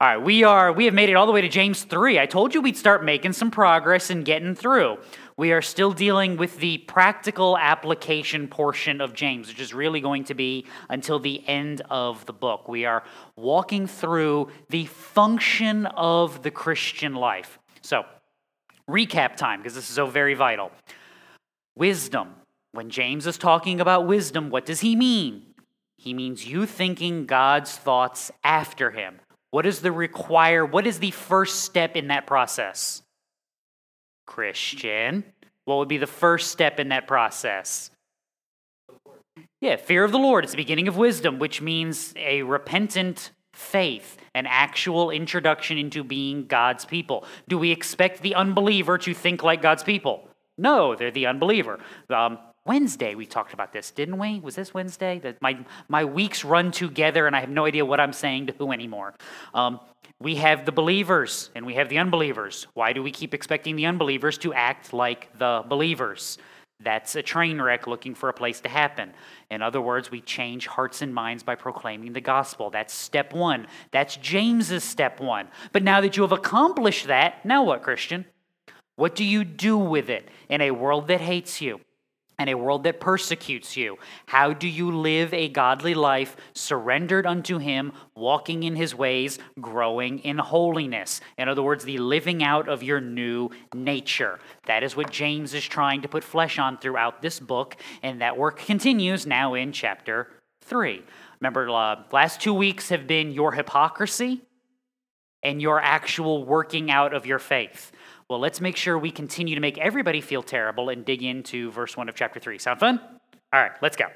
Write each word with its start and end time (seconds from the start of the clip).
All 0.00 0.06
right, 0.06 0.22
we 0.22 0.44
are 0.44 0.72
we 0.72 0.84
have 0.84 0.94
made 0.94 1.08
it 1.08 1.14
all 1.14 1.26
the 1.26 1.32
way 1.32 1.40
to 1.40 1.48
James 1.48 1.82
3. 1.82 2.20
I 2.20 2.26
told 2.26 2.54
you 2.54 2.60
we'd 2.60 2.76
start 2.76 3.02
making 3.02 3.32
some 3.32 3.50
progress 3.50 4.10
and 4.10 4.24
getting 4.24 4.54
through. 4.54 4.98
We 5.36 5.50
are 5.50 5.60
still 5.60 5.90
dealing 5.90 6.36
with 6.36 6.58
the 6.58 6.78
practical 6.78 7.58
application 7.58 8.46
portion 8.46 9.00
of 9.00 9.12
James, 9.12 9.48
which 9.48 9.58
is 9.58 9.74
really 9.74 10.00
going 10.00 10.22
to 10.24 10.34
be 10.34 10.66
until 10.88 11.18
the 11.18 11.42
end 11.48 11.82
of 11.90 12.24
the 12.26 12.32
book. 12.32 12.68
We 12.68 12.84
are 12.84 13.02
walking 13.34 13.88
through 13.88 14.50
the 14.68 14.84
function 14.84 15.86
of 15.86 16.44
the 16.44 16.52
Christian 16.52 17.16
life. 17.16 17.58
So, 17.82 18.04
recap 18.88 19.34
time 19.34 19.58
because 19.58 19.74
this 19.74 19.88
is 19.88 19.96
so 19.96 20.06
very 20.06 20.34
vital. 20.34 20.70
Wisdom. 21.76 22.36
When 22.70 22.90
James 22.90 23.26
is 23.26 23.36
talking 23.36 23.80
about 23.80 24.06
wisdom, 24.06 24.50
what 24.50 24.64
does 24.64 24.78
he 24.78 24.94
mean? 24.94 25.54
He 25.96 26.14
means 26.14 26.46
you 26.46 26.66
thinking 26.66 27.26
God's 27.26 27.76
thoughts 27.76 28.30
after 28.44 28.92
him. 28.92 29.18
What 29.50 29.66
is 29.66 29.80
the 29.80 29.92
require? 29.92 30.64
What 30.64 30.86
is 30.86 30.98
the 30.98 31.10
first 31.10 31.64
step 31.64 31.96
in 31.96 32.08
that 32.08 32.26
process? 32.26 33.02
Christian. 34.26 35.24
What 35.64 35.78
would 35.78 35.88
be 35.88 35.98
the 35.98 36.06
first 36.06 36.50
step 36.50 36.78
in 36.78 36.90
that 36.90 37.06
process? 37.06 37.90
Yeah, 39.60 39.76
fear 39.76 40.04
of 40.04 40.12
the 40.12 40.18
Lord. 40.18 40.44
It's 40.44 40.52
the 40.52 40.58
beginning 40.58 40.88
of 40.88 40.96
wisdom, 40.96 41.38
which 41.38 41.60
means 41.60 42.12
a 42.16 42.42
repentant 42.42 43.32
faith, 43.52 44.16
an 44.34 44.46
actual 44.46 45.10
introduction 45.10 45.78
into 45.78 46.04
being 46.04 46.46
God's 46.46 46.84
people. 46.84 47.24
Do 47.48 47.58
we 47.58 47.72
expect 47.72 48.22
the 48.22 48.34
unbeliever 48.34 48.98
to 48.98 49.14
think 49.14 49.42
like 49.42 49.60
God's 49.60 49.82
people? 49.82 50.28
No, 50.56 50.94
they're 50.94 51.10
the 51.10 51.26
unbeliever. 51.26 51.80
Um, 52.10 52.38
Wednesday 52.68 53.14
we 53.14 53.24
talked 53.24 53.54
about 53.54 53.72
this, 53.72 53.90
didn't 53.90 54.18
we? 54.18 54.40
Was 54.40 54.54
this 54.54 54.74
Wednesday? 54.74 55.18
That 55.20 55.40
my 55.40 55.58
my 55.88 56.04
weeks 56.04 56.44
run 56.44 56.70
together, 56.70 57.26
and 57.26 57.34
I 57.34 57.40
have 57.40 57.48
no 57.48 57.64
idea 57.64 57.84
what 57.84 57.98
I'm 57.98 58.12
saying 58.12 58.48
to 58.48 58.54
who 58.58 58.72
anymore. 58.72 59.14
Um, 59.54 59.80
we 60.20 60.34
have 60.36 60.66
the 60.66 60.72
believers 60.72 61.50
and 61.54 61.64
we 61.64 61.74
have 61.74 61.88
the 61.88 61.98
unbelievers. 61.98 62.66
Why 62.74 62.92
do 62.92 63.02
we 63.02 63.10
keep 63.10 63.32
expecting 63.32 63.74
the 63.76 63.86
unbelievers 63.86 64.36
to 64.38 64.52
act 64.52 64.92
like 64.92 65.36
the 65.38 65.64
believers? 65.66 66.38
That's 66.80 67.16
a 67.16 67.22
train 67.22 67.60
wreck 67.60 67.86
looking 67.86 68.14
for 68.14 68.28
a 68.28 68.32
place 68.32 68.60
to 68.60 68.68
happen. 68.68 69.12
In 69.50 69.62
other 69.62 69.80
words, 69.80 70.10
we 70.10 70.20
change 70.20 70.66
hearts 70.66 71.02
and 71.02 71.14
minds 71.14 71.42
by 71.42 71.54
proclaiming 71.54 72.12
the 72.12 72.20
gospel. 72.20 72.68
That's 72.70 72.92
step 72.92 73.32
one. 73.32 73.66
That's 73.92 74.16
James's 74.16 74.84
step 74.84 75.20
one. 75.20 75.48
But 75.72 75.82
now 75.82 76.00
that 76.02 76.16
you 76.16 76.22
have 76.22 76.32
accomplished 76.32 77.06
that, 77.06 77.44
now 77.44 77.64
what, 77.64 77.82
Christian? 77.82 78.26
What 78.96 79.14
do 79.14 79.24
you 79.24 79.44
do 79.44 79.78
with 79.78 80.10
it 80.10 80.28
in 80.48 80.60
a 80.60 80.72
world 80.72 81.08
that 81.08 81.20
hates 81.20 81.60
you? 81.60 81.80
And 82.38 82.48
a 82.48 82.56
world 82.56 82.84
that 82.84 83.00
persecutes 83.00 83.76
you. 83.76 83.98
How 84.26 84.52
do 84.52 84.68
you 84.68 84.90
live 84.90 85.34
a 85.34 85.48
godly 85.48 85.94
life 85.94 86.36
surrendered 86.54 87.26
unto 87.26 87.58
Him, 87.58 87.92
walking 88.14 88.62
in 88.62 88.76
His 88.76 88.94
ways, 88.94 89.38
growing 89.60 90.20
in 90.20 90.38
holiness? 90.38 91.20
In 91.36 91.48
other 91.48 91.62
words, 91.62 91.84
the 91.84 91.98
living 91.98 92.42
out 92.42 92.68
of 92.68 92.82
your 92.82 93.00
new 93.00 93.50
nature. 93.74 94.38
That 94.66 94.82
is 94.82 94.96
what 94.96 95.10
James 95.10 95.52
is 95.54 95.64
trying 95.64 96.02
to 96.02 96.08
put 96.08 96.22
flesh 96.22 96.58
on 96.58 96.78
throughout 96.78 97.22
this 97.22 97.40
book, 97.40 97.76
and 98.02 98.20
that 98.20 98.36
work 98.36 98.58
continues 98.58 99.26
now 99.26 99.54
in 99.54 99.72
chapter 99.72 100.28
3. 100.62 101.02
Remember, 101.40 101.68
uh, 101.70 102.02
last 102.12 102.40
two 102.40 102.54
weeks 102.54 102.88
have 102.90 103.06
been 103.06 103.32
your 103.32 103.52
hypocrisy 103.52 104.42
and 105.42 105.62
your 105.62 105.80
actual 105.80 106.44
working 106.44 106.90
out 106.90 107.14
of 107.14 107.26
your 107.26 107.38
faith. 107.38 107.92
Well, 108.30 108.40
let's 108.40 108.60
make 108.60 108.76
sure 108.76 108.98
we 108.98 109.10
continue 109.10 109.54
to 109.54 109.60
make 109.60 109.78
everybody 109.78 110.20
feel 110.20 110.42
terrible 110.42 110.90
and 110.90 111.02
dig 111.02 111.22
into 111.22 111.70
verse 111.70 111.96
1 111.96 112.10
of 112.10 112.14
chapter 112.14 112.38
3. 112.38 112.58
Sound 112.58 112.78
fun? 112.78 113.00
All 113.52 113.60
right, 113.60 113.72
let's 113.80 113.96
go. 113.96 114.06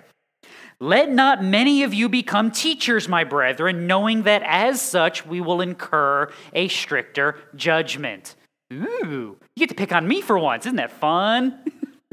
Let 0.81 1.11
not 1.11 1.43
many 1.43 1.83
of 1.83 1.95
you 1.95 2.11
become 2.11 2.51
teachers, 2.51 3.09
my 3.09 3.25
brethren, 3.25 3.87
knowing 3.87 4.25
that 4.25 4.43
as 4.45 4.83
such 4.83 5.25
we 5.25 5.41
will 5.41 5.63
incur 5.63 6.31
a 6.53 6.69
stricter 6.69 7.39
judgment. 7.57 8.35
Ooh, 8.73 9.39
you 9.57 9.61
get 9.61 9.71
to 9.71 9.75
pick 9.75 9.93
on 9.93 10.07
me 10.07 10.21
for 10.21 10.39
once. 10.39 10.67
Isn't 10.67 10.77
that 10.77 10.93
fun? 10.93 11.59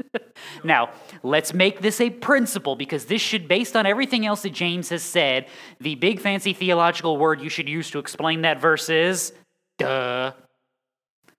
now, 0.64 0.90
let's 1.22 1.52
make 1.52 1.80
this 1.80 2.00
a 2.00 2.08
principle 2.08 2.76
because 2.76 3.06
this 3.06 3.20
should, 3.20 3.46
based 3.46 3.76
on 3.76 3.84
everything 3.84 4.24
else 4.24 4.42
that 4.42 4.54
James 4.54 4.88
has 4.88 5.02
said, 5.02 5.46
the 5.80 5.96
big 5.96 6.20
fancy 6.20 6.54
theological 6.54 7.18
word 7.18 7.42
you 7.42 7.50
should 7.50 7.68
use 7.68 7.90
to 7.90 7.98
explain 7.98 8.42
that 8.42 8.58
verse 8.58 8.88
is 8.88 9.32
duh. 9.78 10.32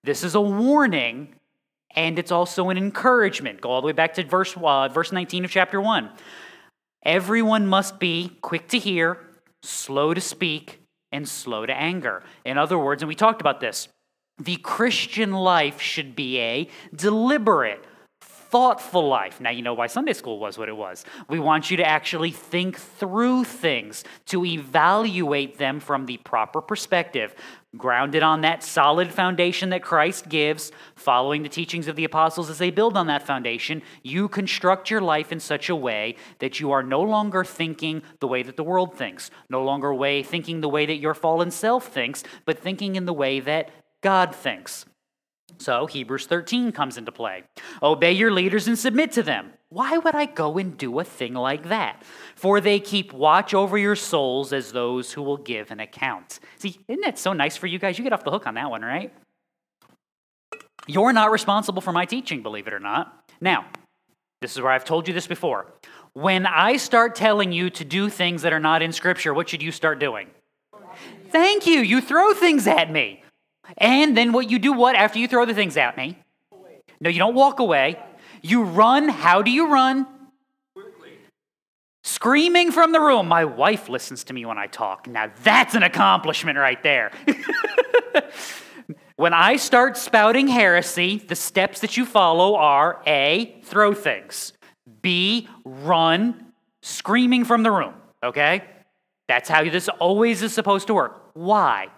This 0.03 0.23
is 0.23 0.35
a 0.35 0.41
warning 0.41 1.35
and 1.95 2.17
it's 2.17 2.31
also 2.31 2.69
an 2.69 2.77
encouragement. 2.77 3.61
Go 3.61 3.69
all 3.69 3.81
the 3.81 3.87
way 3.87 3.93
back 3.93 4.13
to 4.15 4.23
verse, 4.23 4.55
uh, 4.57 4.87
verse 4.87 5.11
19 5.11 5.45
of 5.45 5.51
chapter 5.51 5.79
1. 5.79 6.09
Everyone 7.03 7.67
must 7.67 7.99
be 7.99 8.37
quick 8.41 8.67
to 8.69 8.79
hear, 8.79 9.17
slow 9.63 10.13
to 10.13 10.21
speak, 10.21 10.79
and 11.11 11.27
slow 11.27 11.65
to 11.65 11.73
anger. 11.73 12.23
In 12.45 12.57
other 12.57 12.77
words, 12.77 13.01
and 13.01 13.09
we 13.09 13.15
talked 13.15 13.41
about 13.41 13.59
this, 13.59 13.89
the 14.37 14.55
Christian 14.57 15.33
life 15.33 15.81
should 15.81 16.15
be 16.15 16.39
a 16.39 16.69
deliberate, 16.95 17.83
thoughtful 18.21 19.07
life. 19.07 19.41
Now, 19.41 19.49
you 19.49 19.61
know 19.61 19.73
why 19.73 19.87
Sunday 19.87 20.13
school 20.13 20.39
was 20.39 20.57
what 20.57 20.69
it 20.69 20.75
was. 20.75 21.05
We 21.29 21.39
want 21.39 21.69
you 21.69 21.77
to 21.77 21.87
actually 21.87 22.31
think 22.31 22.77
through 22.77 23.43
things, 23.45 24.03
to 24.27 24.45
evaluate 24.45 25.57
them 25.57 25.79
from 25.79 26.05
the 26.05 26.17
proper 26.17 26.61
perspective, 26.61 27.35
grounded 27.77 28.21
on 28.21 28.41
that 28.41 28.63
solid 28.63 29.11
foundation 29.11 29.69
that 29.69 29.81
Christ 29.81 30.27
gives, 30.27 30.71
following 30.95 31.41
the 31.41 31.49
teachings 31.49 31.87
of 31.87 31.95
the 31.95 32.03
apostles 32.03 32.49
as 32.49 32.57
they 32.57 32.69
build 32.69 32.97
on 32.97 33.07
that 33.07 33.25
foundation. 33.25 33.81
You 34.03 34.27
construct 34.27 34.89
your 34.89 35.01
life 35.01 35.31
in 35.31 35.39
such 35.39 35.69
a 35.69 35.75
way 35.75 36.15
that 36.39 36.59
you 36.59 36.71
are 36.71 36.83
no 36.83 37.01
longer 37.01 37.43
thinking 37.43 38.03
the 38.19 38.27
way 38.27 38.43
that 38.43 38.57
the 38.57 38.63
world 38.63 38.95
thinks, 38.95 39.31
no 39.49 39.63
longer 39.63 39.93
way 39.93 40.21
thinking 40.21 40.61
the 40.61 40.69
way 40.69 40.85
that 40.85 40.97
your 40.97 41.13
fallen 41.13 41.51
self 41.51 41.87
thinks, 41.87 42.23
but 42.45 42.59
thinking 42.59 42.95
in 42.95 43.05
the 43.05 43.13
way 43.13 43.39
that 43.39 43.71
God 44.01 44.35
thinks. 44.35 44.85
So 45.57 45.85
Hebrews 45.85 46.25
13 46.25 46.71
comes 46.71 46.97
into 46.97 47.11
play. 47.11 47.43
Obey 47.81 48.11
your 48.11 48.31
leaders 48.31 48.67
and 48.67 48.77
submit 48.77 49.11
to 49.13 49.23
them. 49.23 49.53
Why 49.71 49.97
would 49.97 50.15
I 50.15 50.25
go 50.25 50.57
and 50.57 50.77
do 50.77 50.99
a 50.99 51.05
thing 51.05 51.33
like 51.33 51.69
that? 51.69 52.03
For 52.35 52.59
they 52.59 52.77
keep 52.81 53.13
watch 53.13 53.53
over 53.53 53.77
your 53.77 53.95
souls 53.95 54.51
as 54.51 54.73
those 54.73 55.13
who 55.13 55.21
will 55.21 55.37
give 55.37 55.71
an 55.71 55.79
account. 55.79 56.41
See, 56.57 56.77
isn't 56.89 56.99
that 56.99 57.17
so 57.17 57.31
nice 57.31 57.55
for 57.55 57.67
you 57.67 57.79
guys? 57.79 57.97
You 57.97 58.03
get 58.03 58.11
off 58.11 58.25
the 58.25 58.31
hook 58.31 58.47
on 58.47 58.55
that 58.55 58.69
one, 58.69 58.81
right? 58.81 59.13
You're 60.87 61.13
not 61.13 61.31
responsible 61.31 61.81
for 61.81 61.93
my 61.93 62.03
teaching, 62.03 62.43
believe 62.43 62.67
it 62.67 62.73
or 62.73 62.81
not. 62.81 63.31
Now, 63.39 63.65
this 64.41 64.51
is 64.51 64.61
where 64.61 64.73
I've 64.73 64.83
told 64.83 65.07
you 65.07 65.13
this 65.13 65.25
before. 65.25 65.67
When 66.11 66.45
I 66.45 66.75
start 66.75 67.15
telling 67.15 67.53
you 67.53 67.69
to 67.69 67.85
do 67.85 68.09
things 68.09 68.41
that 68.41 68.51
are 68.51 68.59
not 68.59 68.81
in 68.81 68.91
Scripture, 68.91 69.33
what 69.33 69.47
should 69.47 69.63
you 69.63 69.71
start 69.71 69.99
doing? 69.99 70.27
Thank 71.29 71.65
you. 71.65 71.79
You 71.79 72.01
throw 72.01 72.33
things 72.33 72.67
at 72.67 72.91
me. 72.91 73.23
And 73.77 74.17
then 74.17 74.33
what 74.33 74.51
you 74.51 74.59
do 74.59 74.73
what 74.73 74.97
after 74.97 75.17
you 75.17 75.29
throw 75.29 75.45
the 75.45 75.53
things 75.53 75.77
at 75.77 75.95
me? 75.95 76.17
No, 76.99 77.09
you 77.09 77.19
don't 77.19 77.35
walk 77.35 77.59
away. 77.59 77.97
You 78.41 78.63
run. 78.63 79.09
How 79.09 79.41
do 79.41 79.51
you 79.51 79.71
run? 79.71 80.07
Quickly. 80.75 81.11
Screaming 82.03 82.71
from 82.71 82.91
the 82.91 82.99
room. 82.99 83.27
My 83.27 83.45
wife 83.45 83.89
listens 83.89 84.23
to 84.25 84.33
me 84.33 84.45
when 84.45 84.57
I 84.57 84.67
talk. 84.67 85.07
Now 85.07 85.31
that's 85.43 85.75
an 85.75 85.83
accomplishment 85.83 86.57
right 86.57 86.81
there. 86.81 87.11
when 89.15 89.33
I 89.33 89.57
start 89.57 89.97
spouting 89.97 90.47
heresy, 90.47 91.17
the 91.17 91.35
steps 91.35 91.81
that 91.81 91.97
you 91.97 92.05
follow 92.05 92.55
are 92.55 93.01
A, 93.05 93.61
throw 93.63 93.93
things, 93.93 94.53
B, 95.01 95.47
run, 95.63 96.53
screaming 96.81 97.45
from 97.45 97.63
the 97.63 97.71
room. 97.71 97.93
Okay? 98.23 98.63
That's 99.27 99.47
how 99.47 99.63
this 99.63 99.87
always 99.87 100.41
is 100.41 100.53
supposed 100.53 100.87
to 100.87 100.93
work. 100.93 101.29
Why? 101.33 101.89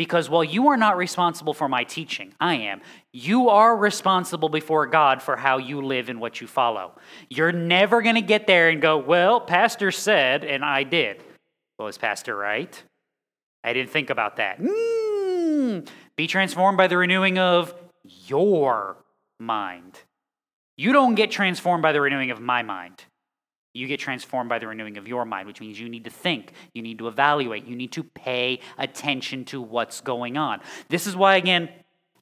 Because 0.00 0.30
while 0.30 0.42
you 0.42 0.68
are 0.68 0.78
not 0.78 0.96
responsible 0.96 1.52
for 1.52 1.68
my 1.68 1.84
teaching, 1.84 2.32
I 2.40 2.54
am, 2.54 2.80
you 3.12 3.50
are 3.50 3.76
responsible 3.76 4.48
before 4.48 4.86
God 4.86 5.20
for 5.20 5.36
how 5.36 5.58
you 5.58 5.82
live 5.82 6.08
and 6.08 6.18
what 6.18 6.40
you 6.40 6.46
follow. 6.46 6.92
You're 7.28 7.52
never 7.52 8.00
going 8.00 8.14
to 8.14 8.22
get 8.22 8.46
there 8.46 8.70
and 8.70 8.80
go, 8.80 8.96
well, 8.96 9.42
Pastor 9.42 9.90
said, 9.90 10.42
and 10.42 10.64
I 10.64 10.84
did. 10.84 11.22
Well, 11.78 11.88
is 11.88 11.98
Pastor 11.98 12.34
right? 12.34 12.82
I 13.62 13.74
didn't 13.74 13.90
think 13.90 14.08
about 14.08 14.36
that. 14.36 14.58
Mm, 14.58 15.86
be 16.16 16.26
transformed 16.26 16.78
by 16.78 16.86
the 16.86 16.96
renewing 16.96 17.38
of 17.38 17.74
your 18.02 18.96
mind. 19.38 20.00
You 20.78 20.94
don't 20.94 21.14
get 21.14 21.30
transformed 21.30 21.82
by 21.82 21.92
the 21.92 22.00
renewing 22.00 22.30
of 22.30 22.40
my 22.40 22.62
mind. 22.62 23.04
You 23.72 23.86
get 23.86 24.00
transformed 24.00 24.48
by 24.48 24.58
the 24.58 24.66
renewing 24.66 24.96
of 24.96 25.06
your 25.06 25.24
mind, 25.24 25.46
which 25.46 25.60
means 25.60 25.78
you 25.78 25.88
need 25.88 26.04
to 26.04 26.10
think, 26.10 26.52
you 26.74 26.82
need 26.82 26.98
to 26.98 27.08
evaluate, 27.08 27.66
you 27.66 27.76
need 27.76 27.92
to 27.92 28.02
pay 28.02 28.60
attention 28.78 29.44
to 29.46 29.62
what's 29.62 30.00
going 30.00 30.36
on. 30.36 30.60
This 30.88 31.06
is 31.06 31.14
why, 31.14 31.36
again, 31.36 31.68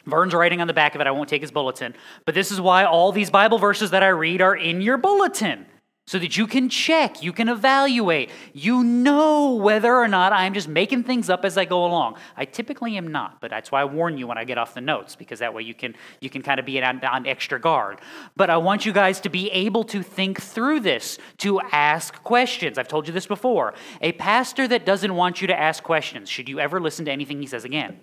Vern's 0.04 0.34
writing 0.34 0.60
on 0.60 0.66
the 0.66 0.74
back 0.74 0.94
of 0.94 1.00
it. 1.00 1.06
I 1.06 1.10
won't 1.10 1.28
take 1.28 1.42
his 1.42 1.50
bulletin, 1.50 1.94
but 2.24 2.34
this 2.34 2.50
is 2.50 2.60
why 2.60 2.84
all 2.84 3.12
these 3.12 3.30
Bible 3.30 3.58
verses 3.58 3.90
that 3.90 4.02
I 4.02 4.08
read 4.08 4.40
are 4.42 4.54
in 4.54 4.80
your 4.82 4.98
bulletin. 4.98 5.66
So 6.08 6.18
that 6.18 6.38
you 6.38 6.46
can 6.46 6.70
check, 6.70 7.22
you 7.22 7.34
can 7.34 7.50
evaluate, 7.50 8.30
you 8.54 8.82
know 8.82 9.56
whether 9.56 9.94
or 9.94 10.08
not 10.08 10.32
I'm 10.32 10.54
just 10.54 10.66
making 10.66 11.04
things 11.04 11.28
up 11.28 11.44
as 11.44 11.58
I 11.58 11.66
go 11.66 11.84
along. 11.84 12.16
I 12.34 12.46
typically 12.46 12.96
am 12.96 13.08
not, 13.08 13.42
but 13.42 13.50
that's 13.50 13.70
why 13.70 13.82
I 13.82 13.84
warn 13.84 14.16
you 14.16 14.26
when 14.26 14.38
I 14.38 14.44
get 14.44 14.56
off 14.56 14.72
the 14.72 14.80
notes 14.80 15.16
because 15.16 15.40
that 15.40 15.52
way 15.52 15.64
you 15.64 15.74
can 15.74 15.94
you 16.22 16.30
can 16.30 16.40
kind 16.40 16.58
of 16.58 16.64
be 16.64 16.82
on, 16.82 17.04
on 17.04 17.26
extra 17.26 17.60
guard. 17.60 18.00
But 18.36 18.48
I 18.48 18.56
want 18.56 18.86
you 18.86 18.92
guys 18.94 19.20
to 19.20 19.28
be 19.28 19.50
able 19.50 19.84
to 19.84 20.02
think 20.02 20.40
through 20.40 20.80
this, 20.80 21.18
to 21.38 21.60
ask 21.60 22.22
questions. 22.24 22.78
I've 22.78 22.88
told 22.88 23.06
you 23.06 23.12
this 23.12 23.26
before. 23.26 23.74
A 24.00 24.12
pastor 24.12 24.66
that 24.66 24.86
doesn't 24.86 25.14
want 25.14 25.42
you 25.42 25.46
to 25.48 25.60
ask 25.60 25.82
questions, 25.82 26.30
should 26.30 26.48
you 26.48 26.58
ever 26.58 26.80
listen 26.80 27.04
to 27.04 27.12
anything 27.12 27.38
he 27.38 27.46
says 27.46 27.66
again? 27.66 27.98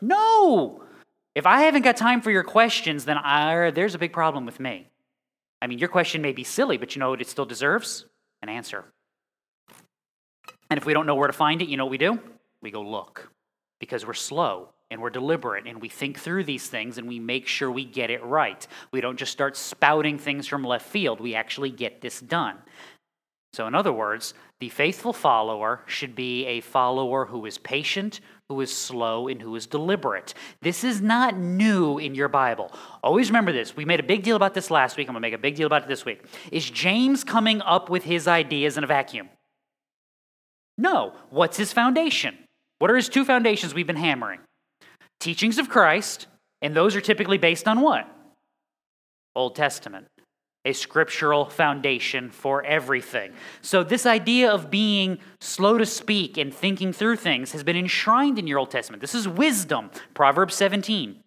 No. 0.00 0.84
If 1.34 1.44
I 1.44 1.62
haven't 1.62 1.82
got 1.82 1.96
time 1.96 2.20
for 2.20 2.30
your 2.30 2.44
questions, 2.44 3.04
then 3.04 3.18
I, 3.18 3.72
there's 3.72 3.96
a 3.96 3.98
big 3.98 4.12
problem 4.12 4.46
with 4.46 4.60
me. 4.60 4.91
I 5.62 5.68
mean, 5.68 5.78
your 5.78 5.88
question 5.88 6.22
may 6.22 6.32
be 6.32 6.42
silly, 6.42 6.76
but 6.76 6.96
you 6.96 7.00
know 7.00 7.10
what 7.10 7.20
it 7.20 7.28
still 7.28 7.46
deserves? 7.46 8.04
An 8.42 8.48
answer. 8.48 8.84
And 10.68 10.76
if 10.76 10.84
we 10.84 10.92
don't 10.92 11.06
know 11.06 11.14
where 11.14 11.28
to 11.28 11.32
find 11.32 11.62
it, 11.62 11.68
you 11.68 11.76
know 11.76 11.84
what 11.84 11.92
we 11.92 11.98
do? 11.98 12.18
We 12.60 12.72
go 12.72 12.82
look 12.82 13.30
because 13.78 14.04
we're 14.04 14.12
slow 14.12 14.70
and 14.90 15.00
we're 15.00 15.10
deliberate 15.10 15.68
and 15.68 15.80
we 15.80 15.88
think 15.88 16.18
through 16.18 16.44
these 16.44 16.66
things 16.66 16.98
and 16.98 17.06
we 17.06 17.20
make 17.20 17.46
sure 17.46 17.70
we 17.70 17.84
get 17.84 18.10
it 18.10 18.24
right. 18.24 18.66
We 18.90 19.00
don't 19.00 19.16
just 19.16 19.30
start 19.30 19.56
spouting 19.56 20.18
things 20.18 20.48
from 20.48 20.64
left 20.64 20.86
field, 20.86 21.20
we 21.20 21.36
actually 21.36 21.70
get 21.70 22.00
this 22.00 22.18
done. 22.18 22.58
So, 23.52 23.66
in 23.66 23.74
other 23.74 23.92
words, 23.92 24.34
the 24.60 24.68
faithful 24.70 25.12
follower 25.12 25.82
should 25.86 26.16
be 26.16 26.46
a 26.46 26.60
follower 26.60 27.26
who 27.26 27.46
is 27.46 27.58
patient, 27.58 28.20
who 28.54 28.60
is 28.60 28.76
slow, 28.76 29.28
and 29.28 29.40
who 29.40 29.56
is 29.56 29.66
deliberate. 29.66 30.34
This 30.60 30.84
is 30.84 31.00
not 31.00 31.36
new 31.36 31.98
in 31.98 32.14
your 32.14 32.28
Bible. 32.28 32.70
Always 33.02 33.30
remember 33.30 33.50
this. 33.52 33.74
We 33.74 33.84
made 33.84 34.00
a 34.00 34.02
big 34.02 34.22
deal 34.22 34.36
about 34.36 34.52
this 34.52 34.70
last 34.70 34.96
week. 34.96 35.08
I'm 35.08 35.14
going 35.14 35.22
to 35.22 35.26
make 35.26 35.34
a 35.34 35.38
big 35.38 35.54
deal 35.54 35.66
about 35.66 35.82
it 35.82 35.88
this 35.88 36.04
week. 36.04 36.24
Is 36.50 36.68
James 36.68 37.24
coming 37.24 37.62
up 37.62 37.88
with 37.88 38.04
his 38.04 38.28
ideas 38.28 38.76
in 38.76 38.84
a 38.84 38.86
vacuum? 38.86 39.30
No. 40.76 41.14
What's 41.30 41.56
his 41.56 41.72
foundation? 41.72 42.36
What 42.78 42.90
are 42.90 42.96
his 42.96 43.08
two 43.08 43.24
foundations 43.24 43.72
we've 43.72 43.86
been 43.86 43.96
hammering? 43.96 44.40
Teachings 45.18 45.56
of 45.58 45.68
Christ, 45.68 46.26
and 46.60 46.74
those 46.74 46.94
are 46.94 47.00
typically 47.00 47.38
based 47.38 47.66
on 47.66 47.80
what? 47.80 48.06
Old 49.34 49.56
Testament 49.56 50.08
a 50.64 50.72
scriptural 50.72 51.46
foundation 51.46 52.30
for 52.30 52.64
everything. 52.64 53.32
So, 53.62 53.82
this 53.82 54.06
idea 54.06 54.50
of 54.50 54.70
being 54.70 55.18
slow 55.40 55.76
to 55.78 55.86
speak 55.86 56.36
and 56.36 56.54
thinking 56.54 56.92
through 56.92 57.16
things 57.16 57.52
has 57.52 57.64
been 57.64 57.76
enshrined 57.76 58.38
in 58.38 58.46
your 58.46 58.58
Old 58.58 58.70
Testament. 58.70 59.00
This 59.00 59.14
is 59.14 59.26
wisdom, 59.26 59.90
Proverbs 60.14 60.54
17. 60.54 61.22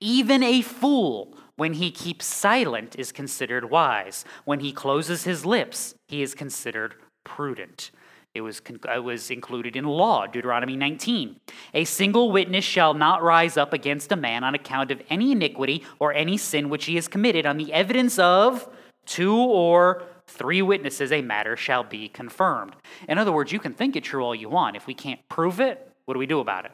Even 0.00 0.42
a 0.42 0.60
fool, 0.60 1.34
when 1.56 1.74
he 1.74 1.90
keeps 1.90 2.26
silent, 2.26 2.94
is 2.98 3.10
considered 3.10 3.70
wise. 3.70 4.24
When 4.44 4.60
he 4.60 4.72
closes 4.72 5.24
his 5.24 5.46
lips, 5.46 5.94
he 6.08 6.22
is 6.22 6.34
considered 6.34 6.94
prudent. 7.24 7.90
It 8.34 8.40
was, 8.40 8.62
it 8.66 8.80
uh, 8.86 9.02
was 9.02 9.30
included 9.30 9.76
in 9.76 9.84
law, 9.84 10.26
Deuteronomy 10.26 10.74
19. 10.74 11.36
A 11.74 11.84
single 11.84 12.32
witness 12.32 12.64
shall 12.64 12.94
not 12.94 13.22
rise 13.22 13.58
up 13.58 13.74
against 13.74 14.10
a 14.10 14.16
man 14.16 14.42
on 14.42 14.54
account 14.54 14.90
of 14.90 15.02
any 15.10 15.32
iniquity 15.32 15.84
or 15.98 16.14
any 16.14 16.38
sin 16.38 16.70
which 16.70 16.86
he 16.86 16.94
has 16.94 17.08
committed. 17.08 17.44
On 17.44 17.58
the 17.58 17.72
evidence 17.74 18.18
of 18.18 18.68
two 19.04 19.36
or 19.36 20.02
three 20.26 20.62
witnesses, 20.62 21.12
a 21.12 21.20
matter 21.20 21.56
shall 21.56 21.84
be 21.84 22.08
confirmed. 22.08 22.74
In 23.06 23.18
other 23.18 23.32
words, 23.32 23.52
you 23.52 23.58
can 23.58 23.74
think 23.74 23.96
it 23.96 24.04
true 24.04 24.24
all 24.24 24.34
you 24.34 24.48
want. 24.48 24.76
If 24.76 24.86
we 24.86 24.94
can't 24.94 25.20
prove 25.28 25.60
it, 25.60 25.92
what 26.06 26.14
do 26.14 26.18
we 26.18 26.26
do 26.26 26.40
about 26.40 26.64
it? 26.64 26.72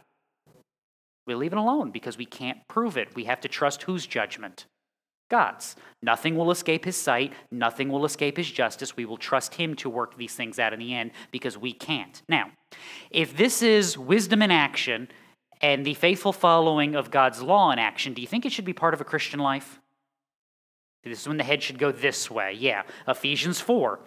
We 1.26 1.34
leave 1.34 1.52
it 1.52 1.58
alone 1.58 1.90
because 1.90 2.16
we 2.16 2.25
can't 2.25 2.66
prove 2.69 2.96
it. 2.96 3.16
We 3.16 3.25
have 3.25 3.40
to 3.40 3.49
trust 3.49 3.82
whose 3.82 4.06
judgment? 4.06 4.66
God's. 5.29 5.77
Nothing 6.03 6.37
will 6.37 6.51
escape 6.51 6.85
his 6.85 6.97
sight. 6.97 7.33
Nothing 7.51 7.91
will 7.91 8.05
escape 8.05 8.37
his 8.37 8.51
justice. 8.51 8.97
We 8.97 9.05
will 9.05 9.17
trust 9.17 9.55
him 9.55 9.75
to 9.77 9.91
work 9.91 10.17
these 10.17 10.35
things 10.35 10.59
out 10.59 10.73
in 10.73 10.79
the 10.79 10.95
end 10.95 11.11
because 11.31 11.59
we 11.59 11.73
can't. 11.73 12.23
Now, 12.29 12.51
if 13.11 13.37
this 13.37 13.63
is 13.63 13.99
wisdom 13.99 14.43
in 14.43 14.51
action 14.51 15.09
and 15.61 15.85
the 15.85 15.95
faithful 15.95 16.33
following 16.33 16.95
of 16.95 17.11
God's 17.11 17.43
law 17.43 17.71
in 17.73 17.79
action, 17.79 18.15
do 18.15 18.23
you 18.23 18.29
think 18.29 18.47
it 18.47 18.53
should 18.53 18.65
be 18.65 18.73
part 18.73 18.95
of 18.95 19.01
a 19.01 19.05
Christian 19.05 19.41
life? 19.41 19.81
This 21.05 21.23
is 21.23 21.29
when 21.29 21.37
the 21.37 21.45
head 21.45 21.63
should 21.63 21.79
go 21.79 21.93
this 21.93 22.31
way. 22.31 22.55
Yeah. 22.59 22.83
Ephesians 23.07 23.61
4. 23.61 24.01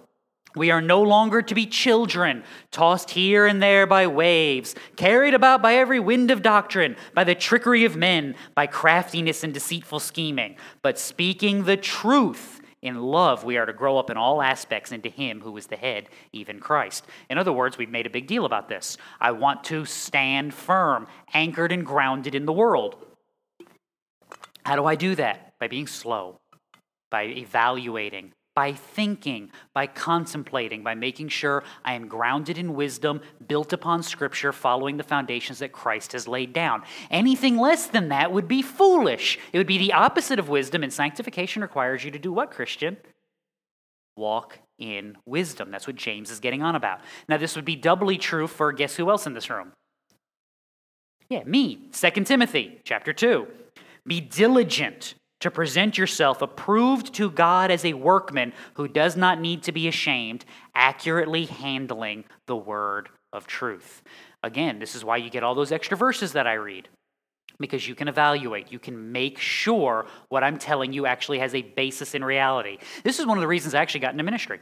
We 0.55 0.71
are 0.71 0.81
no 0.81 1.01
longer 1.01 1.41
to 1.41 1.55
be 1.55 1.65
children, 1.65 2.43
tossed 2.71 3.11
here 3.11 3.45
and 3.45 3.61
there 3.61 3.87
by 3.87 4.07
waves, 4.07 4.75
carried 4.95 5.33
about 5.33 5.61
by 5.61 5.75
every 5.75 5.99
wind 5.99 6.29
of 6.29 6.41
doctrine, 6.41 6.97
by 7.13 7.23
the 7.23 7.35
trickery 7.35 7.85
of 7.85 7.95
men, 7.95 8.35
by 8.53 8.67
craftiness 8.67 9.43
and 9.43 9.53
deceitful 9.53 9.99
scheming, 9.99 10.57
but 10.81 10.99
speaking 10.99 11.63
the 11.63 11.77
truth. 11.77 12.59
In 12.81 12.99
love, 12.99 13.43
we 13.43 13.57
are 13.57 13.65
to 13.65 13.73
grow 13.73 13.97
up 13.97 14.09
in 14.09 14.17
all 14.17 14.41
aspects 14.41 14.91
into 14.91 15.07
Him 15.07 15.41
who 15.41 15.55
is 15.55 15.67
the 15.67 15.75
head, 15.75 16.09
even 16.33 16.59
Christ. 16.59 17.05
In 17.29 17.37
other 17.37 17.53
words, 17.53 17.77
we've 17.77 17.89
made 17.89 18.07
a 18.07 18.11
big 18.11 18.25
deal 18.25 18.43
about 18.43 18.69
this. 18.69 18.97
I 19.19 19.31
want 19.31 19.63
to 19.65 19.85
stand 19.85 20.53
firm, 20.53 21.07
anchored 21.33 21.71
and 21.71 21.85
grounded 21.85 22.33
in 22.33 22.45
the 22.45 22.51
world. 22.51 22.95
How 24.65 24.75
do 24.75 24.85
I 24.85 24.95
do 24.95 25.15
that? 25.15 25.53
By 25.59 25.67
being 25.67 25.87
slow, 25.87 26.39
by 27.11 27.25
evaluating, 27.25 28.33
by 28.55 28.73
thinking, 28.73 29.49
by 29.73 29.87
contemplating, 29.87 30.83
by 30.83 30.93
making 30.93 31.29
sure 31.29 31.63
I 31.85 31.93
am 31.93 32.07
grounded 32.07 32.57
in 32.57 32.73
wisdom, 32.73 33.21
built 33.47 33.71
upon 33.71 34.03
Scripture, 34.03 34.51
following 34.51 34.97
the 34.97 35.03
foundations 35.03 35.59
that 35.59 35.71
Christ 35.71 36.11
has 36.11 36.27
laid 36.27 36.51
down. 36.51 36.83
Anything 37.09 37.57
less 37.57 37.87
than 37.87 38.09
that 38.09 38.31
would 38.31 38.47
be 38.47 38.61
foolish. 38.61 39.39
It 39.53 39.57
would 39.57 39.67
be 39.67 39.77
the 39.77 39.93
opposite 39.93 40.39
of 40.39 40.49
wisdom, 40.49 40.83
and 40.83 40.91
sanctification 40.91 41.61
requires 41.61 42.03
you 42.03 42.11
to 42.11 42.19
do 42.19 42.33
what, 42.33 42.51
Christian? 42.51 42.97
Walk 44.17 44.59
in 44.77 45.17
wisdom. 45.25 45.71
That's 45.71 45.87
what 45.87 45.95
James 45.95 46.29
is 46.29 46.41
getting 46.41 46.61
on 46.61 46.75
about. 46.75 46.99
Now, 47.29 47.37
this 47.37 47.55
would 47.55 47.65
be 47.65 47.77
doubly 47.77 48.17
true 48.17 48.47
for 48.47 48.73
guess 48.73 48.95
who 48.95 49.09
else 49.09 49.25
in 49.25 49.33
this 49.33 49.49
room? 49.49 49.71
Yeah, 51.29 51.43
me. 51.45 51.87
2 51.93 52.23
Timothy 52.25 52.81
chapter 52.83 53.13
2. 53.13 53.47
Be 54.05 54.19
diligent 54.19 55.13
to 55.41 55.51
present 55.51 55.97
yourself 55.97 56.41
approved 56.41 57.13
to 57.15 57.29
God 57.29 57.69
as 57.69 57.83
a 57.83 57.93
workman 57.93 58.53
who 58.75 58.87
does 58.87 59.17
not 59.17 59.41
need 59.41 59.63
to 59.63 59.71
be 59.71 59.87
ashamed, 59.87 60.45
accurately 60.73 61.45
handling 61.45 62.23
the 62.45 62.55
word 62.55 63.09
of 63.33 63.47
truth. 63.47 64.03
Again, 64.43 64.79
this 64.79 64.95
is 64.95 65.03
why 65.03 65.17
you 65.17 65.29
get 65.29 65.43
all 65.43 65.55
those 65.55 65.71
extra 65.71 65.97
verses 65.97 66.33
that 66.33 66.47
I 66.47 66.53
read. 66.53 66.87
Because 67.59 67.87
you 67.87 67.93
can 67.93 68.07
evaluate, 68.07 68.71
you 68.71 68.79
can 68.79 69.11
make 69.11 69.37
sure 69.37 70.07
what 70.29 70.43
I'm 70.43 70.57
telling 70.57 70.93
you 70.93 71.05
actually 71.05 71.39
has 71.39 71.53
a 71.53 71.61
basis 71.61 72.15
in 72.15 72.23
reality. 72.23 72.77
This 73.03 73.19
is 73.19 73.25
one 73.25 73.37
of 73.37 73.41
the 73.41 73.47
reasons 73.47 73.75
I 73.75 73.81
actually 73.81 73.99
got 74.01 74.13
into 74.13 74.23
ministry. 74.23 74.59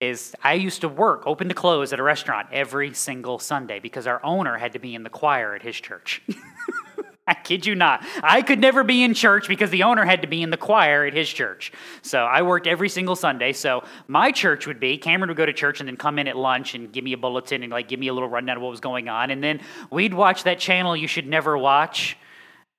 Is 0.00 0.34
I 0.42 0.54
used 0.54 0.80
to 0.80 0.88
work 0.88 1.22
open 1.26 1.48
to 1.48 1.54
close 1.54 1.92
at 1.92 2.00
a 2.00 2.02
restaurant 2.02 2.48
every 2.50 2.92
single 2.92 3.38
Sunday 3.38 3.78
because 3.78 4.06
our 4.06 4.24
owner 4.24 4.58
had 4.58 4.72
to 4.72 4.78
be 4.78 4.94
in 4.94 5.02
the 5.02 5.10
choir 5.10 5.54
at 5.54 5.62
his 5.62 5.76
church. 5.76 6.22
I 7.26 7.34
kid 7.34 7.66
you 7.66 7.74
not. 7.74 8.04
I 8.22 8.42
could 8.42 8.58
never 8.58 8.82
be 8.82 9.02
in 9.02 9.14
church 9.14 9.48
because 9.48 9.70
the 9.70 9.84
owner 9.84 10.04
had 10.04 10.22
to 10.22 10.28
be 10.28 10.42
in 10.42 10.50
the 10.50 10.56
choir 10.56 11.04
at 11.06 11.14
his 11.14 11.28
church. 11.28 11.72
So 12.02 12.24
I 12.24 12.42
worked 12.42 12.66
every 12.66 12.88
single 12.88 13.16
Sunday. 13.16 13.52
So 13.52 13.84
my 14.08 14.32
church 14.32 14.66
would 14.66 14.80
be 14.80 14.98
Cameron 14.98 15.28
would 15.28 15.36
go 15.36 15.46
to 15.46 15.52
church 15.52 15.80
and 15.80 15.88
then 15.88 15.96
come 15.96 16.18
in 16.18 16.26
at 16.26 16.36
lunch 16.36 16.74
and 16.74 16.92
give 16.92 17.04
me 17.04 17.12
a 17.12 17.16
bulletin 17.16 17.62
and 17.62 17.70
like 17.70 17.88
give 17.88 18.00
me 18.00 18.08
a 18.08 18.12
little 18.12 18.28
rundown 18.28 18.56
of 18.56 18.62
what 18.62 18.70
was 18.70 18.80
going 18.80 19.08
on. 19.08 19.30
And 19.30 19.42
then 19.42 19.60
we'd 19.90 20.14
watch 20.14 20.44
that 20.44 20.58
channel 20.58 20.96
you 20.96 21.06
should 21.06 21.26
never 21.26 21.56
watch 21.56 22.16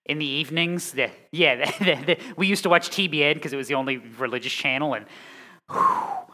in 0.06 0.20
the 0.20 0.26
evenings. 0.26 0.92
The, 0.92 1.10
yeah, 1.32 1.72
the, 1.80 1.96
the, 2.06 2.18
we 2.36 2.48
used 2.48 2.64
to 2.64 2.70
watch 2.70 2.90
TBN 2.90 3.36
because 3.36 3.54
it 3.54 3.58
was 3.58 3.68
the 3.68 3.76
only 3.76 3.98
religious 3.98 4.54
channel. 4.54 4.94
And 4.94 5.06
whew, 5.72 6.33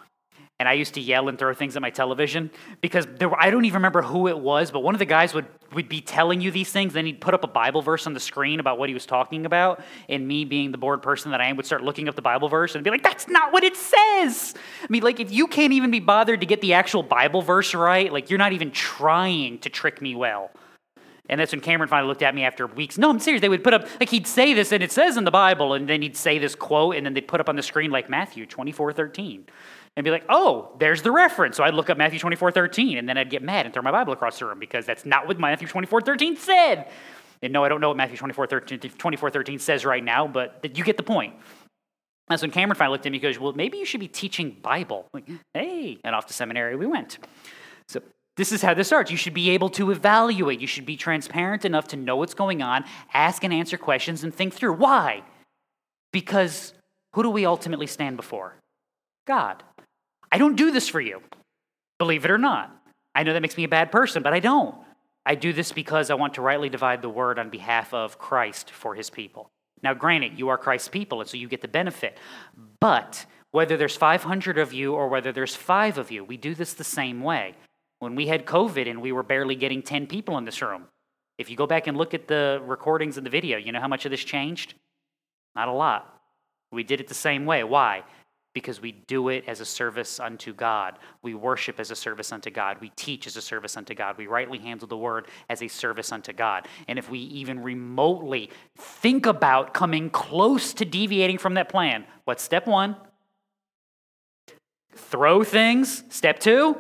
and 0.60 0.68
I 0.68 0.74
used 0.74 0.96
to 0.96 1.02
yell 1.02 1.30
and 1.30 1.40
throw 1.40 1.54
things 1.54 1.78
at 1.78 1.82
my 1.82 1.90
television 1.90 2.52
because 2.82 3.08
there 3.16 3.30
were, 3.30 3.42
I 3.42 3.50
don't 3.50 3.64
even 3.64 3.76
remember 3.76 4.02
who 4.02 4.28
it 4.28 4.38
was, 4.38 4.72
but 4.72 4.82
one 4.82 4.94
of 4.94 5.00
the 5.00 5.06
guys 5.06 5.34
would, 5.34 5.46
would 5.74 5.88
be 5.88 6.02
telling 6.02 6.42
you 6.42 6.52
these 6.52 6.70
things. 6.70 6.92
Then 6.92 7.06
he'd 7.06 7.22
put 7.22 7.34
up 7.34 7.46
a 7.46 7.48
Bible 7.48 7.82
verse 7.82 8.06
on 8.06 8.14
the 8.14 8.20
screen 8.20 8.60
about 8.60 8.78
what 8.78 8.90
he 8.90 8.94
was 8.94 9.06
talking 9.06 9.46
about. 9.46 9.82
And 10.10 10.28
me, 10.28 10.44
being 10.44 10.74
the 10.74 10.78
bored 10.78 11.02
person 11.02 11.32
that 11.32 11.40
I 11.40 11.48
am, 11.48 11.56
would 11.56 11.66
start 11.66 11.82
looking 11.82 12.10
up 12.10 12.16
the 12.16 12.22
Bible 12.22 12.50
verse 12.50 12.76
and 12.76 12.84
be 12.84 12.90
like, 12.90 13.04
that's 13.04 13.30
not 13.30 13.54
what 13.54 13.64
it 13.64 13.78
says. 13.78 14.54
I 14.84 14.88
mean, 14.90 15.02
like, 15.02 15.22
if 15.22 15.32
you 15.32 15.48
can't 15.48 15.72
even 15.72 15.92
be 15.92 16.02
bothered 16.02 16.42
to 16.42 16.46
get 16.46 16.60
the 16.60 16.74
actual 16.74 17.04
Bible 17.04 17.42
verse 17.42 17.74
right, 17.74 18.12
like, 18.12 18.30
you're 18.30 18.40
not 18.40 18.52
even 18.52 18.72
trying 18.72 19.60
to 19.60 19.70
trick 19.70 20.02
me 20.02 20.14
well. 20.14 20.52
And 21.30 21.40
that's 21.40 21.52
when 21.54 21.62
Cameron 21.62 21.88
finally 21.88 22.10
looked 22.10 22.24
at 22.24 22.34
me 22.34 22.44
after 22.44 22.66
weeks. 22.66 22.98
No, 22.98 23.12
I'm 23.12 23.20
serious. 23.20 23.40
They 23.40 23.50
would 23.50 23.64
put 23.64 23.74
up, 23.74 23.88
like, 24.00 24.10
he'd 24.10 24.28
say 24.28 24.54
this, 24.54 24.74
and 24.74 24.84
it 24.84 24.92
says 24.92 25.16
in 25.16 25.24
the 25.24 25.32
Bible, 25.32 25.74
and 25.74 25.88
then 25.88 26.02
he'd 26.02 26.18
say 26.18 26.38
this 26.38 26.56
quote, 26.56 26.96
and 26.96 27.06
then 27.06 27.14
they'd 27.14 27.28
put 27.28 27.40
up 27.40 27.48
on 27.48 27.56
the 27.56 27.62
screen, 27.62 27.92
like 27.92 28.10
Matthew 28.10 28.46
24 28.46 28.92
13 28.92 29.46
and 30.00 30.06
be 30.06 30.12
like, 30.12 30.24
oh, 30.30 30.76
there's 30.80 31.02
the 31.02 31.12
reference. 31.12 31.58
So 31.58 31.64
I'd 31.64 31.74
look 31.74 31.90
up 31.90 31.98
Matthew 31.98 32.20
24, 32.20 32.52
13, 32.52 32.98
and 32.98 33.08
then 33.08 33.18
I'd 33.18 33.30
get 33.30 33.44
mad 33.44 33.66
and 33.66 33.74
throw 33.74 33.84
my 33.84 33.92
Bible 33.92 34.14
across 34.14 34.40
the 34.40 34.46
room 34.46 34.58
because 34.58 34.86
that's 34.86 35.06
not 35.06 35.28
what 35.28 35.38
Matthew 35.40 35.68
24, 35.68 36.02
13 36.02 36.38
said. 36.38 36.88
And 37.42 37.52
no, 37.52 37.64
I 37.64 37.70
don't 37.70 37.82
know 37.82 37.90
what 37.90 37.98
Matthew 37.98 38.18
24, 38.18 38.48
13, 38.48 38.80
24, 38.80 39.30
13 39.30 39.60
says 39.60 39.86
right 39.86 40.04
now, 40.04 40.26
but 40.26 40.78
you 40.78 40.84
get 40.84 40.98
the 40.98 41.04
point. 41.04 41.36
That's 42.30 42.42
when 42.42 42.52
Cameron 42.52 42.78
finally 42.78 42.94
looked 42.94 43.06
at 43.06 43.12
me 43.12 43.18
and 43.18 43.24
goes, 43.24 43.40
well, 43.40 43.54
maybe 43.54 43.78
you 43.78 43.86
should 43.86 44.00
be 44.00 44.08
teaching 44.08 44.56
Bible. 44.62 45.08
Like, 45.14 45.28
hey, 45.54 46.00
and 46.04 46.16
off 46.16 46.28
to 46.28 46.34
seminary 46.34 46.76
we 46.76 46.86
went. 46.86 47.18
So 47.88 48.02
this 48.38 48.52
is 48.54 48.62
how 48.62 48.74
this 48.74 48.88
starts. 48.88 49.12
You 49.12 49.18
should 49.18 49.34
be 49.34 49.50
able 49.50 49.70
to 49.72 49.92
evaluate. 49.92 50.62
You 50.62 50.68
should 50.68 50.86
be 50.86 50.96
transparent 50.96 51.66
enough 51.66 51.90
to 51.90 51.98
know 51.98 52.16
what's 52.16 52.34
going 52.34 52.62
on, 52.62 52.86
ask 53.14 53.44
and 53.44 53.54
answer 53.54 53.78
questions, 53.78 54.24
and 54.24 54.34
think 54.34 54.54
through. 54.54 54.74
Why? 54.74 55.24
Because 56.14 56.74
who 57.16 57.24
do 57.24 57.30
we 57.30 57.46
ultimately 57.46 57.88
stand 57.88 58.16
before? 58.16 58.56
God. 59.28 59.64
I 60.32 60.38
don't 60.38 60.56
do 60.56 60.72
this 60.72 60.88
for 60.88 61.02
you, 61.02 61.22
believe 61.98 62.26
it 62.26 62.32
or 62.32 62.38
not. 62.38 62.76
I 63.16 63.24
know 63.24 63.34
that 63.34 63.42
makes 63.42 63.58
me 63.58 63.64
a 63.64 63.70
bad 63.70 63.92
person, 63.92 64.24
but 64.24 64.34
I 64.34 64.40
don't. 64.40 64.76
I 65.26 65.36
do 65.36 65.54
this 65.54 65.72
because 65.72 66.10
I 66.10 66.16
want 66.16 66.36
to 66.36 66.42
rightly 66.42 66.70
divide 66.70 67.02
the 67.02 67.10
word 67.10 67.38
on 67.40 67.50
behalf 67.50 67.94
of 67.94 68.18
Christ 68.18 68.72
for 68.72 68.96
his 68.96 69.10
people. 69.10 69.50
Now, 69.82 69.94
granted, 69.94 70.38
you 70.38 70.50
are 70.50 70.58
Christ's 70.58 70.90
people, 70.90 71.22
and 71.22 71.30
so 71.30 71.38
you 71.38 71.48
get 71.48 71.62
the 71.62 71.68
benefit. 71.68 72.18
But 72.80 73.26
whether 73.52 73.78
there's 73.78 73.96
500 73.96 74.58
of 74.58 74.74
you 74.74 74.94
or 74.94 75.08
whether 75.08 75.32
there's 75.32 75.56
five 75.56 75.98
of 75.98 76.12
you, 76.12 76.24
we 76.24 76.38
do 76.38 76.54
this 76.54 76.74
the 76.74 76.84
same 76.84 77.22
way. 77.22 77.56
When 78.00 78.16
we 78.16 78.28
had 78.28 78.46
COVID 78.46 78.90
and 78.90 79.02
we 79.02 79.12
were 79.12 79.24
barely 79.24 79.56
getting 79.56 79.82
10 79.82 80.08
people 80.08 80.38
in 80.38 80.46
this 80.46 80.62
room, 80.62 80.86
if 81.38 81.50
you 81.50 81.56
go 81.56 81.68
back 81.68 81.88
and 81.88 81.98
look 81.98 82.14
at 82.14 82.28
the 82.28 82.62
recordings 82.66 83.18
and 83.18 83.26
the 83.26 83.30
video, 83.30 83.58
you 83.58 83.72
know 83.72 83.80
how 83.80 83.88
much 83.88 84.06
of 84.06 84.12
this 84.12 84.24
changed? 84.24 84.74
Not 85.56 85.68
a 85.68 85.74
lot. 85.74 86.22
We 86.72 86.84
did 86.84 87.00
it 87.00 87.08
the 87.08 87.14
same 87.14 87.46
way. 87.46 87.64
Why? 87.64 88.04
Because 88.54 88.82
we 88.82 88.92
do 88.92 89.30
it 89.30 89.44
as 89.48 89.60
a 89.60 89.66
service 89.66 90.20
unto 90.20 90.54
God. 90.54 90.98
We 91.22 91.36
worship 91.36 91.80
as 91.80 91.92
a 91.92 91.96
service 91.96 92.32
unto 92.32 92.50
God. 92.50 92.78
We 92.82 92.90
teach 92.96 93.28
as 93.28 93.38
a 93.38 93.42
service 93.42 93.78
unto 93.78 93.94
God. 93.94 94.18
We 94.18 94.26
rightly 94.26 94.58
handle 94.58 94.88
the 94.88 94.98
word 94.98 95.28
as 95.50 95.62
a 95.62 95.68
service 95.68 96.12
unto 96.12 96.34
God. 96.34 96.68
And 96.88 96.98
if 96.98 97.10
we 97.10 97.20
even 97.20 97.62
remotely 97.62 98.50
think 98.76 99.28
about 99.28 99.74
coming 99.74 100.10
close 100.10 100.74
to 100.74 100.86
deviating 100.86 101.38
from 101.38 101.54
that 101.54 101.70
plan, 101.70 102.06
what's 102.26 102.42
step 102.42 102.66
one? 102.66 102.96
Throw 104.96 105.44
things. 105.44 106.04
Step 106.10 106.40
two, 106.40 106.76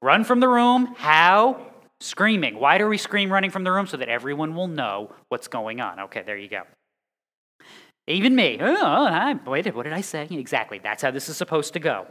run 0.00 0.24
from 0.24 0.40
the 0.40 0.48
room. 0.48 0.94
How? 0.96 1.66
Screaming. 2.00 2.58
Why 2.58 2.78
do 2.78 2.86
we 2.86 2.96
scream 2.96 3.30
running 3.30 3.50
from 3.50 3.64
the 3.64 3.72
room? 3.72 3.86
So 3.86 3.96
that 3.98 4.08
everyone 4.08 4.54
will 4.54 4.68
know 4.68 5.12
what's 5.28 5.48
going 5.48 5.80
on. 5.80 6.00
Okay, 6.00 6.22
there 6.22 6.38
you 6.38 6.48
go. 6.48 6.62
Even 8.10 8.34
me. 8.34 8.58
Oh, 8.60 8.76
oh 8.80 9.06
I, 9.06 9.34
wait, 9.46 9.74
what 9.74 9.84
did 9.84 9.92
I 9.92 10.00
say? 10.00 10.26
Exactly. 10.30 10.80
That's 10.82 11.02
how 11.02 11.10
this 11.10 11.28
is 11.28 11.36
supposed 11.36 11.72
to 11.74 11.78
go. 11.78 12.06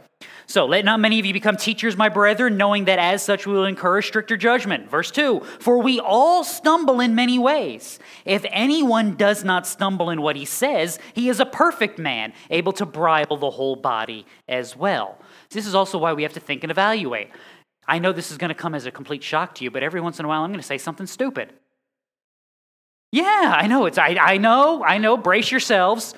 So 0.46 0.64
let 0.66 0.84
not 0.84 0.98
many 1.00 1.20
of 1.20 1.26
you 1.26 1.32
become 1.32 1.56
teachers, 1.56 1.96
my 1.96 2.08
brethren, 2.08 2.56
knowing 2.56 2.86
that 2.86 2.98
as 2.98 3.22
such 3.22 3.46
we 3.46 3.52
will 3.52 3.66
incur 3.66 4.00
stricter 4.02 4.36
judgment. 4.36 4.90
Verse 4.90 5.10
2 5.10 5.40
For 5.60 5.78
we 5.78 6.00
all 6.00 6.42
stumble 6.42 7.00
in 7.00 7.14
many 7.14 7.38
ways. 7.38 7.98
If 8.24 8.44
anyone 8.50 9.14
does 9.16 9.44
not 9.44 9.66
stumble 9.66 10.10
in 10.10 10.22
what 10.22 10.36
he 10.36 10.44
says, 10.44 10.98
he 11.14 11.28
is 11.28 11.38
a 11.38 11.46
perfect 11.46 11.98
man, 11.98 12.32
able 12.48 12.72
to 12.74 12.86
bridle 12.86 13.36
the 13.36 13.50
whole 13.50 13.76
body 13.76 14.26
as 14.48 14.76
well. 14.76 15.18
This 15.50 15.66
is 15.66 15.74
also 15.74 15.98
why 15.98 16.12
we 16.12 16.22
have 16.22 16.32
to 16.32 16.40
think 16.40 16.64
and 16.64 16.70
evaluate. 16.70 17.30
I 17.86 17.98
know 17.98 18.12
this 18.12 18.30
is 18.30 18.38
going 18.38 18.50
to 18.50 18.54
come 18.54 18.74
as 18.74 18.86
a 18.86 18.90
complete 18.90 19.22
shock 19.22 19.54
to 19.56 19.64
you, 19.64 19.70
but 19.70 19.82
every 19.82 20.00
once 20.00 20.18
in 20.18 20.24
a 20.24 20.28
while 20.28 20.42
I'm 20.42 20.50
going 20.50 20.60
to 20.60 20.66
say 20.66 20.78
something 20.78 21.06
stupid. 21.06 21.52
Yeah, 23.12 23.54
I 23.56 23.66
know. 23.66 23.86
It's 23.86 23.98
I, 23.98 24.16
I 24.20 24.36
know, 24.38 24.84
I 24.84 24.98
know. 24.98 25.16
Brace 25.16 25.50
yourselves. 25.50 26.14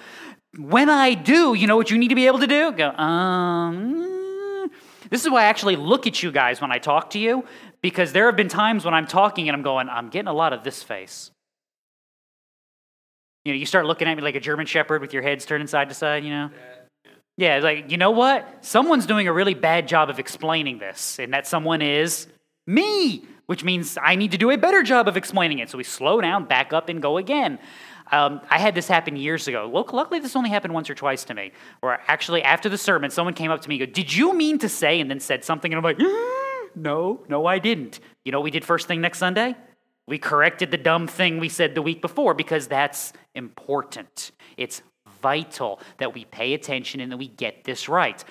When 0.59 0.91
I 0.91 1.15
do, 1.15 1.55
you 1.55 1.67
know 1.67 1.77
what 1.77 1.91
you 1.91 1.97
need 1.97 2.09
to 2.09 2.15
be 2.15 2.27
able 2.27 2.41
to 2.41 2.47
do? 2.47 2.73
Go, 2.73 2.91
um. 2.91 4.71
This 5.09 5.25
is 5.25 5.31
why 5.31 5.43
I 5.43 5.45
actually 5.47 5.77
look 5.77 6.07
at 6.07 6.23
you 6.23 6.33
guys 6.33 6.61
when 6.61 6.73
I 6.73 6.79
talk 6.79 7.11
to 7.11 7.19
you, 7.19 7.45
because 7.83 8.13
there 8.13 8.27
have 8.27 8.37
been 8.37 8.49
times 8.49 8.85
when 8.85 8.95
I'm 8.95 9.07
talking 9.07 9.49
and 9.49 9.55
I'm 9.55 9.63
going, 9.63 9.89
I'm 9.89 10.09
getting 10.09 10.29
a 10.29 10.33
lot 10.33 10.53
of 10.55 10.65
this 10.65 10.83
face. 10.83 11.31
You 13.45 13.53
know, 13.53 13.59
you 13.59 13.67
start 13.67 13.85
looking 13.87 14.09
at 14.09 14.17
me 14.17 14.23
like 14.23 14.37
a 14.37 14.41
German 14.41 14.67
shepherd 14.67 15.03
with 15.03 15.13
your 15.13 15.23
heads 15.23 15.45
turning 15.45 15.67
side 15.67 15.89
to 15.91 15.95
side, 15.95 16.25
you 16.25 16.31
know? 16.31 16.51
Yeah, 17.37 17.59
like, 17.59 17.91
you 17.91 17.99
know 17.99 18.11
what? 18.11 18.65
Someone's 18.65 19.05
doing 19.05 19.27
a 19.29 19.33
really 19.33 19.55
bad 19.55 19.89
job 19.89 20.09
of 20.11 20.19
explaining 20.19 20.79
this, 20.79 21.19
and 21.19 21.35
that 21.35 21.47
someone 21.47 21.83
is 21.83 22.27
me 22.67 23.25
which 23.53 23.65
means 23.65 23.99
I 24.01 24.15
need 24.15 24.31
to 24.31 24.39
do 24.39 24.51
a 24.51 24.57
better 24.57 24.83
job 24.83 25.09
of 25.09 25.19
explaining 25.19 25.59
it. 25.59 25.69
So 25.69 25.77
we 25.77 25.85
slow 25.85 26.23
down, 26.23 26.47
back 26.47 26.73
up, 26.73 26.89
and 26.89 27.03
go 27.03 27.19
again. 27.19 27.59
Um, 28.11 28.41
I 28.49 28.59
had 28.59 28.75
this 28.75 28.89
happen 28.89 29.15
years 29.15 29.47
ago. 29.47 29.71
Luckily, 29.71 30.21
this 30.21 30.35
only 30.35 30.49
happened 30.49 30.73
once 30.73 30.89
or 30.89 30.95
twice 30.95 31.23
to 31.25 31.35
me. 31.35 31.53
Where 31.81 32.01
actually, 32.09 32.43
after 32.43 32.71
the 32.71 32.79
sermon, 32.79 33.11
someone 33.11 33.35
came 33.35 33.51
up 33.51 33.61
to 33.61 33.69
me 33.69 33.79
and 33.79 33.87
go, 33.87 33.93
Did 33.93 34.11
you 34.11 34.33
mean 34.33 34.59
to 34.61 34.71
say? 34.71 35.01
And 35.01 35.11
then 35.11 35.21
said 35.21 35.45
something. 35.45 35.71
And 35.71 35.77
I'm 35.77 35.85
like, 35.85 35.99
No, 36.75 37.21
no, 37.29 37.45
I 37.45 37.59
didn't. 37.59 38.01
You 38.25 38.33
know 38.33 38.41
we 38.41 38.51
did 38.51 38.65
first 38.65 38.89
thing 38.89 39.03
next 39.03 39.19
Sunday? 39.19 39.55
We 40.09 40.17
corrected 40.17 40.71
the 40.71 40.79
dumb 40.79 41.07
thing 41.07 41.39
we 41.39 41.51
said 41.51 41.75
the 41.75 41.83
week 41.83 42.01
before 42.01 42.33
because 42.33 42.69
that's 42.69 43.13
important. 43.35 44.31
It's 44.57 44.81
vital 45.21 45.79
that 45.99 46.15
we 46.15 46.25
pay 46.25 46.55
attention 46.55 47.01
and 47.01 47.13
that 47.13 47.19
we 47.19 47.29
get 47.29 47.65
this 47.65 47.87
right. 47.87 48.25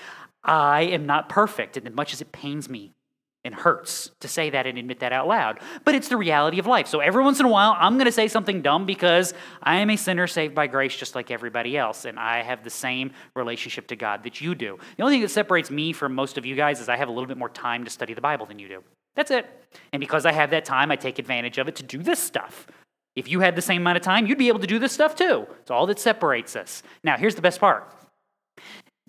I 0.43 0.81
am 0.81 1.05
not 1.05 1.29
perfect, 1.29 1.77
and 1.77 1.87
as 1.87 1.93
much 1.93 2.11
as 2.11 2.21
it 2.21 2.31
pains 2.31 2.67
me 2.67 2.95
and 3.43 3.55
hurts 3.55 4.11
to 4.19 4.27
say 4.27 4.51
that 4.51 4.67
and 4.67 4.77
admit 4.77 4.99
that 4.99 5.11
out 5.11 5.27
loud. 5.27 5.59
But 5.83 5.95
it's 5.95 6.09
the 6.09 6.17
reality 6.17 6.59
of 6.59 6.67
life. 6.67 6.87
So 6.87 6.99
every 6.99 7.23
once 7.23 7.39
in 7.39 7.45
a 7.45 7.49
while, 7.49 7.75
I'm 7.77 7.95
going 7.95 8.05
to 8.05 8.11
say 8.11 8.27
something 8.27 8.61
dumb 8.61 8.85
because 8.85 9.33
I 9.63 9.77
am 9.77 9.89
a 9.89 9.95
sinner 9.95 10.27
saved 10.27 10.53
by 10.53 10.67
grace 10.67 10.95
just 10.95 11.15
like 11.15 11.31
everybody 11.31 11.77
else. 11.77 12.05
And 12.05 12.19
I 12.19 12.43
have 12.43 12.63
the 12.63 12.69
same 12.69 13.11
relationship 13.35 13.87
to 13.87 13.95
God 13.95 14.23
that 14.23 14.41
you 14.41 14.53
do. 14.53 14.77
The 14.97 15.03
only 15.03 15.15
thing 15.15 15.21
that 15.21 15.29
separates 15.29 15.71
me 15.71 15.91
from 15.91 16.13
most 16.13 16.37
of 16.37 16.45
you 16.45 16.55
guys 16.55 16.79
is 16.79 16.89
I 16.89 16.97
have 16.97 17.09
a 17.09 17.11
little 17.11 17.27
bit 17.27 17.37
more 17.37 17.49
time 17.49 17.83
to 17.83 17.89
study 17.89 18.13
the 18.13 18.21
Bible 18.21 18.45
than 18.45 18.59
you 18.59 18.67
do. 18.67 18.83
That's 19.15 19.31
it. 19.31 19.47
And 19.91 19.99
because 19.99 20.25
I 20.25 20.31
have 20.31 20.51
that 20.51 20.65
time, 20.65 20.91
I 20.91 20.95
take 20.95 21.19
advantage 21.19 21.57
of 21.57 21.67
it 21.67 21.75
to 21.77 21.83
do 21.83 22.03
this 22.03 22.19
stuff. 22.19 22.67
If 23.15 23.29
you 23.29 23.41
had 23.41 23.55
the 23.55 23.61
same 23.61 23.81
amount 23.81 23.97
of 23.97 24.03
time, 24.03 24.25
you'd 24.25 24.37
be 24.37 24.47
able 24.47 24.59
to 24.59 24.67
do 24.67 24.79
this 24.79 24.93
stuff 24.93 25.15
too. 25.15 25.47
It's 25.61 25.71
all 25.71 25.85
that 25.87 25.99
separates 25.99 26.55
us. 26.55 26.81
Now, 27.03 27.17
here's 27.17 27.35
the 27.35 27.41
best 27.41 27.59
part 27.59 27.91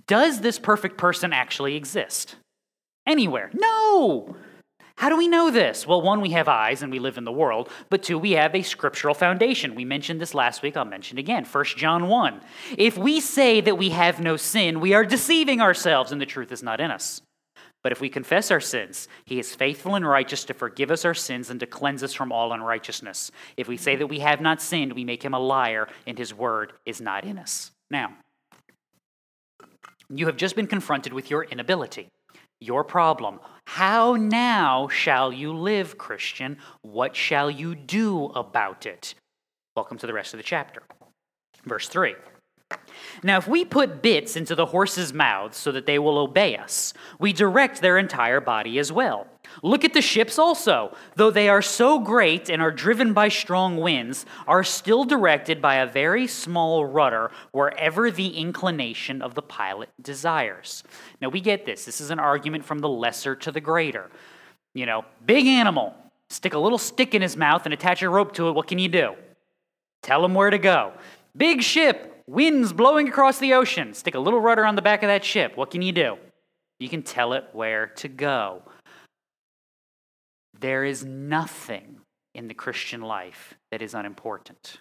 Does 0.07 0.41
this 0.41 0.59
perfect 0.59 0.97
person 0.97 1.33
actually 1.33 1.77
exist? 1.77 2.37
Anywhere. 3.07 3.51
No! 3.55 4.37
How 4.97 5.09
do 5.09 5.17
we 5.17 5.27
know 5.27 5.51
this? 5.51 5.87
Well, 5.87 6.03
one, 6.03 6.21
we 6.21 6.31
have 6.31 6.49
eyes 6.49 6.83
and 6.83 6.93
we 6.93 6.99
live 6.99 7.19
in 7.19 7.25
the 7.25 7.33
world, 7.33 7.69
but 7.91 8.03
two, 8.03 8.19
we 8.19 8.33
have 8.33 8.55
a 8.55 8.63
scriptural 8.63 9.15
foundation. 9.15 9.75
We 9.75 9.85
mentioned 9.85 10.21
this 10.21 10.35
last 10.35 10.63
week, 10.63 10.77
I'll 10.77 10.85
mention 10.85 11.19
again. 11.19 11.45
1 11.45 11.65
John 11.77 12.07
1. 12.09 12.41
If 12.79 12.97
we 12.97 13.21
say 13.21 13.61
that 13.63 13.79
we 13.79 13.91
have 13.91 14.21
no 14.21 14.37
sin, 14.37 14.81
we 14.81 14.95
are 14.95 15.05
deceiving 15.05 15.61
ourselves 15.61 16.13
and 16.13 16.21
the 16.21 16.27
truth 16.27 16.53
is 16.53 16.63
not 16.63 16.81
in 16.81 16.91
us. 16.91 17.21
But 17.83 17.91
if 17.91 18.01
we 18.01 18.09
confess 18.09 18.53
our 18.53 18.61
sins, 18.61 19.09
he 19.25 19.41
is 19.41 19.57
faithful 19.57 19.97
and 19.97 20.07
righteous 20.07 20.45
to 20.45 20.55
forgive 20.55 20.93
us 20.93 21.05
our 21.05 21.15
sins 21.15 21.51
and 21.51 21.59
to 21.59 21.67
cleanse 21.67 22.05
us 22.05 22.15
from 22.15 22.31
all 22.31 22.53
unrighteousness. 22.53 23.33
If 23.57 23.67
we 23.67 23.77
say 23.77 23.97
that 23.97 24.07
we 24.07 24.21
have 24.21 24.41
not 24.41 24.63
sinned, 24.63 24.93
we 24.93 25.05
make 25.05 25.25
him 25.25 25.35
a 25.35 25.41
liar 25.41 25.89
and 26.07 26.17
his 26.17 26.33
word 26.33 26.75
is 26.87 27.01
not 27.01 27.25
in 27.25 27.39
us. 27.39 27.73
Now, 27.91 28.15
you 30.09 30.27
have 30.27 30.37
just 30.37 30.55
been 30.55 30.69
confronted 30.69 31.13
with 31.13 31.29
your 31.29 31.43
inability 31.43 32.09
your 32.63 32.85
problem. 32.85 33.41
How 33.67 34.15
now 34.15 34.89
shall 34.89 35.33
you 35.33 35.53
live, 35.53 35.99
Christian? 35.99 36.59
What 36.83 37.17
shall 37.17 37.51
you 37.51 37.75
do 37.75 38.27
about 38.27 38.87
it? 38.87 39.15
Welcome 39.77 39.99
to 39.99 40.07
the 40.07 40.13
rest 40.13 40.35
of 40.35 40.39
the 40.39 40.45
chapter. 40.45 40.83
Verse 41.65 41.89
3. 41.89 42.15
Now, 43.23 43.39
if 43.39 43.47
we 43.47 43.65
put 43.65 44.03
bits 44.03 44.37
into 44.37 44.55
the 44.55 44.67
horses' 44.67 45.13
mouths 45.13 45.57
so 45.57 45.73
that 45.73 45.87
they 45.87 45.99
will 45.99 46.19
obey 46.19 46.57
us, 46.57 46.93
we 47.19 47.33
direct 47.33 47.81
their 47.81 47.99
entire 47.99 48.41
body 48.41 48.79
as 48.79 48.91
well. 48.91 49.27
Look 49.63 49.85
at 49.85 49.93
the 49.93 50.01
ships 50.01 50.39
also. 50.39 50.97
Though 51.17 51.31
they 51.31 51.49
are 51.49 51.63
so 51.63 51.99
great 51.99 52.49
and 52.49 52.63
are 52.63 52.71
driven 52.71 53.13
by 53.13 53.29
strong 53.29 53.77
winds, 53.77 54.25
are 54.47 54.65
still 54.65 55.05
directed 55.05 55.61
by 55.61 55.77
a 55.77 55.87
very 55.87 56.27
small 56.27 56.87
rudder 56.87 57.31
wherever 57.53 58.11
the 58.11 58.37
inclination 58.37 59.23
of 59.23 59.35
the 59.35 59.43
pilot 59.43 59.91
desires. 60.01 60.83
Now, 61.21 61.29
we 61.29 61.41
get 61.41 61.67
this. 61.67 61.85
This 61.85 62.01
is 62.01 62.11
an 62.11 62.19
argument 62.19 62.65
from 62.65 62.81
the 62.81 62.89
lesser 62.89 63.37
to 63.37 63.53
the 63.53 63.61
greater. 63.61 64.11
You 64.75 64.87
know, 64.87 65.05
big 65.27 65.47
animal, 65.47 65.95
stick 66.31 66.55
a 66.55 66.59
little 66.59 66.79
stick 66.79 67.15
in 67.15 67.23
his 67.23 67.37
mouth 67.37 67.67
and 67.67 67.75
attach 67.75 68.03
a 68.03 68.09
rope 68.09 68.33
to 68.35 68.49
it. 68.49 68.53
What 68.53 68.69
can 68.69 68.79
you 68.79 68.89
do? 68.89 69.15
Tell 70.03 70.25
him 70.25 70.35
where 70.35 70.51
to 70.51 70.59
go. 70.59 70.93
Big 71.37 71.63
ship, 71.63 72.12
winds 72.27 72.73
blowing 72.73 73.09
across 73.09 73.39
the 73.39 73.55
ocean. 73.55 73.95
Stick 73.95 74.15
a 74.15 74.21
little 74.21 74.41
rudder 74.41 74.65
on 74.65 74.77
the 74.77 74.83
back 74.83 75.03
of 75.03 75.09
that 75.09 75.25
ship. 75.25 75.57
What 75.57 75.71
can 75.71 75.83
you 75.83 75.93
do? 75.93 76.17
You 76.81 76.89
can 76.89 77.03
tell 77.03 77.33
it 77.33 77.45
where 77.53 77.89
to 77.97 78.09
go. 78.09 78.63
There 80.59 80.85
is 80.85 81.05
nothing 81.05 82.01
in 82.35 82.49
the 82.49 82.55
Christian 82.55 83.03
life 83.03 83.55
that 83.71 83.83
is 83.83 83.95
unimportant. 83.95 84.79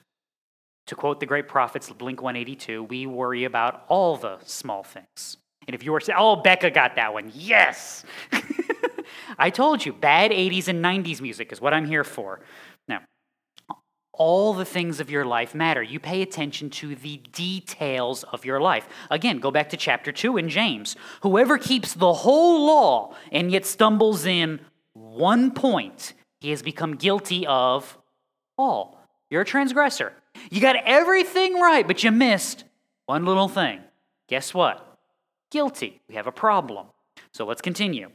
To 0.88 0.96
quote 0.96 1.20
the 1.20 1.26
great 1.26 1.48
prophets, 1.48 1.90
Blink 1.90 2.22
182, 2.22 2.84
we 2.84 3.06
worry 3.06 3.44
about 3.44 3.86
all 3.88 4.18
the 4.18 4.40
small 4.44 4.84
things. 4.84 5.38
And 5.68 5.76
if 5.76 5.84
you 5.84 5.92
were 5.92 6.00
saying, 6.00 6.18
oh, 6.20 6.38
Becca 6.38 6.72
got 6.72 6.96
that 6.96 7.14
one, 7.14 7.32
yes! 7.34 8.04
I 9.38 9.50
told 9.50 9.86
you, 9.86 9.94
bad 9.94 10.32
80s 10.32 10.68
and 10.68 10.84
90s 10.84 11.22
music 11.22 11.52
is 11.52 11.62
what 11.62 11.74
I'm 11.74 11.86
here 11.86 12.04
for 12.04 12.42
all 14.14 14.54
the 14.54 14.66
things 14.66 15.00
of 15.00 15.10
your 15.10 15.26
life 15.26 15.56
matter. 15.56 15.82
You 15.82 16.00
pay 16.00 16.22
attention 16.22 16.70
to 16.72 16.96
the 16.96 17.18
details 17.32 18.24
of 18.24 18.46
your 18.46 18.60
life. 18.60 18.88
Again, 19.10 19.40
go 19.40 19.52
back 19.52 19.70
to 19.70 19.78
chapter 19.78 20.12
2 20.12 20.38
in 20.38 20.50
James. 20.50 20.96
Whoever 21.22 21.58
keeps 21.58 21.94
the 21.94 22.14
whole 22.14 22.66
law 22.66 23.16
and 23.32 23.52
yet 23.52 23.66
stumbles 23.66 24.26
in 24.26 24.60
one 24.94 25.52
point, 25.52 26.14
he 26.40 26.50
has 26.50 26.62
become 26.62 26.96
guilty 26.96 27.48
of 27.48 27.98
all. 28.58 29.00
You're 29.30 29.42
a 29.42 29.46
transgressor. 29.46 30.14
You 30.50 30.62
got 30.62 30.76
everything 30.86 31.56
right, 31.56 31.88
but 31.88 32.04
you 32.04 32.12
missed 32.12 32.66
one 33.06 33.26
little 33.26 33.48
thing. 33.48 33.82
Guess 34.28 34.54
what? 34.54 35.00
Guilty. 35.52 36.02
We 36.08 36.16
have 36.16 36.28
a 36.28 36.32
problem. 36.32 36.88
So 37.34 37.46
let's 37.46 37.62
continue. 37.62 38.12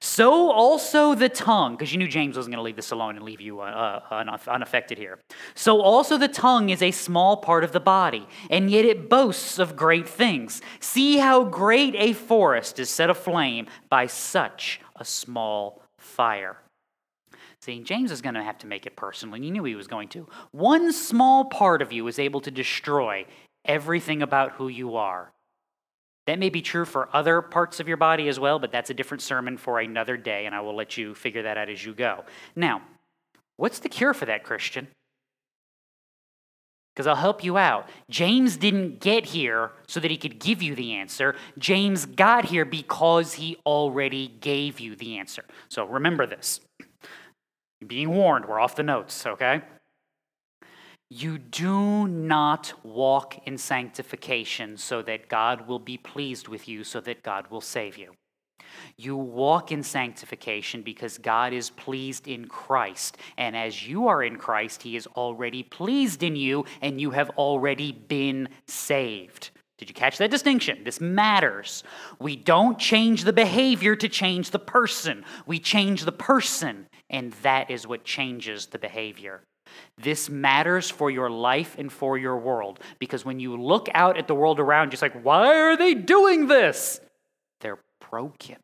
So 0.00 0.50
also 0.52 1.14
the 1.14 1.28
tongue, 1.28 1.74
because 1.74 1.92
you 1.92 1.98
knew 1.98 2.06
James 2.06 2.36
wasn't 2.36 2.54
going 2.54 2.60
to 2.60 2.64
leave 2.64 2.76
this 2.76 2.92
alone 2.92 3.16
and 3.16 3.24
leave 3.24 3.40
you 3.40 3.60
uh, 3.60 4.00
uh, 4.10 4.38
unaffected 4.46 4.96
here. 4.96 5.18
So 5.54 5.80
also 5.80 6.16
the 6.16 6.28
tongue 6.28 6.70
is 6.70 6.82
a 6.82 6.92
small 6.92 7.38
part 7.38 7.64
of 7.64 7.72
the 7.72 7.80
body, 7.80 8.26
and 8.48 8.70
yet 8.70 8.84
it 8.84 9.10
boasts 9.10 9.58
of 9.58 9.74
great 9.74 10.08
things. 10.08 10.62
See 10.78 11.18
how 11.18 11.42
great 11.44 11.96
a 11.96 12.12
forest 12.12 12.78
is 12.78 12.90
set 12.90 13.10
aflame 13.10 13.66
by 13.90 14.06
such 14.06 14.80
a 14.96 15.04
small 15.04 15.82
fire. 15.98 16.58
See, 17.60 17.80
James 17.80 18.12
is 18.12 18.22
going 18.22 18.36
to 18.36 18.42
have 18.42 18.58
to 18.58 18.68
make 18.68 18.86
it 18.86 18.94
personal, 18.94 19.34
and 19.34 19.42
he 19.42 19.50
knew 19.50 19.64
he 19.64 19.74
was 19.74 19.88
going 19.88 20.08
to. 20.10 20.28
One 20.52 20.92
small 20.92 21.46
part 21.46 21.82
of 21.82 21.92
you 21.92 22.06
is 22.06 22.20
able 22.20 22.40
to 22.42 22.52
destroy 22.52 23.26
everything 23.64 24.22
about 24.22 24.52
who 24.52 24.68
you 24.68 24.94
are. 24.94 25.32
That 26.28 26.38
may 26.38 26.50
be 26.50 26.60
true 26.60 26.84
for 26.84 27.08
other 27.16 27.40
parts 27.40 27.80
of 27.80 27.88
your 27.88 27.96
body 27.96 28.28
as 28.28 28.38
well, 28.38 28.58
but 28.58 28.70
that's 28.70 28.90
a 28.90 28.94
different 28.94 29.22
sermon 29.22 29.56
for 29.56 29.80
another 29.80 30.18
day, 30.18 30.44
and 30.44 30.54
I 30.54 30.60
will 30.60 30.76
let 30.76 30.98
you 30.98 31.14
figure 31.14 31.44
that 31.44 31.56
out 31.56 31.70
as 31.70 31.82
you 31.82 31.94
go. 31.94 32.22
Now, 32.54 32.82
what's 33.56 33.78
the 33.78 33.88
cure 33.88 34.12
for 34.12 34.26
that, 34.26 34.44
Christian? 34.44 34.88
Because 36.94 37.06
I'll 37.06 37.16
help 37.16 37.42
you 37.42 37.56
out. 37.56 37.88
James 38.10 38.58
didn't 38.58 39.00
get 39.00 39.24
here 39.24 39.70
so 39.86 40.00
that 40.00 40.10
he 40.10 40.18
could 40.18 40.38
give 40.38 40.60
you 40.60 40.74
the 40.74 40.92
answer. 40.92 41.34
James 41.56 42.04
got 42.04 42.44
here 42.44 42.66
because 42.66 43.32
he 43.32 43.56
already 43.64 44.28
gave 44.28 44.80
you 44.80 44.96
the 44.96 45.16
answer. 45.16 45.46
So 45.70 45.86
remember 45.86 46.26
this. 46.26 46.60
Being 47.86 48.10
warned, 48.10 48.44
we're 48.44 48.60
off 48.60 48.76
the 48.76 48.82
notes, 48.82 49.24
okay? 49.24 49.62
You 51.10 51.38
do 51.38 52.06
not 52.06 52.74
walk 52.82 53.46
in 53.46 53.56
sanctification 53.56 54.76
so 54.76 55.00
that 55.02 55.28
God 55.28 55.66
will 55.66 55.78
be 55.78 55.96
pleased 55.96 56.48
with 56.48 56.68
you, 56.68 56.84
so 56.84 57.00
that 57.00 57.22
God 57.22 57.46
will 57.50 57.62
save 57.62 57.96
you. 57.96 58.12
You 58.98 59.16
walk 59.16 59.72
in 59.72 59.82
sanctification 59.82 60.82
because 60.82 61.16
God 61.16 61.54
is 61.54 61.70
pleased 61.70 62.28
in 62.28 62.46
Christ. 62.46 63.16
And 63.38 63.56
as 63.56 63.88
you 63.88 64.08
are 64.08 64.22
in 64.22 64.36
Christ, 64.36 64.82
He 64.82 64.96
is 64.96 65.06
already 65.06 65.62
pleased 65.62 66.22
in 66.22 66.36
you, 66.36 66.66
and 66.82 67.00
you 67.00 67.12
have 67.12 67.30
already 67.30 67.90
been 67.92 68.50
saved. 68.66 69.50
Did 69.78 69.88
you 69.88 69.94
catch 69.94 70.18
that 70.18 70.30
distinction? 70.30 70.82
This 70.84 71.00
matters. 71.00 71.84
We 72.18 72.36
don't 72.36 72.78
change 72.78 73.24
the 73.24 73.32
behavior 73.32 73.96
to 73.96 74.08
change 74.08 74.50
the 74.50 74.58
person, 74.58 75.24
we 75.46 75.58
change 75.58 76.04
the 76.04 76.12
person, 76.12 76.86
and 77.08 77.32
that 77.42 77.70
is 77.70 77.86
what 77.86 78.04
changes 78.04 78.66
the 78.66 78.78
behavior. 78.78 79.42
This 79.96 80.28
matters 80.28 80.90
for 80.90 81.10
your 81.10 81.30
life 81.30 81.76
and 81.78 81.92
for 81.92 82.16
your 82.16 82.36
world 82.36 82.80
because 82.98 83.24
when 83.24 83.40
you 83.40 83.56
look 83.56 83.88
out 83.94 84.16
at 84.16 84.28
the 84.28 84.34
world 84.34 84.60
around 84.60 84.88
you, 84.88 84.92
it's 84.92 85.02
like, 85.02 85.22
why 85.22 85.56
are 85.56 85.76
they 85.76 85.94
doing 85.94 86.46
this? 86.46 87.00
They're 87.60 87.78
broken, 88.10 88.56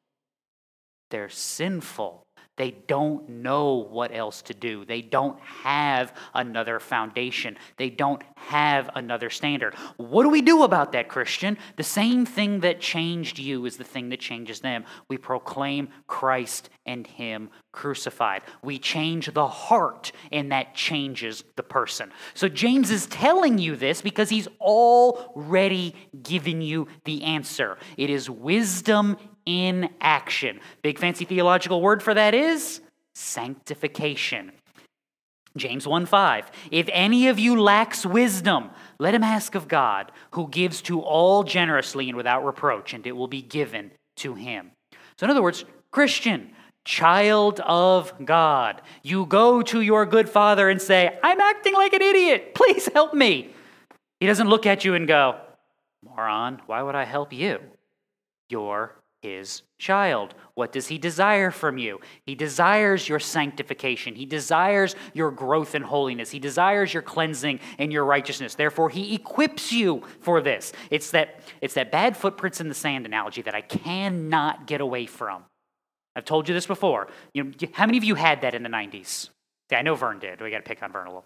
they're 1.10 1.28
sinful. 1.28 2.23
They 2.56 2.70
don't 2.86 3.28
know 3.28 3.74
what 3.74 4.14
else 4.14 4.42
to 4.42 4.54
do. 4.54 4.84
They 4.84 5.02
don't 5.02 5.40
have 5.40 6.12
another 6.34 6.78
foundation. 6.78 7.56
They 7.78 7.90
don't 7.90 8.22
have 8.36 8.90
another 8.94 9.28
standard. 9.28 9.74
What 9.96 10.22
do 10.22 10.28
we 10.28 10.40
do 10.40 10.62
about 10.62 10.92
that, 10.92 11.08
Christian? 11.08 11.58
The 11.76 11.82
same 11.82 12.24
thing 12.24 12.60
that 12.60 12.80
changed 12.80 13.38
you 13.38 13.66
is 13.66 13.76
the 13.76 13.84
thing 13.84 14.08
that 14.10 14.20
changes 14.20 14.60
them. 14.60 14.84
We 15.08 15.18
proclaim 15.18 15.88
Christ 16.06 16.70
and 16.86 17.06
Him 17.06 17.50
crucified. 17.72 18.42
We 18.62 18.78
change 18.78 19.32
the 19.32 19.48
heart, 19.48 20.12
and 20.30 20.52
that 20.52 20.74
changes 20.74 21.42
the 21.56 21.62
person. 21.64 22.12
So 22.34 22.48
James 22.48 22.90
is 22.90 23.06
telling 23.06 23.58
you 23.58 23.74
this 23.74 24.00
because 24.00 24.30
he's 24.30 24.46
already 24.60 25.96
given 26.22 26.60
you 26.60 26.86
the 27.04 27.24
answer. 27.24 27.78
It 27.96 28.10
is 28.10 28.30
wisdom 28.30 29.16
in 29.46 29.90
action. 30.00 30.60
Big 30.82 30.98
fancy 30.98 31.24
theological 31.24 31.80
word 31.80 32.02
for 32.02 32.14
that 32.14 32.34
is 32.34 32.80
sanctification. 33.14 34.52
James 35.56 35.86
1 35.86 36.06
5. 36.06 36.50
If 36.72 36.88
any 36.92 37.28
of 37.28 37.38
you 37.38 37.60
lacks 37.60 38.04
wisdom, 38.04 38.70
let 38.98 39.14
him 39.14 39.22
ask 39.22 39.54
of 39.54 39.68
God, 39.68 40.10
who 40.32 40.48
gives 40.48 40.82
to 40.82 41.00
all 41.00 41.44
generously 41.44 42.08
and 42.08 42.16
without 42.16 42.44
reproach, 42.44 42.92
and 42.92 43.06
it 43.06 43.12
will 43.12 43.28
be 43.28 43.42
given 43.42 43.92
to 44.16 44.34
him. 44.34 44.72
So, 45.16 45.24
in 45.24 45.30
other 45.30 45.42
words, 45.42 45.64
Christian, 45.92 46.50
child 46.84 47.60
of 47.60 48.12
God, 48.24 48.82
you 49.04 49.26
go 49.26 49.62
to 49.62 49.80
your 49.80 50.06
good 50.06 50.28
father 50.28 50.68
and 50.68 50.82
say, 50.82 51.18
I'm 51.22 51.40
acting 51.40 51.74
like 51.74 51.92
an 51.92 52.02
idiot. 52.02 52.54
Please 52.54 52.88
help 52.92 53.14
me. 53.14 53.54
He 54.18 54.26
doesn't 54.26 54.48
look 54.48 54.66
at 54.66 54.84
you 54.84 54.94
and 54.94 55.06
go, 55.06 55.40
Moron, 56.04 56.60
why 56.66 56.82
would 56.82 56.94
I 56.96 57.04
help 57.04 57.32
you? 57.32 57.60
You're 58.48 58.94
his 59.24 59.62
child. 59.78 60.34
What 60.52 60.70
does 60.70 60.86
he 60.88 60.98
desire 60.98 61.50
from 61.50 61.78
you? 61.78 61.98
He 62.26 62.34
desires 62.34 63.08
your 63.08 63.18
sanctification. 63.18 64.14
He 64.14 64.26
desires 64.26 64.94
your 65.14 65.30
growth 65.30 65.74
in 65.74 65.80
holiness. 65.80 66.30
He 66.30 66.38
desires 66.38 66.92
your 66.92 67.02
cleansing 67.02 67.58
and 67.78 67.90
your 67.90 68.04
righteousness. 68.04 68.54
Therefore, 68.54 68.90
he 68.90 69.14
equips 69.14 69.72
you 69.72 70.02
for 70.20 70.42
this. 70.42 70.74
It's 70.90 71.10
that, 71.12 71.40
it's 71.62 71.72
that 71.74 71.90
bad 71.90 72.18
footprints 72.18 72.60
in 72.60 72.68
the 72.68 72.74
sand 72.74 73.06
analogy 73.06 73.40
that 73.40 73.54
I 73.54 73.62
cannot 73.62 74.66
get 74.66 74.82
away 74.82 75.06
from. 75.06 75.44
I've 76.14 76.26
told 76.26 76.46
you 76.46 76.54
this 76.54 76.66
before. 76.66 77.08
You 77.32 77.44
know, 77.44 77.52
how 77.72 77.86
many 77.86 77.96
of 77.96 78.04
you 78.04 78.16
had 78.16 78.42
that 78.42 78.54
in 78.54 78.62
the 78.62 78.68
90s? 78.68 79.30
See, 79.70 79.76
I 79.76 79.80
know 79.80 79.94
Vern 79.94 80.18
did. 80.18 80.42
We 80.42 80.50
got 80.50 80.58
to 80.58 80.62
pick 80.62 80.82
on 80.82 80.92
Vern 80.92 81.06
a 81.06 81.10
little 81.10 81.24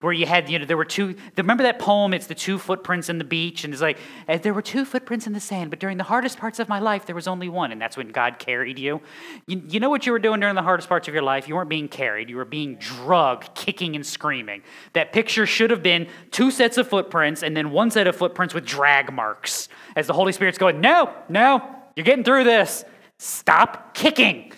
where 0.00 0.14
you 0.14 0.24
had, 0.24 0.48
you 0.48 0.58
know, 0.58 0.64
there 0.64 0.78
were 0.78 0.84
two, 0.84 1.14
remember 1.36 1.62
that 1.62 1.78
poem? 1.78 2.14
It's 2.14 2.26
the 2.26 2.34
two 2.34 2.58
footprints 2.58 3.10
in 3.10 3.18
the 3.18 3.24
beach, 3.24 3.64
and 3.64 3.74
it's 3.74 3.82
like, 3.82 3.98
eh, 4.28 4.38
there 4.38 4.54
were 4.54 4.62
two 4.62 4.86
footprints 4.86 5.26
in 5.26 5.34
the 5.34 5.40
sand, 5.40 5.68
but 5.68 5.78
during 5.78 5.98
the 5.98 6.04
hardest 6.04 6.38
parts 6.38 6.58
of 6.58 6.70
my 6.70 6.78
life, 6.78 7.04
there 7.04 7.14
was 7.14 7.28
only 7.28 7.50
one, 7.50 7.70
and 7.70 7.80
that's 7.80 7.98
when 7.98 8.08
God 8.08 8.38
carried 8.38 8.78
you. 8.78 9.02
You, 9.46 9.62
you 9.68 9.78
know 9.78 9.90
what 9.90 10.06
you 10.06 10.12
were 10.12 10.18
doing 10.18 10.40
during 10.40 10.54
the 10.54 10.62
hardest 10.62 10.88
parts 10.88 11.06
of 11.06 11.12
your 11.12 11.22
life? 11.22 11.46
You 11.46 11.54
weren't 11.54 11.68
being 11.68 11.88
carried, 11.88 12.30
you 12.30 12.36
were 12.36 12.46
being 12.46 12.76
drugged, 12.76 13.54
kicking 13.54 13.94
and 13.94 14.06
screaming. 14.06 14.62
That 14.94 15.12
picture 15.12 15.44
should 15.44 15.70
have 15.70 15.82
been 15.82 16.08
two 16.30 16.50
sets 16.50 16.78
of 16.78 16.88
footprints 16.88 17.42
and 17.42 17.54
then 17.54 17.70
one 17.70 17.90
set 17.90 18.06
of 18.06 18.16
footprints 18.16 18.54
with 18.54 18.64
drag 18.64 19.12
marks, 19.12 19.68
as 19.96 20.06
the 20.06 20.14
Holy 20.14 20.32
Spirit's 20.32 20.56
going, 20.56 20.80
no, 20.80 21.12
no, 21.28 21.62
you're 21.94 22.04
getting 22.04 22.24
through 22.24 22.44
this. 22.44 22.86
Stop 23.18 23.92
kicking. 23.92 24.52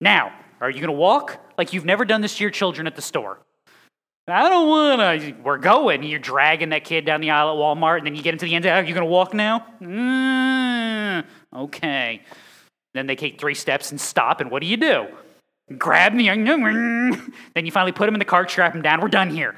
Now, 0.00 0.32
are 0.60 0.68
you 0.68 0.80
going 0.80 0.86
to 0.88 0.92
walk 0.92 1.38
like 1.56 1.72
you've 1.72 1.84
never 1.84 2.04
done 2.04 2.22
this 2.22 2.36
to 2.38 2.42
your 2.42 2.50
children 2.50 2.88
at 2.88 2.96
the 2.96 3.02
store? 3.02 3.38
I 4.26 4.48
don't 4.48 4.68
want 4.68 5.00
to. 5.20 5.32
We're 5.42 5.58
going. 5.58 6.02
You're 6.02 6.18
dragging 6.18 6.70
that 6.70 6.84
kid 6.84 7.04
down 7.04 7.20
the 7.20 7.30
aisle 7.30 7.50
at 7.50 7.56
Walmart, 7.56 7.98
and 7.98 8.06
then 8.06 8.14
you 8.14 8.22
get 8.22 8.32
into 8.32 8.46
the 8.46 8.54
end. 8.54 8.64
Are 8.64 8.82
you're 8.82 8.94
going 8.94 9.00
to 9.00 9.04
walk 9.04 9.34
now? 9.34 9.66
Mm, 9.82 11.24
okay. 11.54 12.22
Then 12.94 13.06
they 13.06 13.16
take 13.16 13.38
three 13.38 13.54
steps 13.54 13.90
and 13.90 14.00
stop, 14.00 14.40
and 14.40 14.50
what 14.50 14.62
do 14.62 14.66
you 14.66 14.78
do? 14.78 15.08
Grab 15.76 16.16
the 16.16 16.24
young. 16.24 16.44
Then 16.44 17.66
you 17.66 17.70
finally 17.70 17.92
put 17.92 18.08
him 18.08 18.14
in 18.14 18.18
the 18.18 18.24
cart, 18.24 18.50
strap 18.50 18.74
him 18.74 18.80
down. 18.80 19.02
We're 19.02 19.08
done 19.08 19.28
here. 19.28 19.56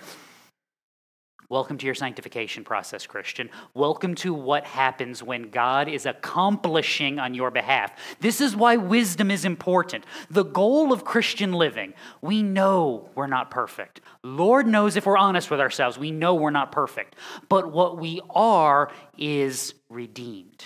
Welcome 1.48 1.78
to 1.78 1.86
your 1.86 1.94
sanctification 1.94 2.64
process, 2.64 3.06
Christian. 3.06 3.50
Welcome 3.72 4.16
to 4.16 4.34
what 4.34 4.64
happens 4.64 5.22
when 5.22 5.50
God 5.50 5.88
is 5.88 6.04
accomplishing 6.04 7.20
on 7.20 7.34
your 7.34 7.52
behalf. 7.52 7.92
This 8.18 8.40
is 8.40 8.56
why 8.56 8.76
wisdom 8.76 9.30
is 9.30 9.44
important. 9.44 10.06
The 10.28 10.42
goal 10.42 10.92
of 10.92 11.04
Christian 11.04 11.52
living, 11.52 11.94
we 12.20 12.42
know 12.42 13.10
we're 13.14 13.28
not 13.28 13.52
perfect. 13.52 14.00
Lord 14.24 14.66
knows 14.66 14.96
if 14.96 15.06
we're 15.06 15.16
honest 15.16 15.48
with 15.48 15.60
ourselves, 15.60 15.96
we 15.96 16.10
know 16.10 16.34
we're 16.34 16.50
not 16.50 16.72
perfect. 16.72 17.14
But 17.48 17.70
what 17.70 17.96
we 17.96 18.20
are 18.30 18.90
is 19.16 19.74
redeemed. 19.88 20.64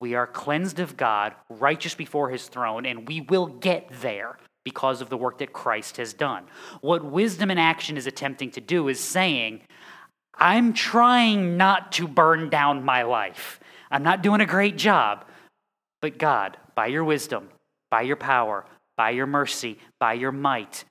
We 0.00 0.16
are 0.16 0.26
cleansed 0.26 0.80
of 0.80 0.96
God, 0.96 1.34
righteous 1.48 1.94
before 1.94 2.30
his 2.30 2.48
throne, 2.48 2.84
and 2.84 3.06
we 3.06 3.20
will 3.20 3.46
get 3.46 3.88
there 4.00 4.38
because 4.64 5.02
of 5.02 5.10
the 5.10 5.16
work 5.16 5.38
that 5.38 5.52
Christ 5.52 5.98
has 5.98 6.14
done. 6.14 6.46
What 6.80 7.04
wisdom 7.04 7.50
in 7.50 7.58
action 7.58 7.96
is 7.96 8.06
attempting 8.06 8.50
to 8.52 8.60
do 8.60 8.88
is 8.88 8.98
saying, 8.98 9.60
I'm 10.38 10.72
trying 10.72 11.56
not 11.56 11.92
to 11.92 12.08
burn 12.08 12.50
down 12.50 12.84
my 12.84 13.02
life. 13.02 13.60
I'm 13.90 14.02
not 14.02 14.22
doing 14.22 14.40
a 14.40 14.46
great 14.46 14.76
job. 14.76 15.24
But 16.00 16.18
God, 16.18 16.58
by 16.74 16.88
your 16.88 17.04
wisdom, 17.04 17.48
by 17.90 18.02
your 18.02 18.16
power, 18.16 18.66
by 18.96 19.10
your 19.10 19.26
mercy, 19.26 19.78
by 19.98 20.14
your 20.14 20.32
might, 20.32 20.84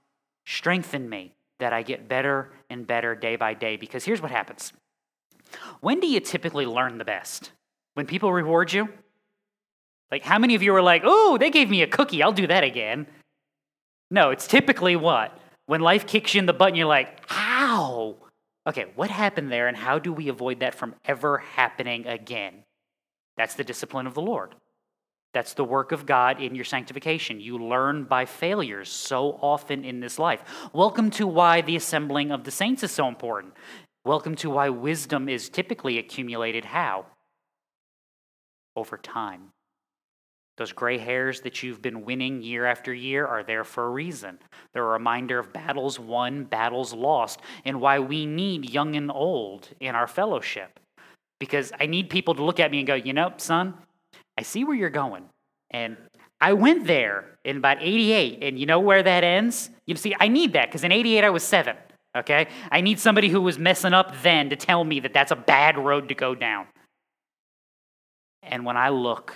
strengthen 0.45 1.09
me 1.09 1.33
that 1.59 1.73
I 1.73 1.83
get 1.83 2.07
better 2.07 2.49
and 2.69 2.87
better 2.87 3.15
day 3.15 3.35
by 3.35 3.53
day. 3.53 3.77
Because 3.77 4.03
here's 4.03 4.21
what 4.21 4.31
happens 4.31 4.73
when 5.81 5.99
do 5.99 6.07
you 6.07 6.19
typically 6.19 6.65
learn 6.65 6.97
the 6.97 7.05
best? 7.05 7.51
When 7.93 8.07
people 8.07 8.33
reward 8.33 8.73
you? 8.73 8.89
Like, 10.11 10.23
how 10.23 10.39
many 10.39 10.55
of 10.55 10.63
you 10.63 10.75
are 10.75 10.81
like, 10.81 11.03
oh, 11.05 11.37
they 11.39 11.49
gave 11.49 11.69
me 11.69 11.81
a 11.81 11.87
cookie, 11.87 12.21
I'll 12.21 12.31
do 12.31 12.47
that 12.47 12.63
again? 12.63 13.07
No, 14.11 14.29
it's 14.29 14.47
typically 14.47 14.95
what? 14.95 15.37
When 15.65 15.81
life 15.81 16.05
kicks 16.05 16.33
you 16.33 16.39
in 16.39 16.45
the 16.45 16.53
butt 16.53 16.69
and 16.69 16.77
you're 16.77 16.87
like, 16.87 17.23
ow, 17.31 18.15
Okay, 18.65 18.85
what 18.95 19.09
happened 19.09 19.51
there, 19.51 19.67
and 19.67 19.75
how 19.75 19.99
do 19.99 20.13
we 20.13 20.29
avoid 20.29 20.61
that 20.61 20.73
from 20.73 20.95
ever 21.03 21.39
happening 21.39 22.07
again? 22.07 22.63
That's 23.35 23.55
the 23.55 23.63
discipline 23.63 24.07
of 24.07 24.13
the 24.13 24.21
Lord. 24.21 24.55
That's 25.33 25.53
the 25.55 25.65
work 25.65 25.91
of 25.91 26.05
God 26.05 26.39
in 26.39 26.55
your 26.55 26.63
sanctification. 26.63 27.41
You 27.41 27.57
learn 27.57 28.03
by 28.03 28.25
failures 28.25 28.89
so 28.89 29.39
often 29.41 29.83
in 29.83 29.99
this 29.99 30.19
life. 30.19 30.43
Welcome 30.71 31.09
to 31.11 31.27
why 31.27 31.61
the 31.61 31.75
assembling 31.75 32.31
of 32.31 32.43
the 32.43 32.51
saints 32.51 32.83
is 32.83 32.91
so 32.91 33.07
important. 33.07 33.53
Welcome 34.05 34.35
to 34.35 34.49
why 34.51 34.69
wisdom 34.69 35.27
is 35.27 35.49
typically 35.49 35.97
accumulated 35.97 36.65
how? 36.65 37.07
Over 38.75 38.97
time. 38.97 39.51
Those 40.57 40.71
gray 40.71 40.99
hairs 40.99 41.41
that 41.41 41.63
you've 41.63 41.81
been 41.81 42.05
winning 42.05 42.43
year 42.43 42.65
after 42.65 42.93
year 42.93 43.25
are 43.25 43.43
there 43.43 43.63
for 43.63 43.85
a 43.85 43.89
reason. 43.89 44.37
They're 44.71 44.85
a 44.85 44.89
reminder 44.89 45.39
of 45.39 45.51
battles 45.51 45.99
won, 45.99 46.43
battles 46.43 46.93
lost, 46.93 47.39
and 47.65 47.81
why 47.81 47.99
we 47.99 48.27
need 48.27 48.69
young 48.69 48.95
and 48.95 49.09
old 49.11 49.69
in 49.79 49.95
our 49.95 50.05
fellowship. 50.05 50.79
Because 51.39 51.71
I 51.79 51.87
need 51.87 52.09
people 52.09 52.35
to 52.35 52.43
look 52.43 52.59
at 52.59 52.69
me 52.69 52.79
and 52.79 52.87
go, 52.87 52.93
you 52.93 53.13
know, 53.13 53.33
son, 53.37 53.73
I 54.37 54.43
see 54.43 54.63
where 54.63 54.75
you're 54.75 54.91
going. 54.91 55.25
And 55.71 55.97
I 56.39 56.53
went 56.53 56.85
there 56.85 57.25
in 57.43 57.57
about 57.57 57.77
88, 57.81 58.43
and 58.43 58.59
you 58.59 58.67
know 58.67 58.79
where 58.79 59.01
that 59.01 59.23
ends? 59.23 59.71
You 59.87 59.95
see, 59.95 60.15
I 60.19 60.27
need 60.27 60.53
that 60.53 60.67
because 60.67 60.83
in 60.83 60.91
88 60.91 61.23
I 61.23 61.29
was 61.31 61.43
seven, 61.43 61.75
okay? 62.15 62.47
I 62.71 62.81
need 62.81 62.99
somebody 62.99 63.29
who 63.29 63.41
was 63.41 63.57
messing 63.57 63.93
up 63.93 64.21
then 64.21 64.51
to 64.51 64.55
tell 64.55 64.83
me 64.83 64.99
that 64.99 65.13
that's 65.13 65.31
a 65.31 65.35
bad 65.35 65.77
road 65.79 66.09
to 66.09 66.15
go 66.15 66.35
down. 66.35 66.67
And 68.43 68.65
when 68.65 68.77
I 68.77 68.89
look 68.89 69.35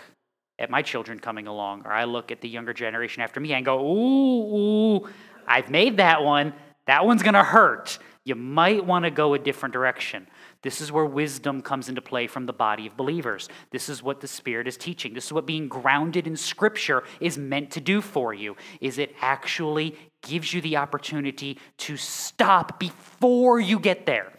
at 0.59 0.69
my 0.69 0.81
children 0.81 1.19
coming 1.19 1.47
along, 1.47 1.83
or 1.85 1.93
I 1.93 2.05
look 2.05 2.31
at 2.31 2.41
the 2.41 2.49
younger 2.49 2.73
generation 2.73 3.21
after 3.21 3.39
me 3.39 3.53
and 3.53 3.65
go, 3.65 3.79
ooh, 3.79 4.55
ooh, 4.55 5.09
I've 5.47 5.69
made 5.69 5.97
that 5.97 6.23
one. 6.23 6.53
That 6.85 7.05
one's 7.05 7.23
going 7.23 7.33
to 7.33 7.43
hurt. 7.43 7.99
You 8.23 8.35
might 8.35 8.85
want 8.85 9.05
to 9.05 9.11
go 9.11 9.33
a 9.33 9.39
different 9.39 9.71
direction. 9.71 10.27
This 10.61 10.81
is 10.81 10.91
where 10.91 11.05
wisdom 11.05 11.61
comes 11.61 11.87
into 11.87 12.01
play 12.01 12.27
from 12.27 12.45
the 12.45 12.53
body 12.53 12.87
of 12.87 12.97
believers. 12.97 13.47
This 13.71 13.87
is 13.87 14.03
what 14.03 14.19
the 14.19 14.27
Spirit 14.27 14.67
is 14.67 14.75
teaching. 14.75 15.13
This 15.13 15.27
is 15.27 15.33
what 15.33 15.45
being 15.45 15.69
grounded 15.69 16.27
in 16.27 16.35
Scripture 16.35 17.03
is 17.21 17.37
meant 17.37 17.71
to 17.71 17.79
do 17.79 18.01
for 18.01 18.33
you. 18.33 18.57
Is 18.81 18.97
it 18.97 19.15
actually 19.21 19.95
gives 20.23 20.53
you 20.53 20.61
the 20.61 20.77
opportunity 20.77 21.57
to 21.77 21.95
stop 21.95 22.79
before 22.79 23.59
you 23.59 23.79
get 23.79 24.05
there, 24.05 24.33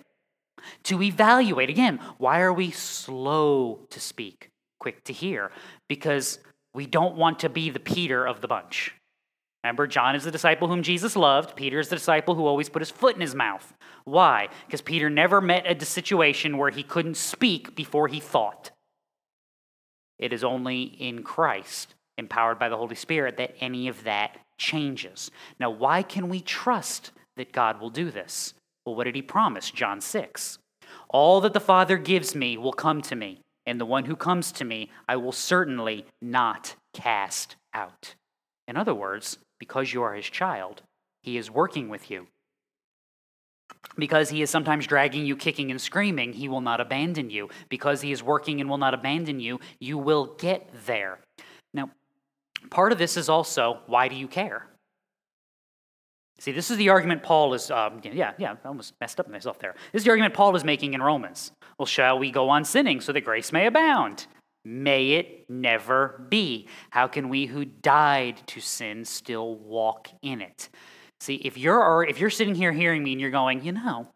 to 0.85 1.03
evaluate. 1.03 1.71
Again, 1.71 1.99
why 2.19 2.41
are 2.41 2.53
we 2.53 2.71
slow 2.71 3.87
to 3.91 4.01
speak, 4.01 4.51
quick 4.79 5.05
to 5.05 5.13
hear? 5.13 5.51
Because 5.89 6.39
we 6.75 6.87
don't 6.87 7.17
want 7.17 7.41
to 7.41 7.49
be 7.49 7.71
the 7.71 7.81
Peter 7.81 8.27
of 8.27 8.41
the 8.41 8.49
bunch. 8.49 8.95
Remember, 9.65 9.87
John 9.87 10.15
is 10.15 10.25
the 10.25 10.31
disciple 10.31 10.69
whom 10.69 10.83
Jesus 10.83 11.17
loved. 11.17 11.57
Peter 11.57 11.81
is 11.81 11.89
the 11.89 11.97
disciple 11.97 12.35
who 12.35 12.47
always 12.47 12.69
put 12.69 12.83
his 12.83 12.91
foot 12.91 13.15
in 13.15 13.21
his 13.21 13.35
mouth. 13.35 13.75
Why? 14.05 14.49
Because 14.67 14.81
Peter 14.81 15.11
never 15.11 15.41
met 15.41 15.67
a 15.67 15.85
situation 15.85 16.57
where 16.57 16.71
he 16.71 16.83
couldn't 16.83 17.17
speak 17.17 17.75
before 17.75 18.09
he 18.09 18.21
thought. 18.21 18.71
It 20.19 20.33
is 20.33 20.45
only 20.45 20.83
in 20.83 21.23
Christ, 21.23 21.95
empowered 22.17 22.59
by 22.59 22.69
the 22.69 22.77
Holy 22.77 22.95
Spirit, 22.95 23.37
that 23.37 23.57
any 23.61 23.89
of 23.89 24.05
that 24.05 24.39
changes. 24.59 25.31
Now, 25.61 25.71
why 25.71 26.03
can 26.03 26.29
we 26.29 26.41
trust 26.41 27.11
that 27.37 27.53
God 27.53 27.81
will 27.81 27.91
do 27.91 28.11
this? 28.11 28.55
Well, 28.85 28.95
what 28.95 29.05
did 29.05 29.15
he 29.15 29.23
promise? 29.23 29.71
John 29.71 30.01
6. 30.01 30.59
All 31.09 31.41
that 31.41 31.53
the 31.53 31.61
Father 31.61 31.97
gives 31.99 32.35
me 32.35 32.57
will 32.57 32.73
come 32.73 33.03
to 33.03 33.17
me, 33.17 33.41
and 33.69 33.81
the 33.81 33.87
one 33.87 34.07
who 34.07 34.17
comes 34.17 34.51
to 34.53 34.65
me 34.65 34.91
I 35.07 35.17
will 35.17 35.33
certainly 35.33 36.07
not 36.21 36.75
cast 36.95 37.57
out. 37.75 38.15
In 38.67 38.77
other 38.77 38.95
words, 38.95 39.39
because 39.59 39.93
you 39.93 40.03
are 40.03 40.15
his 40.15 40.27
child, 40.27 40.83
he 41.23 41.37
is 41.37 41.51
working 41.51 41.89
with 41.89 42.11
you. 42.11 42.27
Because 43.97 44.31
he 44.31 44.43
is 44.43 44.51
sometimes 44.51 44.87
dragging 44.87 45.27
you 45.27 45.37
kicking 45.37 45.71
and 45.71 45.81
screaming, 45.81 46.33
he 46.33 46.49
will 46.49 46.61
not 46.61 46.81
abandon 46.81 47.31
you. 47.31 47.49
Because 47.69 48.01
he 48.01 48.13
is 48.13 48.23
working 48.23 48.61
and 48.61 48.71
will 48.71 48.79
not 48.79 48.95
abandon 48.95 49.41
you, 49.41 49.61
you 49.81 49.99
will 49.99 50.35
get 50.39 50.69
there. 50.87 51.19
Now, 51.75 51.91
part 52.71 52.93
of 52.93 52.99
this 52.99 53.17
is 53.17 53.29
also 53.29 53.81
why 53.87 54.09
do 54.09 54.17
you 54.17 54.29
care? 54.29 54.67
See, 56.41 56.53
this 56.53 56.71
is 56.71 56.77
the 56.77 56.89
argument 56.89 57.23
Paul 57.23 57.53
is, 57.55 57.71
um, 57.71 58.01
yeah, 58.05 58.33
yeah, 58.39 58.55
I 58.65 58.69
almost 58.69 58.95
messed 59.01 59.19
up 59.19 59.29
myself 59.29 59.59
there. 59.59 59.75
This 59.93 60.01
is 60.01 60.05
the 60.05 60.11
argument 60.11 60.35
Paul 60.35 60.55
is 60.55 60.63
making 60.63 60.95
in 60.95 61.03
Romans. 61.03 61.51
Well, 61.79 61.87
shall 61.87 62.19
we 62.19 62.31
go 62.31 62.49
on 62.49 62.65
sinning 62.65 63.01
so 63.01 63.13
that 63.13 63.23
grace 63.23 63.53
may 63.53 63.67
abound? 63.67 64.27
May 64.65 65.13
it 65.13 65.51
never 65.51 66.25
be. 66.29 66.69
How 66.91 67.09
can 67.09 67.29
we 67.29 67.47
who 67.47 67.65
died 67.65 68.41
to 68.49 68.61
sin 68.61 69.05
still 69.05 69.57
walk 69.57 70.09
in 70.23 70.41
it? 70.41 70.69
See, 71.21 71.37
if 71.37 71.59
you're 71.59 72.05
if 72.09 72.21
you're 72.21 72.31
sitting 72.31 72.55
here 72.55 72.73
hearing 72.73 73.03
me 73.03 73.13
and 73.13 73.21
you're 73.21 73.31
going, 73.31 73.65
you 73.65 73.73
know, 73.73 74.09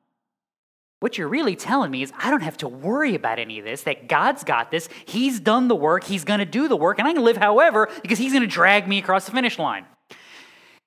what 1.00 1.18
you're 1.18 1.28
really 1.28 1.56
telling 1.56 1.90
me 1.90 2.02
is 2.02 2.12
I 2.16 2.30
don't 2.30 2.42
have 2.42 2.58
to 2.58 2.68
worry 2.68 3.16
about 3.16 3.40
any 3.40 3.58
of 3.58 3.64
this, 3.64 3.82
that 3.82 4.08
God's 4.08 4.44
got 4.44 4.70
this. 4.70 4.88
He's 5.06 5.40
done 5.40 5.66
the 5.66 5.74
work, 5.74 6.04
He's 6.04 6.22
going 6.22 6.38
to 6.38 6.46
do 6.46 6.68
the 6.68 6.76
work, 6.76 7.00
and 7.00 7.08
I 7.08 7.12
can 7.12 7.24
live 7.24 7.37
however 7.37 7.88
because 8.02 8.18
He's 8.18 8.32
going 8.32 8.42
to 8.42 8.48
drag 8.48 8.87
me 8.87 8.98
across 8.98 9.24
the 9.24 9.32
finish 9.32 9.58
line. 9.58 9.85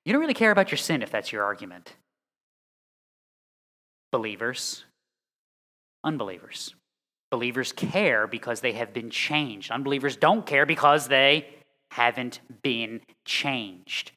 You 0.06 0.12
don't 0.12 0.20
really 0.20 0.34
care 0.34 0.52
about 0.52 0.70
your 0.70 0.78
sin 0.78 1.02
if 1.02 1.10
that's 1.10 1.32
your 1.32 1.42
argument. 1.42 1.96
Believers, 4.12 4.84
unbelievers. 6.04 6.76
Believers 7.32 7.72
care 7.72 8.28
because 8.28 8.60
they 8.60 8.72
have 8.72 8.92
been 8.94 9.10
changed. 9.10 9.72
Unbelievers 9.72 10.16
don't 10.16 10.46
care 10.46 10.64
because 10.64 11.08
they 11.08 11.48
haven't 11.90 12.38
been 12.62 13.00
changed. 13.24 14.12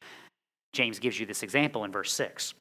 James 0.73 0.99
gives 0.99 1.19
you 1.19 1.25
this 1.25 1.41
example 1.41 1.83
in 1.83 1.91
verse 1.91 2.13
6. 2.13 2.53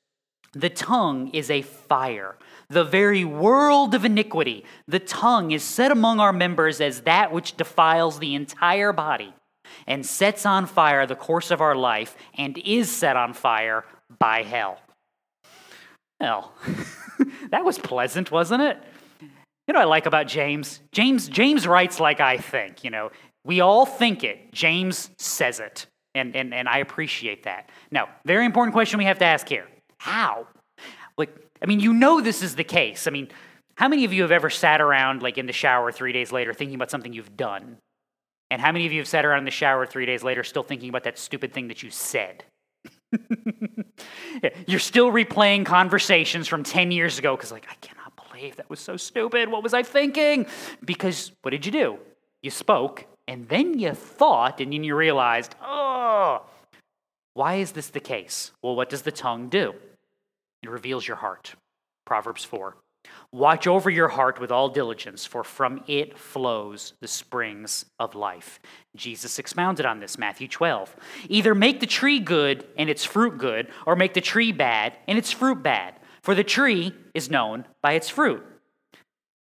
The 0.54 0.70
tongue 0.70 1.28
is 1.34 1.50
a 1.50 1.60
fire, 1.60 2.38
the 2.70 2.84
very 2.84 3.26
world 3.26 3.94
of 3.94 4.06
iniquity. 4.06 4.64
The 4.86 5.00
tongue 5.00 5.50
is 5.50 5.62
set 5.62 5.92
among 5.92 6.18
our 6.18 6.32
members 6.32 6.80
as 6.80 7.02
that 7.02 7.30
which 7.30 7.58
defiles 7.58 8.20
the 8.20 8.34
entire 8.34 8.94
body 8.94 9.34
and 9.86 10.04
sets 10.04 10.46
on 10.46 10.66
fire 10.66 11.06
the 11.06 11.16
course 11.16 11.50
of 11.50 11.60
our 11.60 11.74
life 11.74 12.16
and 12.36 12.58
is 12.58 12.90
set 12.90 13.16
on 13.16 13.32
fire 13.32 13.84
by 14.18 14.42
hell. 14.42 14.78
Well, 16.20 16.52
that 17.50 17.64
was 17.64 17.78
pleasant, 17.78 18.30
wasn't 18.30 18.62
it? 18.62 18.82
You 19.20 19.74
know 19.74 19.80
I 19.80 19.84
like 19.84 20.06
about 20.06 20.26
James? 20.26 20.80
James 20.92 21.28
James 21.28 21.66
writes 21.66 22.00
like 22.00 22.20
I 22.20 22.38
think, 22.38 22.84
you 22.84 22.90
know. 22.90 23.10
We 23.44 23.60
all 23.60 23.86
think 23.86 24.24
it. 24.24 24.52
James 24.52 25.10
says 25.18 25.60
it. 25.60 25.86
And, 26.14 26.34
and, 26.34 26.52
and 26.52 26.68
I 26.68 26.78
appreciate 26.78 27.44
that. 27.44 27.70
Now, 27.90 28.08
very 28.24 28.44
important 28.44 28.74
question 28.74 28.98
we 28.98 29.04
have 29.04 29.18
to 29.18 29.24
ask 29.24 29.48
here. 29.48 29.66
How? 29.98 30.46
Like, 31.16 31.34
I 31.62 31.66
mean, 31.66 31.80
you 31.80 31.92
know 31.92 32.20
this 32.20 32.42
is 32.42 32.56
the 32.56 32.64
case. 32.64 33.06
I 33.06 33.10
mean, 33.10 33.28
how 33.76 33.88
many 33.88 34.04
of 34.04 34.12
you 34.12 34.22
have 34.22 34.32
ever 34.32 34.50
sat 34.50 34.80
around 34.80 35.22
like 35.22 35.38
in 35.38 35.46
the 35.46 35.52
shower 35.52 35.92
three 35.92 36.12
days 36.12 36.32
later 36.32 36.52
thinking 36.52 36.74
about 36.74 36.90
something 36.90 37.12
you've 37.12 37.36
done? 37.36 37.76
And 38.50 38.60
how 38.60 38.72
many 38.72 38.86
of 38.86 38.92
you 38.92 39.00
have 39.00 39.08
sat 39.08 39.24
around 39.24 39.40
in 39.40 39.44
the 39.44 39.50
shower 39.50 39.86
three 39.86 40.06
days 40.06 40.22
later 40.22 40.42
still 40.42 40.62
thinking 40.62 40.88
about 40.88 41.04
that 41.04 41.18
stupid 41.18 41.52
thing 41.52 41.68
that 41.68 41.82
you 41.82 41.90
said? 41.90 42.44
You're 44.66 44.80
still 44.80 45.10
replaying 45.10 45.66
conversations 45.66 46.48
from 46.48 46.62
10 46.62 46.90
years 46.90 47.18
ago 47.18 47.36
because, 47.36 47.52
like, 47.52 47.66
I 47.70 47.74
cannot 47.80 48.12
believe 48.30 48.56
that 48.56 48.70
was 48.70 48.80
so 48.80 48.96
stupid. 48.96 49.50
What 49.50 49.62
was 49.62 49.74
I 49.74 49.82
thinking? 49.82 50.46
Because 50.84 51.32
what 51.42 51.50
did 51.50 51.66
you 51.66 51.72
do? 51.72 51.98
You 52.42 52.50
spoke, 52.50 53.06
and 53.26 53.48
then 53.48 53.78
you 53.78 53.92
thought, 53.92 54.60
and 54.60 54.72
then 54.72 54.84
you 54.84 54.94
realized, 54.94 55.54
oh, 55.62 56.42
why 57.34 57.56
is 57.56 57.72
this 57.72 57.88
the 57.88 58.00
case? 58.00 58.52
Well, 58.62 58.76
what 58.76 58.88
does 58.88 59.02
the 59.02 59.12
tongue 59.12 59.48
do? 59.48 59.74
It 60.62 60.70
reveals 60.70 61.06
your 61.06 61.16
heart. 61.16 61.54
Proverbs 62.04 62.44
4. 62.44 62.76
Watch 63.30 63.66
over 63.66 63.90
your 63.90 64.08
heart 64.08 64.40
with 64.40 64.50
all 64.50 64.70
diligence, 64.70 65.26
for 65.26 65.44
from 65.44 65.82
it 65.86 66.16
flows 66.16 66.94
the 67.00 67.08
springs 67.08 67.84
of 67.98 68.14
life. 68.14 68.58
Jesus 68.96 69.38
expounded 69.38 69.84
on 69.84 70.00
this, 70.00 70.16
Matthew 70.16 70.48
12. 70.48 70.96
Either 71.28 71.54
make 71.54 71.80
the 71.80 71.86
tree 71.86 72.20
good 72.20 72.66
and 72.78 72.88
its 72.88 73.04
fruit 73.04 73.36
good, 73.36 73.68
or 73.84 73.96
make 73.96 74.14
the 74.14 74.22
tree 74.22 74.50
bad 74.50 74.96
and 75.06 75.18
its 75.18 75.30
fruit 75.30 75.62
bad. 75.62 76.00
For 76.22 76.34
the 76.34 76.42
tree 76.42 76.94
is 77.12 77.30
known 77.30 77.66
by 77.82 77.92
its 77.92 78.08
fruit. 78.08 78.42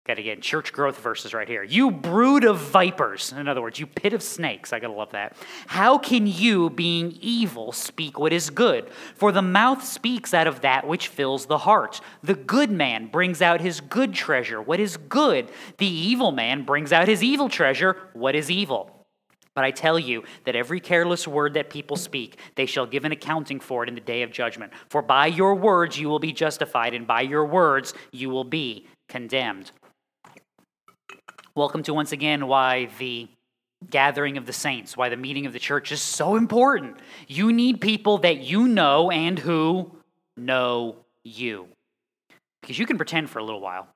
Got 0.05 0.19
again, 0.19 0.41
church 0.41 0.73
growth 0.73 0.99
verses 0.99 1.33
right 1.33 1.47
here. 1.47 1.63
You 1.63 1.89
brood 1.89 2.43
of 2.43 2.59
vipers. 2.59 3.31
In 3.31 3.47
other 3.47 3.61
words, 3.61 3.79
you 3.79 3.87
pit 3.87 4.11
of 4.11 4.21
snakes. 4.21 4.73
I 4.73 4.79
gotta 4.79 4.91
love 4.91 5.11
that. 5.11 5.37
How 5.67 5.97
can 5.97 6.27
you, 6.27 6.69
being 6.69 7.17
evil, 7.21 7.71
speak 7.71 8.19
what 8.19 8.33
is 8.33 8.49
good? 8.49 8.89
For 9.15 9.31
the 9.31 9.41
mouth 9.41 9.81
speaks 9.81 10.33
out 10.33 10.45
of 10.45 10.59
that 10.59 10.85
which 10.85 11.07
fills 11.07 11.45
the 11.45 11.59
heart. 11.59 12.01
The 12.21 12.33
good 12.33 12.69
man 12.69 13.07
brings 13.07 13.41
out 13.41 13.61
his 13.61 13.79
good 13.79 14.13
treasure, 14.13 14.61
what 14.61 14.81
is 14.81 14.97
good. 14.97 15.49
The 15.77 15.87
evil 15.87 16.33
man 16.33 16.63
brings 16.63 16.91
out 16.91 17.07
his 17.07 17.23
evil 17.23 17.47
treasure, 17.47 17.95
what 18.11 18.35
is 18.35 18.51
evil. 18.51 19.05
But 19.55 19.63
I 19.63 19.71
tell 19.71 19.97
you 19.97 20.23
that 20.45 20.57
every 20.57 20.81
careless 20.81 21.29
word 21.29 21.53
that 21.53 21.69
people 21.69 21.95
speak, 21.95 22.39
they 22.55 22.65
shall 22.65 22.87
give 22.87 23.05
an 23.05 23.13
accounting 23.13 23.61
for 23.61 23.83
it 23.83 23.89
in 23.89 23.95
the 23.95 24.01
day 24.01 24.23
of 24.23 24.31
judgment. 24.31 24.73
For 24.89 25.01
by 25.01 25.27
your 25.27 25.55
words 25.55 25.97
you 25.97 26.09
will 26.09 26.19
be 26.19 26.33
justified, 26.33 26.93
and 26.93 27.07
by 27.07 27.21
your 27.21 27.45
words 27.45 27.93
you 28.11 28.29
will 28.29 28.43
be 28.43 28.87
condemned. 29.07 29.71
Welcome 31.55 31.83
to 31.83 31.93
once 31.93 32.11
again 32.11 32.47
why 32.47 32.89
the 32.97 33.27
gathering 33.87 34.37
of 34.37 34.47
the 34.47 34.53
saints, 34.53 34.97
why 34.97 35.09
the 35.09 35.17
meeting 35.17 35.45
of 35.45 35.53
the 35.53 35.59
church 35.59 35.91
is 35.91 36.01
so 36.01 36.35
important. 36.35 36.97
You 37.27 37.53
need 37.53 37.79
people 37.79 38.17
that 38.19 38.39
you 38.39 38.67
know 38.67 39.11
and 39.11 39.37
who 39.37 39.91
know 40.35 40.95
you. 41.23 41.67
Because 42.61 42.79
you 42.79 42.87
can 42.87 42.97
pretend 42.97 43.29
for 43.29 43.37
a 43.37 43.43
little 43.43 43.61
while. 43.61 43.87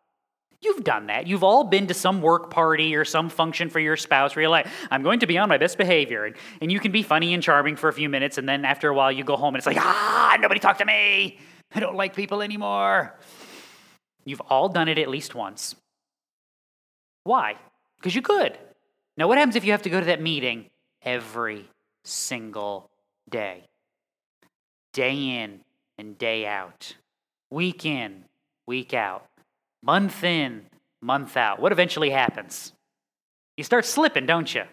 You've 0.61 0.83
done 0.83 1.07
that. 1.07 1.25
You've 1.25 1.43
all 1.43 1.63
been 1.63 1.87
to 1.87 1.95
some 1.95 2.21
work 2.21 2.51
party 2.51 2.95
or 2.95 3.03
some 3.03 3.27
function 3.27 3.71
for 3.71 3.79
your 3.79 3.97
spouse 3.97 4.35
where 4.35 4.43
you're 4.43 4.51
like, 4.51 4.67
I'm 4.91 5.01
going 5.01 5.21
to 5.21 5.27
be 5.27 5.39
on 5.39 5.49
my 5.49 5.57
best 5.57 5.79
behavior. 5.79 6.25
And, 6.25 6.35
and 6.61 6.71
you 6.71 6.79
can 6.79 6.91
be 6.91 7.01
funny 7.01 7.33
and 7.33 7.41
charming 7.41 7.75
for 7.75 7.89
a 7.89 7.93
few 7.93 8.07
minutes, 8.07 8.37
and 8.37 8.47
then 8.47 8.65
after 8.65 8.87
a 8.87 8.93
while 8.93 9.11
you 9.11 9.23
go 9.23 9.35
home 9.35 9.55
and 9.55 9.57
it's 9.57 9.65
like, 9.65 9.77
ah, 9.77 10.37
nobody 10.39 10.59
talk 10.59 10.77
to 10.77 10.85
me. 10.85 11.39
I 11.73 11.79
don't 11.79 11.95
like 11.95 12.15
people 12.15 12.43
anymore. 12.43 13.17
You've 14.25 14.41
all 14.41 14.69
done 14.69 14.89
it 14.89 14.99
at 14.99 15.09
least 15.09 15.33
once. 15.33 15.75
Why? 17.27 17.57
Because 17.97 18.15
you 18.15 18.21
could. 18.21 18.57
Now, 19.17 19.27
what 19.27 19.37
happens 19.37 19.57
if 19.57 19.65
you 19.65 19.73
have 19.73 19.81
to 19.81 19.89
go 19.89 19.99
to 19.99 20.05
that 20.05 20.21
meeting 20.21 20.69
every 21.01 21.69
single 22.05 22.89
day. 23.29 23.65
Day 24.93 25.41
in 25.41 25.59
and 25.97 26.17
day 26.17 26.45
out. 26.45 26.95
Week 27.49 27.85
in, 27.85 28.23
week 28.65 28.93
out. 28.93 29.25
Month 29.83 30.23
in, 30.23 30.67
month 31.01 31.35
out. 31.35 31.59
What 31.59 31.73
eventually 31.73 32.11
happens? 32.11 32.71
You 33.57 33.65
start 33.65 33.83
slipping, 33.83 34.25
don't 34.25 34.55
you? 34.55 34.63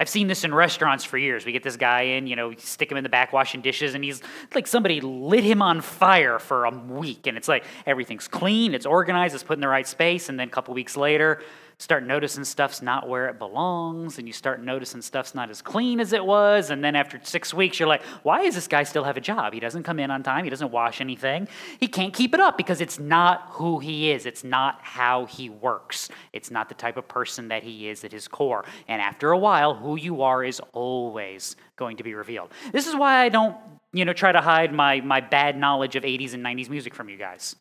I've 0.00 0.08
seen 0.08 0.28
this 0.28 0.44
in 0.44 0.54
restaurants 0.54 1.04
for 1.04 1.18
years. 1.18 1.44
We 1.44 1.52
get 1.52 1.62
this 1.62 1.76
guy 1.76 2.02
in, 2.02 2.26
you 2.26 2.34
know, 2.34 2.54
stick 2.56 2.90
him 2.90 2.96
in 2.96 3.04
the 3.04 3.10
back 3.10 3.34
washing 3.34 3.60
dishes, 3.60 3.94
and 3.94 4.02
he's 4.02 4.22
like 4.54 4.66
somebody 4.66 5.02
lit 5.02 5.44
him 5.44 5.60
on 5.60 5.82
fire 5.82 6.38
for 6.38 6.64
a 6.64 6.70
week. 6.70 7.26
And 7.26 7.36
it's 7.36 7.48
like 7.48 7.64
everything's 7.84 8.26
clean, 8.26 8.72
it's 8.72 8.86
organized, 8.86 9.34
it's 9.34 9.44
put 9.44 9.58
in 9.58 9.60
the 9.60 9.68
right 9.68 9.86
space. 9.86 10.30
And 10.30 10.40
then 10.40 10.48
a 10.48 10.50
couple 10.50 10.72
weeks 10.72 10.96
later, 10.96 11.42
start 11.80 12.04
noticing 12.04 12.44
stuff's 12.44 12.82
not 12.82 13.08
where 13.08 13.28
it 13.28 13.38
belongs 13.38 14.18
and 14.18 14.26
you 14.26 14.32
start 14.32 14.62
noticing 14.62 15.00
stuff's 15.00 15.34
not 15.34 15.48
as 15.48 15.62
clean 15.62 15.98
as 15.98 16.12
it 16.12 16.22
was 16.24 16.68
and 16.68 16.84
then 16.84 16.94
after 16.94 17.18
six 17.22 17.54
weeks 17.54 17.80
you're 17.80 17.88
like 17.88 18.02
why 18.22 18.44
does 18.44 18.54
this 18.54 18.68
guy 18.68 18.82
still 18.82 19.04
have 19.04 19.16
a 19.16 19.20
job? 19.20 19.54
He 19.54 19.60
doesn't 19.60 19.82
come 19.82 19.98
in 19.98 20.10
on 20.10 20.22
time. 20.22 20.44
He 20.44 20.50
doesn't 20.50 20.70
wash 20.70 21.00
anything. 21.00 21.48
He 21.78 21.88
can't 21.88 22.12
keep 22.12 22.34
it 22.34 22.40
up 22.40 22.56
because 22.56 22.80
it's 22.80 22.98
not 22.98 23.46
who 23.52 23.78
he 23.78 24.10
is. 24.10 24.26
It's 24.26 24.44
not 24.44 24.78
how 24.82 25.24
he 25.26 25.48
works. 25.48 26.08
It's 26.32 26.50
not 26.50 26.68
the 26.68 26.74
type 26.74 26.96
of 26.96 27.08
person 27.08 27.48
that 27.48 27.62
he 27.62 27.88
is 27.88 28.04
at 28.04 28.12
his 28.12 28.28
core. 28.28 28.64
And 28.86 29.00
after 29.00 29.30
a 29.30 29.38
while 29.38 29.74
who 29.74 29.96
you 29.96 30.22
are 30.22 30.44
is 30.44 30.60
always 30.72 31.56
going 31.76 31.96
to 31.96 32.02
be 32.02 32.14
revealed. 32.14 32.50
This 32.72 32.86
is 32.86 32.94
why 32.94 33.24
i 33.24 33.28
don't 33.30 33.56
you 33.92 34.04
know 34.04 34.12
try 34.12 34.32
to 34.32 34.40
hide 34.40 34.72
my, 34.72 35.00
my 35.00 35.20
bad 35.20 35.56
knowledge 35.56 35.96
of 35.96 36.04
80s 36.04 36.34
and 36.34 36.44
90s 36.44 36.68
music 36.68 36.94
from 36.94 37.08
you 37.08 37.16
guys. 37.16 37.56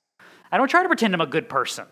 I 0.51 0.57
don't 0.57 0.67
try 0.67 0.83
to 0.83 0.89
pretend 0.89 1.13
i'm 1.13 1.21
a 1.21 1.27
good 1.27 1.47
person 1.47 1.85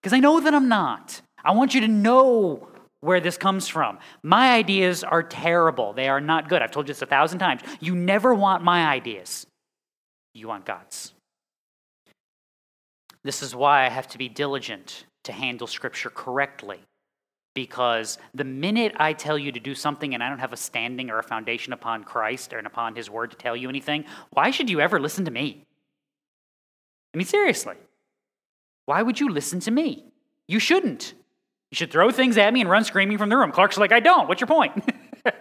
because 0.00 0.12
i 0.12 0.20
know 0.20 0.40
that 0.40 0.54
i'm 0.54 0.68
not 0.68 1.20
I 1.48 1.52
want 1.52 1.74
you 1.74 1.80
to 1.80 1.88
know 1.88 2.68
where 3.00 3.20
this 3.20 3.38
comes 3.38 3.68
from. 3.68 3.98
My 4.22 4.52
ideas 4.52 5.02
are 5.02 5.22
terrible. 5.22 5.94
They 5.94 6.08
are 6.08 6.20
not 6.20 6.50
good. 6.50 6.60
I've 6.60 6.70
told 6.70 6.86
you 6.86 6.92
this 6.92 7.00
a 7.00 7.06
thousand 7.06 7.38
times. 7.38 7.62
You 7.80 7.94
never 7.96 8.34
want 8.34 8.62
my 8.62 8.86
ideas, 8.86 9.46
you 10.34 10.46
want 10.46 10.66
God's. 10.66 11.14
This 13.24 13.42
is 13.42 13.54
why 13.54 13.86
I 13.86 13.88
have 13.88 14.08
to 14.08 14.18
be 14.18 14.28
diligent 14.28 15.06
to 15.24 15.32
handle 15.32 15.66
Scripture 15.66 16.10
correctly. 16.10 16.80
Because 17.54 18.18
the 18.34 18.44
minute 18.44 18.92
I 18.96 19.14
tell 19.14 19.38
you 19.38 19.50
to 19.50 19.58
do 19.58 19.74
something 19.74 20.12
and 20.12 20.22
I 20.22 20.28
don't 20.28 20.38
have 20.38 20.52
a 20.52 20.56
standing 20.56 21.10
or 21.10 21.18
a 21.18 21.22
foundation 21.24 21.72
upon 21.72 22.04
Christ 22.04 22.52
or 22.52 22.58
upon 22.58 22.94
His 22.94 23.08
Word 23.10 23.30
to 23.30 23.36
tell 23.38 23.56
you 23.56 23.70
anything, 23.70 24.04
why 24.30 24.50
should 24.50 24.68
you 24.68 24.80
ever 24.80 25.00
listen 25.00 25.24
to 25.24 25.30
me? 25.30 25.64
I 27.14 27.16
mean, 27.16 27.26
seriously. 27.26 27.74
Why 28.84 29.02
would 29.02 29.18
you 29.18 29.30
listen 29.30 29.60
to 29.60 29.70
me? 29.70 30.04
You 30.46 30.58
shouldn't. 30.58 31.14
You 31.70 31.76
should 31.76 31.90
throw 31.90 32.10
things 32.10 32.38
at 32.38 32.52
me 32.52 32.60
and 32.60 32.70
run 32.70 32.84
screaming 32.84 33.18
from 33.18 33.28
the 33.28 33.36
room. 33.36 33.52
Clark's 33.52 33.76
like, 33.76 33.92
I 33.92 34.00
don't. 34.00 34.26
What's 34.26 34.40
your 34.40 34.48
point? 34.48 34.82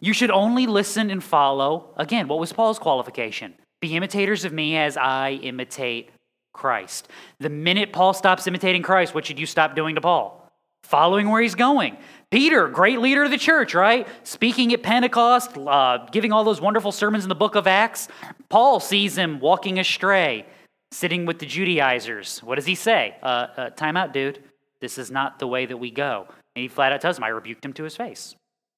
you 0.00 0.12
should 0.12 0.30
only 0.30 0.66
listen 0.66 1.10
and 1.10 1.22
follow. 1.22 1.92
Again, 1.96 2.28
what 2.28 2.38
was 2.38 2.52
Paul's 2.52 2.78
qualification? 2.78 3.54
Be 3.80 3.96
imitators 3.96 4.44
of 4.44 4.52
me 4.52 4.76
as 4.76 4.96
I 4.96 5.40
imitate 5.42 6.10
Christ. 6.52 7.08
The 7.40 7.48
minute 7.48 7.92
Paul 7.92 8.14
stops 8.14 8.46
imitating 8.46 8.82
Christ, 8.82 9.14
what 9.14 9.26
should 9.26 9.40
you 9.40 9.46
stop 9.46 9.74
doing 9.74 9.96
to 9.96 10.00
Paul? 10.00 10.38
Following 10.84 11.28
where 11.28 11.42
he's 11.42 11.54
going. 11.54 11.96
Peter, 12.30 12.68
great 12.68 13.00
leader 13.00 13.24
of 13.24 13.30
the 13.30 13.38
church, 13.38 13.74
right? 13.74 14.06
Speaking 14.22 14.72
at 14.72 14.82
Pentecost, 14.82 15.56
uh, 15.56 16.06
giving 16.12 16.32
all 16.32 16.44
those 16.44 16.60
wonderful 16.60 16.92
sermons 16.92 17.24
in 17.24 17.28
the 17.28 17.34
book 17.34 17.56
of 17.56 17.66
Acts. 17.66 18.08
Paul 18.48 18.78
sees 18.78 19.16
him 19.16 19.40
walking 19.40 19.78
astray 19.78 20.46
sitting 20.92 21.26
with 21.26 21.38
the 21.38 21.46
Judaizers. 21.46 22.40
What 22.42 22.56
does 22.56 22.66
he 22.66 22.74
say? 22.74 23.16
Uh, 23.22 23.46
uh, 23.56 23.70
time 23.70 23.96
out, 23.96 24.12
dude. 24.12 24.42
This 24.80 24.98
is 24.98 25.10
not 25.10 25.38
the 25.38 25.46
way 25.46 25.66
that 25.66 25.76
we 25.76 25.90
go. 25.90 26.26
And 26.54 26.62
he 26.62 26.68
flat 26.68 26.92
out 26.92 27.00
tells 27.00 27.18
him, 27.18 27.24
I 27.24 27.28
rebuked 27.28 27.64
him 27.64 27.72
to 27.74 27.84
his 27.84 27.96
face. 27.96 28.34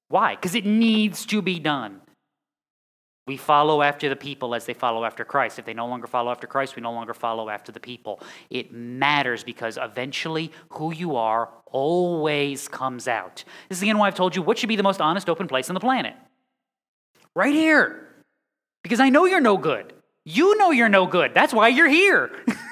Why? 0.09 0.37
Because 0.37 0.55
it 0.55 0.67
needs 0.67 1.27
to 1.27 1.43
be 1.43 1.59
done. 1.59 2.01
We 3.27 3.39
follow 3.39 3.81
after 3.81 4.11
the 4.11 4.17
people 4.17 4.55
as 4.55 4.67
they 4.67 4.75
follow 4.75 5.05
after 5.05 5.25
Christ. 5.25 5.59
If 5.59 5.65
they 5.65 5.73
no 5.73 5.87
longer 5.87 6.07
follow 6.07 6.31
after 6.31 6.47
Christ, 6.47 6.77
we 6.77 6.83
no 6.83 6.93
longer 6.93 7.15
follow 7.15 7.49
after 7.49 7.73
the 7.73 7.81
people. 7.81 8.21
It 8.51 8.71
matters 8.71 9.43
because 9.43 9.79
eventually 9.81 10.53
who 10.71 10.93
you 10.93 11.17
are 11.17 11.49
always 11.67 12.69
comes 12.69 13.09
out. 13.09 13.43
This 13.71 13.79
is 13.79 13.83
again 13.83 13.97
why 13.97 14.09
I've 14.09 14.15
told 14.15 14.37
you 14.37 14.43
what 14.43 14.59
should 14.59 14.69
be 14.69 14.77
the 14.77 14.83
most 14.83 15.01
honest, 15.01 15.31
open 15.31 15.49
place 15.49 15.71
on 15.71 15.75
the 15.75 15.81
planet. 15.81 16.15
Right 17.35 17.55
here. 17.55 18.09
Because 18.83 19.01
I 19.01 19.09
know 19.09 19.25
you're 19.25 19.41
no 19.41 19.57
good. 19.57 19.95
You 20.25 20.57
know 20.57 20.71
you're 20.71 20.89
no 20.89 21.07
good. 21.07 21.35
That's 21.35 21.53
why 21.53 21.69
you're 21.69 21.89
here. 21.89 22.31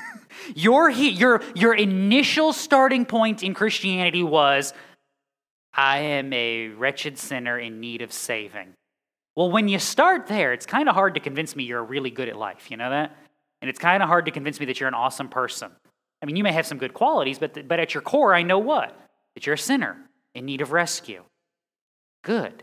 your, 0.54 0.90
your, 0.90 1.42
your 1.54 1.74
initial 1.74 2.52
starting 2.52 3.04
point 3.04 3.42
in 3.42 3.54
Christianity 3.54 4.22
was 4.22 4.72
I 5.74 5.98
am 5.98 6.32
a 6.32 6.68
wretched 6.68 7.18
sinner 7.18 7.58
in 7.58 7.80
need 7.80 8.02
of 8.02 8.12
saving. 8.12 8.74
Well, 9.36 9.50
when 9.50 9.68
you 9.68 9.78
start 9.78 10.26
there, 10.26 10.52
it's 10.52 10.66
kind 10.66 10.88
of 10.88 10.94
hard 10.94 11.14
to 11.14 11.20
convince 11.20 11.56
me 11.56 11.64
you're 11.64 11.82
really 11.82 12.10
good 12.10 12.28
at 12.28 12.36
life. 12.36 12.70
You 12.70 12.76
know 12.76 12.90
that? 12.90 13.16
And 13.60 13.68
it's 13.68 13.78
kind 13.78 14.02
of 14.02 14.08
hard 14.08 14.26
to 14.26 14.30
convince 14.30 14.60
me 14.60 14.66
that 14.66 14.80
you're 14.80 14.88
an 14.88 14.94
awesome 14.94 15.28
person. 15.28 15.70
I 16.22 16.26
mean, 16.26 16.36
you 16.36 16.44
may 16.44 16.52
have 16.52 16.66
some 16.66 16.78
good 16.78 16.94
qualities, 16.94 17.38
but, 17.38 17.66
but 17.66 17.80
at 17.80 17.94
your 17.94 18.02
core, 18.02 18.34
I 18.34 18.42
know 18.42 18.58
what? 18.58 18.96
That 19.34 19.46
you're 19.46 19.54
a 19.54 19.58
sinner 19.58 19.96
in 20.34 20.44
need 20.44 20.60
of 20.60 20.72
rescue. 20.72 21.24
Good. 22.22 22.62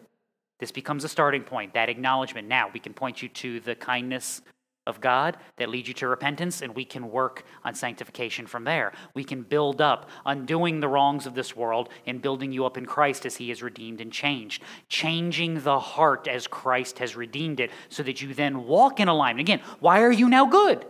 This 0.59 0.71
becomes 0.71 1.03
a 1.03 1.09
starting 1.09 1.43
point, 1.43 1.73
that 1.73 1.89
acknowledgement. 1.89 2.47
Now, 2.47 2.69
we 2.73 2.79
can 2.79 2.93
point 2.93 3.21
you 3.21 3.29
to 3.29 3.59
the 3.61 3.75
kindness 3.75 4.41
of 4.89 4.99
God 4.99 5.37
that 5.55 5.69
lead 5.69 5.87
you 5.87 5.93
to 5.93 6.07
repentance, 6.07 6.61
and 6.61 6.75
we 6.75 6.83
can 6.83 7.09
work 7.09 7.45
on 7.63 7.73
sanctification 7.73 8.45
from 8.45 8.65
there. 8.65 8.91
We 9.13 9.23
can 9.23 9.43
build 9.43 9.79
up, 9.79 10.09
undoing 10.25 10.81
the 10.81 10.89
wrongs 10.89 11.25
of 11.25 11.35
this 11.35 11.55
world 11.55 11.87
and 12.05 12.21
building 12.21 12.51
you 12.51 12.65
up 12.65 12.77
in 12.77 12.85
Christ 12.85 13.25
as 13.25 13.37
He 13.37 13.51
is 13.51 13.63
redeemed 13.63 14.01
and 14.01 14.11
changed. 14.11 14.61
Changing 14.89 15.61
the 15.61 15.79
heart 15.79 16.27
as 16.27 16.47
Christ 16.47 16.99
has 16.99 17.15
redeemed 17.15 17.61
it 17.61 17.71
so 17.87 18.03
that 18.03 18.21
you 18.21 18.33
then 18.33 18.65
walk 18.65 18.99
in 18.99 19.07
alignment. 19.07 19.47
Again, 19.47 19.61
why 19.79 20.01
are 20.01 20.11
you 20.11 20.27
now 20.27 20.45
good? 20.45 20.85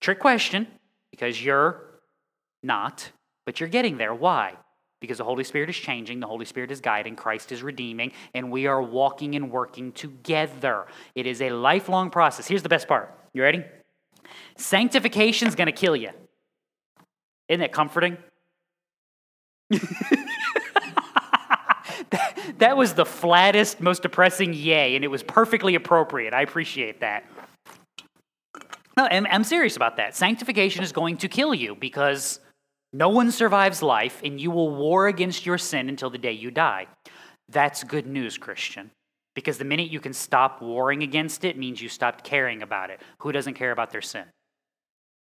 Trick 0.00 0.18
question, 0.18 0.66
because 1.12 1.44
you're 1.44 1.82
not, 2.62 3.12
but 3.46 3.60
you're 3.60 3.68
getting 3.68 3.98
there. 3.98 4.14
Why? 4.14 4.54
Because 5.02 5.18
the 5.18 5.24
Holy 5.24 5.44
Spirit 5.44 5.68
is 5.68 5.76
changing, 5.76 6.20
the 6.20 6.26
Holy 6.26 6.46
Spirit 6.46 6.70
is 6.70 6.80
guiding, 6.80 7.14
Christ 7.16 7.52
is 7.52 7.62
redeeming, 7.62 8.12
and 8.32 8.50
we 8.50 8.66
are 8.66 8.80
walking 8.80 9.34
and 9.34 9.50
working 9.50 9.92
together. 9.92 10.86
It 11.14 11.26
is 11.26 11.42
a 11.42 11.50
lifelong 11.50 12.08
process. 12.08 12.48
Here's 12.48 12.62
the 12.62 12.70
best 12.70 12.88
part. 12.88 13.14
You 13.34 13.42
ready? 13.42 13.64
Sanctification 14.56 15.48
is 15.48 15.54
going 15.54 15.66
to 15.66 15.72
kill 15.72 15.94
you. 15.94 16.10
Isn't 17.48 17.60
that 17.60 17.72
comforting? 17.72 18.16
that, 22.10 22.54
that 22.58 22.76
was 22.76 22.94
the 22.94 23.04
flattest, 23.04 23.80
most 23.80 24.02
depressing 24.02 24.54
yay, 24.54 24.94
and 24.96 25.04
it 25.04 25.08
was 25.08 25.22
perfectly 25.22 25.74
appropriate. 25.74 26.32
I 26.32 26.42
appreciate 26.42 27.00
that. 27.00 27.24
No, 28.96 29.08
I'm, 29.10 29.26
I'm 29.26 29.44
serious 29.44 29.76
about 29.76 29.96
that. 29.96 30.14
Sanctification 30.14 30.82
is 30.82 30.92
going 30.92 31.16
to 31.18 31.28
kill 31.28 31.54
you 31.54 31.74
because 31.74 32.38
no 32.92 33.08
one 33.08 33.30
survives 33.30 33.82
life, 33.82 34.20
and 34.22 34.40
you 34.40 34.50
will 34.50 34.74
war 34.74 35.06
against 35.06 35.46
your 35.46 35.58
sin 35.58 35.88
until 35.88 36.10
the 36.10 36.18
day 36.18 36.32
you 36.32 36.50
die. 36.50 36.86
That's 37.48 37.84
good 37.84 38.06
news, 38.06 38.36
Christian. 38.36 38.90
Because 39.34 39.56
the 39.56 39.64
minute 39.64 39.90
you 39.90 40.00
can 40.00 40.12
stop 40.12 40.60
warring 40.60 41.02
against 41.02 41.44
it 41.44 41.56
means 41.56 41.80
you 41.80 41.88
stopped 41.88 42.22
caring 42.22 42.62
about 42.62 42.90
it. 42.90 43.00
Who 43.18 43.32
doesn't 43.32 43.54
care 43.54 43.72
about 43.72 43.90
their 43.90 44.02
sin? 44.02 44.24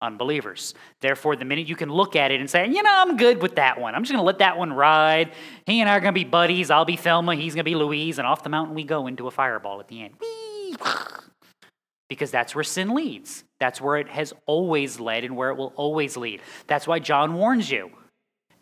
Unbelievers. 0.02 0.72
Therefore, 1.02 1.36
the 1.36 1.44
minute 1.44 1.68
you 1.68 1.76
can 1.76 1.90
look 1.90 2.16
at 2.16 2.30
it 2.30 2.40
and 2.40 2.48
say, 2.48 2.66
you 2.66 2.82
know, 2.82 2.90
I'm 2.90 3.18
good 3.18 3.42
with 3.42 3.56
that 3.56 3.78
one. 3.78 3.94
I'm 3.94 4.02
just 4.02 4.12
going 4.12 4.22
to 4.22 4.26
let 4.26 4.38
that 4.38 4.56
one 4.56 4.72
ride. 4.72 5.32
He 5.66 5.80
and 5.80 5.90
I 5.90 5.96
are 5.98 6.00
going 6.00 6.14
to 6.14 6.18
be 6.18 6.24
buddies. 6.24 6.70
I'll 6.70 6.86
be 6.86 6.96
Thelma. 6.96 7.34
He's 7.34 7.54
going 7.54 7.64
to 7.64 7.70
be 7.70 7.74
Louise. 7.74 8.18
And 8.18 8.26
off 8.26 8.42
the 8.42 8.48
mountain 8.48 8.74
we 8.74 8.84
go 8.84 9.06
into 9.06 9.26
a 9.26 9.30
fireball 9.30 9.80
at 9.80 9.88
the 9.88 10.02
end. 10.02 10.14
Whee! 10.18 10.76
because 12.08 12.30
that's 12.30 12.54
where 12.54 12.64
sin 12.64 12.94
leads. 12.94 13.44
That's 13.60 13.80
where 13.80 13.98
it 13.98 14.08
has 14.08 14.32
always 14.46 14.98
led 14.98 15.22
and 15.22 15.36
where 15.36 15.50
it 15.50 15.56
will 15.56 15.72
always 15.76 16.16
lead. 16.16 16.40
That's 16.66 16.88
why 16.88 16.98
John 16.98 17.34
warns 17.34 17.70
you. 17.70 17.90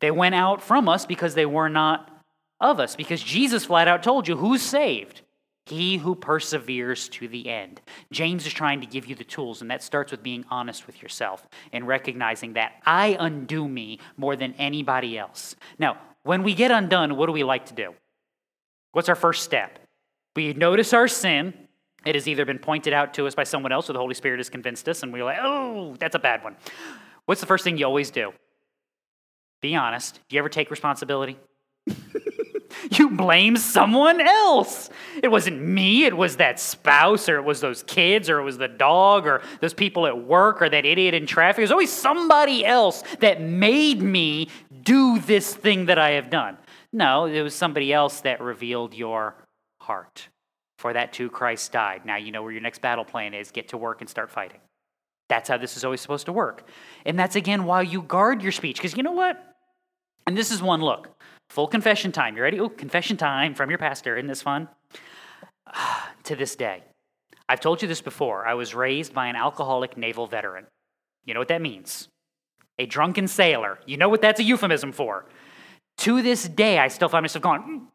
They 0.00 0.10
went 0.10 0.34
out 0.34 0.60
from 0.60 0.88
us 0.88 1.06
because 1.06 1.34
they 1.34 1.46
were 1.46 1.68
not 1.68 2.10
of 2.60 2.80
us, 2.80 2.96
because 2.96 3.22
Jesus 3.22 3.64
flat 3.64 3.86
out 3.86 4.02
told 4.02 4.26
you 4.26 4.36
who's 4.36 4.62
saved? 4.62 5.22
He 5.66 5.98
who 5.98 6.14
perseveres 6.14 7.08
to 7.10 7.28
the 7.28 7.48
end. 7.48 7.80
James 8.10 8.46
is 8.46 8.52
trying 8.52 8.80
to 8.80 8.86
give 8.86 9.06
you 9.06 9.14
the 9.14 9.22
tools, 9.22 9.60
and 9.60 9.70
that 9.70 9.82
starts 9.82 10.10
with 10.10 10.22
being 10.22 10.44
honest 10.50 10.86
with 10.86 11.00
yourself 11.02 11.46
and 11.72 11.86
recognizing 11.86 12.54
that 12.54 12.72
I 12.84 13.16
undo 13.20 13.68
me 13.68 14.00
more 14.16 14.34
than 14.34 14.54
anybody 14.54 15.18
else. 15.18 15.54
Now, 15.78 15.98
when 16.22 16.42
we 16.42 16.54
get 16.54 16.70
undone, 16.70 17.16
what 17.16 17.26
do 17.26 17.32
we 17.32 17.44
like 17.44 17.66
to 17.66 17.74
do? 17.74 17.94
What's 18.92 19.08
our 19.08 19.14
first 19.14 19.44
step? 19.44 19.78
We 20.34 20.54
notice 20.54 20.92
our 20.94 21.06
sin, 21.06 21.54
it 22.04 22.14
has 22.14 22.28
either 22.28 22.44
been 22.44 22.58
pointed 22.58 22.92
out 22.92 23.14
to 23.14 23.26
us 23.26 23.34
by 23.34 23.44
someone 23.44 23.72
else 23.72 23.90
or 23.90 23.92
the 23.92 23.98
Holy 23.98 24.14
Spirit 24.14 24.38
has 24.38 24.48
convinced 24.48 24.88
us, 24.88 25.02
and 25.02 25.12
we're 25.12 25.24
like, 25.24 25.38
oh, 25.40 25.96
that's 25.98 26.14
a 26.14 26.18
bad 26.18 26.42
one. 26.44 26.56
What's 27.26 27.40
the 27.40 27.46
first 27.46 27.64
thing 27.64 27.76
you 27.76 27.86
always 27.86 28.10
do? 28.10 28.32
Be 29.60 29.74
honest. 29.74 30.20
Do 30.28 30.36
you 30.36 30.40
ever 30.40 30.48
take 30.48 30.70
responsibility? 30.70 31.38
you 32.92 33.10
blame 33.10 33.56
someone 33.56 34.20
else. 34.20 34.90
It 35.22 35.28
wasn't 35.28 35.60
me, 35.60 36.04
it 36.04 36.16
was 36.16 36.36
that 36.36 36.60
spouse, 36.60 37.28
or 37.28 37.36
it 37.36 37.44
was 37.44 37.60
those 37.60 37.82
kids, 37.82 38.30
or 38.30 38.38
it 38.38 38.44
was 38.44 38.58
the 38.58 38.68
dog, 38.68 39.26
or 39.26 39.42
those 39.60 39.74
people 39.74 40.06
at 40.06 40.24
work, 40.24 40.62
or 40.62 40.68
that 40.68 40.86
idiot 40.86 41.14
in 41.14 41.26
traffic. 41.26 41.56
There's 41.56 41.72
always 41.72 41.92
somebody 41.92 42.64
else 42.64 43.02
that 43.20 43.40
made 43.40 44.00
me 44.00 44.48
do 44.82 45.18
this 45.18 45.54
thing 45.54 45.86
that 45.86 45.98
I 45.98 46.10
have 46.12 46.30
done. 46.30 46.56
No, 46.92 47.26
it 47.26 47.42
was 47.42 47.54
somebody 47.54 47.92
else 47.92 48.20
that 48.20 48.40
revealed 48.40 48.94
your 48.94 49.34
heart. 49.80 50.28
For 50.78 50.92
that 50.92 51.12
too, 51.12 51.28
Christ 51.28 51.72
died. 51.72 52.06
Now 52.06 52.16
you 52.16 52.30
know 52.30 52.42
where 52.42 52.52
your 52.52 52.62
next 52.62 52.80
battle 52.80 53.04
plan 53.04 53.34
is. 53.34 53.50
Get 53.50 53.68
to 53.68 53.76
work 53.76 54.00
and 54.00 54.08
start 54.08 54.30
fighting. 54.30 54.60
That's 55.28 55.48
how 55.48 55.58
this 55.58 55.76
is 55.76 55.84
always 55.84 56.00
supposed 56.00 56.26
to 56.26 56.32
work. 56.32 56.66
And 57.04 57.18
that's 57.18 57.36
again 57.36 57.64
why 57.64 57.82
you 57.82 58.00
guard 58.00 58.42
your 58.42 58.52
speech. 58.52 58.76
Because 58.76 58.96
you 58.96 59.02
know 59.02 59.12
what? 59.12 59.44
And 60.26 60.36
this 60.36 60.50
is 60.50 60.62
one 60.62 60.80
look. 60.80 61.10
Full 61.50 61.66
confession 61.66 62.12
time. 62.12 62.36
You 62.36 62.42
ready? 62.42 62.60
Oh, 62.60 62.68
confession 62.68 63.16
time 63.16 63.54
from 63.54 63.70
your 63.70 63.78
pastor. 63.78 64.16
Isn't 64.16 64.28
this 64.28 64.42
fun? 64.42 64.68
to 66.24 66.36
this 66.36 66.54
day, 66.54 66.84
I've 67.48 67.60
told 67.60 67.82
you 67.82 67.88
this 67.88 68.00
before. 68.00 68.46
I 68.46 68.54
was 68.54 68.74
raised 68.74 69.12
by 69.12 69.26
an 69.26 69.36
alcoholic 69.36 69.96
naval 69.96 70.26
veteran. 70.26 70.66
You 71.24 71.34
know 71.34 71.40
what 71.40 71.48
that 71.48 71.62
means? 71.62 72.08
A 72.78 72.86
drunken 72.86 73.26
sailor. 73.26 73.78
You 73.84 73.96
know 73.96 74.08
what 74.08 74.20
that's 74.20 74.38
a 74.38 74.44
euphemism 74.44 74.92
for. 74.92 75.26
To 75.98 76.22
this 76.22 76.48
day, 76.48 76.78
I 76.78 76.88
still 76.88 77.08
find 77.08 77.24
myself 77.24 77.42
going. 77.42 77.88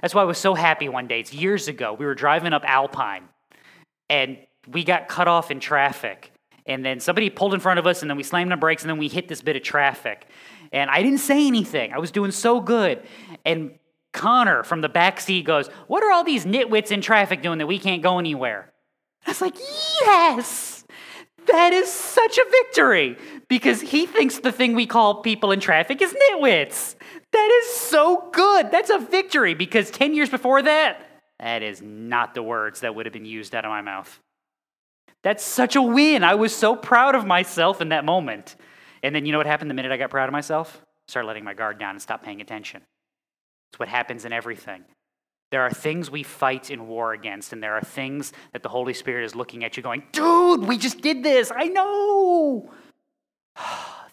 That's 0.00 0.14
why 0.14 0.22
I 0.22 0.26
was 0.26 0.38
so 0.38 0.54
happy 0.54 0.88
one 0.88 1.06
day. 1.06 1.20
It's 1.20 1.32
years 1.32 1.68
ago. 1.68 1.94
We 1.98 2.06
were 2.06 2.14
driving 2.14 2.52
up 2.52 2.62
Alpine 2.64 3.28
and 4.08 4.38
we 4.66 4.84
got 4.84 5.08
cut 5.08 5.28
off 5.28 5.50
in 5.50 5.60
traffic. 5.60 6.32
And 6.66 6.84
then 6.84 7.00
somebody 7.00 7.30
pulled 7.30 7.54
in 7.54 7.60
front 7.60 7.78
of 7.78 7.86
us 7.86 8.02
and 8.02 8.10
then 8.10 8.16
we 8.16 8.22
slammed 8.22 8.52
on 8.52 8.60
brakes 8.60 8.82
and 8.82 8.90
then 8.90 8.98
we 8.98 9.08
hit 9.08 9.28
this 9.28 9.40
bit 9.40 9.56
of 9.56 9.62
traffic. 9.62 10.26
And 10.72 10.90
I 10.90 11.02
didn't 11.02 11.20
say 11.20 11.46
anything. 11.46 11.92
I 11.92 11.98
was 11.98 12.10
doing 12.10 12.30
so 12.30 12.60
good. 12.60 13.02
And 13.46 13.72
Connor 14.12 14.62
from 14.64 14.80
the 14.80 14.88
back 14.88 15.20
seat 15.20 15.44
goes, 15.44 15.68
What 15.86 16.02
are 16.02 16.12
all 16.12 16.24
these 16.24 16.44
nitwits 16.44 16.90
in 16.90 17.00
traffic 17.00 17.42
doing 17.42 17.58
that 17.58 17.66
we 17.66 17.78
can't 17.78 18.02
go 18.02 18.18
anywhere? 18.18 18.72
I 19.26 19.30
was 19.30 19.40
like, 19.40 19.54
Yes! 20.00 20.84
That 21.46 21.72
is 21.72 21.90
such 21.90 22.36
a 22.36 22.44
victory 22.50 23.16
because 23.48 23.80
he 23.80 24.04
thinks 24.04 24.40
the 24.40 24.52
thing 24.52 24.74
we 24.74 24.86
call 24.86 25.22
people 25.22 25.50
in 25.50 25.60
traffic 25.60 26.02
is 26.02 26.14
nitwits. 26.30 26.94
That 27.32 27.60
is 27.62 27.76
so 27.76 28.30
good. 28.32 28.70
That's 28.70 28.90
a 28.90 28.98
victory 28.98 29.54
because 29.54 29.90
10 29.90 30.14
years 30.14 30.30
before 30.30 30.62
that, 30.62 31.00
that 31.38 31.62
is 31.62 31.82
not 31.82 32.34
the 32.34 32.42
words 32.42 32.80
that 32.80 32.94
would 32.94 33.06
have 33.06 33.12
been 33.12 33.26
used 33.26 33.54
out 33.54 33.64
of 33.64 33.70
my 33.70 33.82
mouth. 33.82 34.18
That's 35.22 35.44
such 35.44 35.76
a 35.76 35.82
win. 35.82 36.24
I 36.24 36.36
was 36.36 36.54
so 36.54 36.76
proud 36.76 37.14
of 37.14 37.26
myself 37.26 37.80
in 37.80 37.90
that 37.90 38.04
moment. 38.04 38.56
And 39.02 39.14
then 39.14 39.26
you 39.26 39.32
know 39.32 39.38
what 39.38 39.46
happened 39.46 39.70
the 39.70 39.74
minute 39.74 39.92
I 39.92 39.96
got 39.96 40.10
proud 40.10 40.28
of 40.28 40.32
myself? 40.32 40.80
Start 41.06 41.26
letting 41.26 41.44
my 41.44 41.54
guard 41.54 41.78
down 41.78 41.90
and 41.90 42.02
stop 42.02 42.22
paying 42.22 42.40
attention. 42.40 42.82
It's 43.70 43.78
what 43.78 43.88
happens 43.88 44.24
in 44.24 44.32
everything. 44.32 44.84
There 45.50 45.62
are 45.62 45.70
things 45.70 46.10
we 46.10 46.22
fight 46.22 46.70
in 46.70 46.86
war 46.86 47.14
against, 47.14 47.52
and 47.52 47.62
there 47.62 47.74
are 47.74 47.80
things 47.80 48.32
that 48.52 48.62
the 48.62 48.68
Holy 48.68 48.92
Spirit 48.92 49.24
is 49.24 49.34
looking 49.34 49.64
at 49.64 49.76
you 49.76 49.82
going, 49.82 50.02
dude, 50.12 50.64
we 50.64 50.76
just 50.76 51.00
did 51.00 51.22
this. 51.22 51.50
I 51.54 51.64
know. 51.64 52.70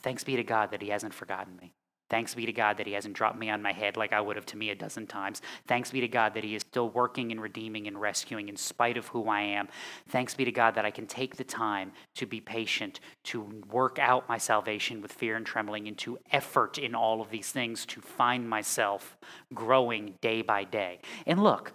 Thanks 0.01 0.23
be 0.23 0.37
to 0.37 0.43
God 0.43 0.71
that 0.71 0.81
He 0.81 0.89
hasn't 0.89 1.13
forgotten 1.13 1.57
me. 1.61 1.74
Thanks 2.09 2.35
be 2.35 2.45
to 2.45 2.53
God 2.53 2.77
that 2.77 2.85
He 2.85 2.93
hasn't 2.93 3.15
dropped 3.15 3.39
me 3.39 3.49
on 3.49 3.61
my 3.61 3.71
head 3.71 3.97
like 3.97 4.13
I 4.13 4.21
would 4.21 4.35
have 4.35 4.45
to 4.47 4.57
me 4.57 4.69
a 4.69 4.75
dozen 4.75 5.07
times. 5.07 5.41
Thanks 5.67 5.91
be 5.91 6.01
to 6.01 6.07
God 6.07 6.33
that 6.35 6.43
He 6.43 6.55
is 6.55 6.61
still 6.61 6.89
working 6.89 7.31
and 7.31 7.41
redeeming 7.41 7.87
and 7.87 7.99
rescuing 7.99 8.47
in 8.47 8.55
spite 8.55 8.97
of 8.97 9.07
who 9.07 9.27
I 9.27 9.41
am. 9.41 9.67
Thanks 10.09 10.35
be 10.35 10.45
to 10.45 10.51
God 10.51 10.75
that 10.75 10.85
I 10.85 10.91
can 10.91 11.07
take 11.07 11.35
the 11.35 11.43
time 11.43 11.91
to 12.15 12.25
be 12.25 12.39
patient, 12.39 12.99
to 13.25 13.41
work 13.71 13.97
out 13.99 14.29
my 14.29 14.37
salvation 14.37 15.01
with 15.01 15.13
fear 15.13 15.35
and 15.35 15.45
trembling, 15.45 15.87
and 15.87 15.97
to 15.99 16.19
effort 16.31 16.77
in 16.77 16.93
all 16.93 17.21
of 17.21 17.29
these 17.31 17.51
things 17.51 17.85
to 17.87 18.01
find 18.01 18.47
myself 18.47 19.17
growing 19.53 20.15
day 20.21 20.41
by 20.43 20.63
day. 20.63 20.99
And 21.25 21.43
look, 21.43 21.73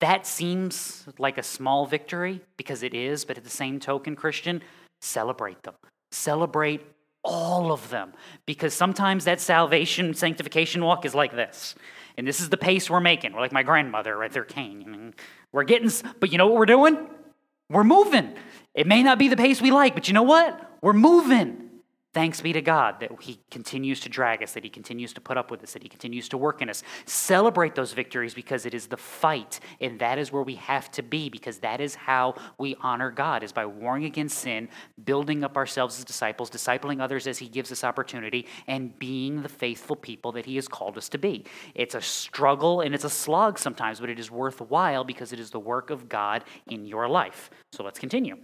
that 0.00 0.26
seems 0.26 1.06
like 1.16 1.38
a 1.38 1.44
small 1.44 1.86
victory 1.86 2.40
because 2.56 2.82
it 2.82 2.92
is, 2.92 3.24
but 3.24 3.38
at 3.38 3.44
the 3.44 3.50
same 3.50 3.78
token, 3.78 4.16
Christian, 4.16 4.60
celebrate 5.00 5.62
them. 5.62 5.74
Celebrate 6.10 6.84
all 7.24 7.72
of 7.72 7.88
them. 7.90 8.12
Because 8.46 8.74
sometimes 8.74 9.24
that 9.24 9.40
salvation, 9.40 10.14
sanctification 10.14 10.84
walk 10.84 11.04
is 11.04 11.14
like 11.14 11.32
this. 11.32 11.74
And 12.16 12.26
this 12.26 12.40
is 12.40 12.50
the 12.50 12.56
pace 12.56 12.90
we're 12.90 13.00
making. 13.00 13.32
We're 13.32 13.40
like 13.40 13.52
my 13.52 13.62
grandmother 13.62 14.16
right 14.16 14.30
there, 14.30 14.44
Cain. 14.44 15.14
We're 15.50 15.64
getting, 15.64 15.90
but 16.20 16.30
you 16.32 16.38
know 16.38 16.46
what 16.46 16.56
we're 16.56 16.66
doing? 16.66 17.08
We're 17.70 17.84
moving. 17.84 18.34
It 18.74 18.86
may 18.86 19.02
not 19.02 19.18
be 19.18 19.28
the 19.28 19.36
pace 19.36 19.62
we 19.62 19.70
like, 19.70 19.94
but 19.94 20.08
you 20.08 20.14
know 20.14 20.22
what? 20.22 20.78
We're 20.82 20.92
moving. 20.92 21.70
Thanks 22.14 22.42
be 22.42 22.52
to 22.52 22.60
God 22.60 23.00
that 23.00 23.10
He 23.22 23.40
continues 23.50 24.00
to 24.00 24.10
drag 24.10 24.42
us, 24.42 24.52
that 24.52 24.64
He 24.64 24.68
continues 24.68 25.14
to 25.14 25.20
put 25.20 25.38
up 25.38 25.50
with 25.50 25.62
us, 25.62 25.72
that 25.72 25.82
He 25.82 25.88
continues 25.88 26.28
to 26.28 26.36
work 26.36 26.60
in 26.60 26.68
us. 26.68 26.82
Celebrate 27.06 27.74
those 27.74 27.94
victories 27.94 28.34
because 28.34 28.66
it 28.66 28.74
is 28.74 28.86
the 28.86 28.98
fight, 28.98 29.60
and 29.80 29.98
that 30.00 30.18
is 30.18 30.30
where 30.30 30.42
we 30.42 30.56
have 30.56 30.90
to 30.90 31.02
be 31.02 31.30
because 31.30 31.58
that 31.60 31.80
is 31.80 31.94
how 31.94 32.34
we 32.58 32.76
honor 32.82 33.10
God, 33.10 33.42
is 33.42 33.52
by 33.52 33.64
warring 33.64 34.04
against 34.04 34.38
sin, 34.38 34.68
building 35.02 35.42
up 35.42 35.56
ourselves 35.56 35.98
as 35.98 36.04
disciples, 36.04 36.50
discipling 36.50 37.00
others 37.00 37.26
as 37.26 37.38
He 37.38 37.48
gives 37.48 37.72
us 37.72 37.82
opportunity, 37.82 38.46
and 38.66 38.98
being 38.98 39.40
the 39.40 39.48
faithful 39.48 39.96
people 39.96 40.32
that 40.32 40.44
He 40.44 40.56
has 40.56 40.68
called 40.68 40.98
us 40.98 41.08
to 41.10 41.18
be. 41.18 41.46
It's 41.74 41.94
a 41.94 42.02
struggle 42.02 42.82
and 42.82 42.94
it's 42.94 43.04
a 43.04 43.10
slog 43.10 43.58
sometimes, 43.58 44.00
but 44.00 44.10
it 44.10 44.18
is 44.18 44.30
worthwhile 44.30 45.04
because 45.04 45.32
it 45.32 45.40
is 45.40 45.50
the 45.50 45.60
work 45.60 45.88
of 45.88 46.10
God 46.10 46.44
in 46.66 46.84
your 46.84 47.08
life. 47.08 47.48
So 47.72 47.82
let's 47.82 47.98
continue. 47.98 48.36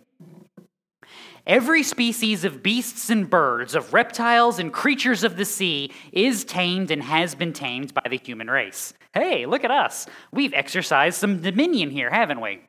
Every 1.47 1.83
species 1.83 2.45
of 2.45 2.63
beasts 2.63 3.09
and 3.09 3.29
birds, 3.29 3.75
of 3.75 3.95
reptiles 3.95 4.59
and 4.59 4.73
creatures 4.73 5.25
of 5.25 5.37
the 5.37 5.45
sea 5.45 5.93
is 6.13 6.45
tamed 6.45 6.91
and 6.91 7.03
has 7.03 7.35
been 7.35 7.53
tamed 7.53 7.95
by 7.95 8.03
the 8.09 8.19
human 8.19 8.51
race. 8.51 8.93
Hey, 9.15 9.47
look 9.47 9.65
at 9.65 9.71
us. 9.71 10.07
We've 10.31 10.53
exercised 10.53 11.19
some 11.19 11.41
dominion 11.41 11.91
here, 11.91 12.11
haven't 12.11 12.41
we? 12.41 12.61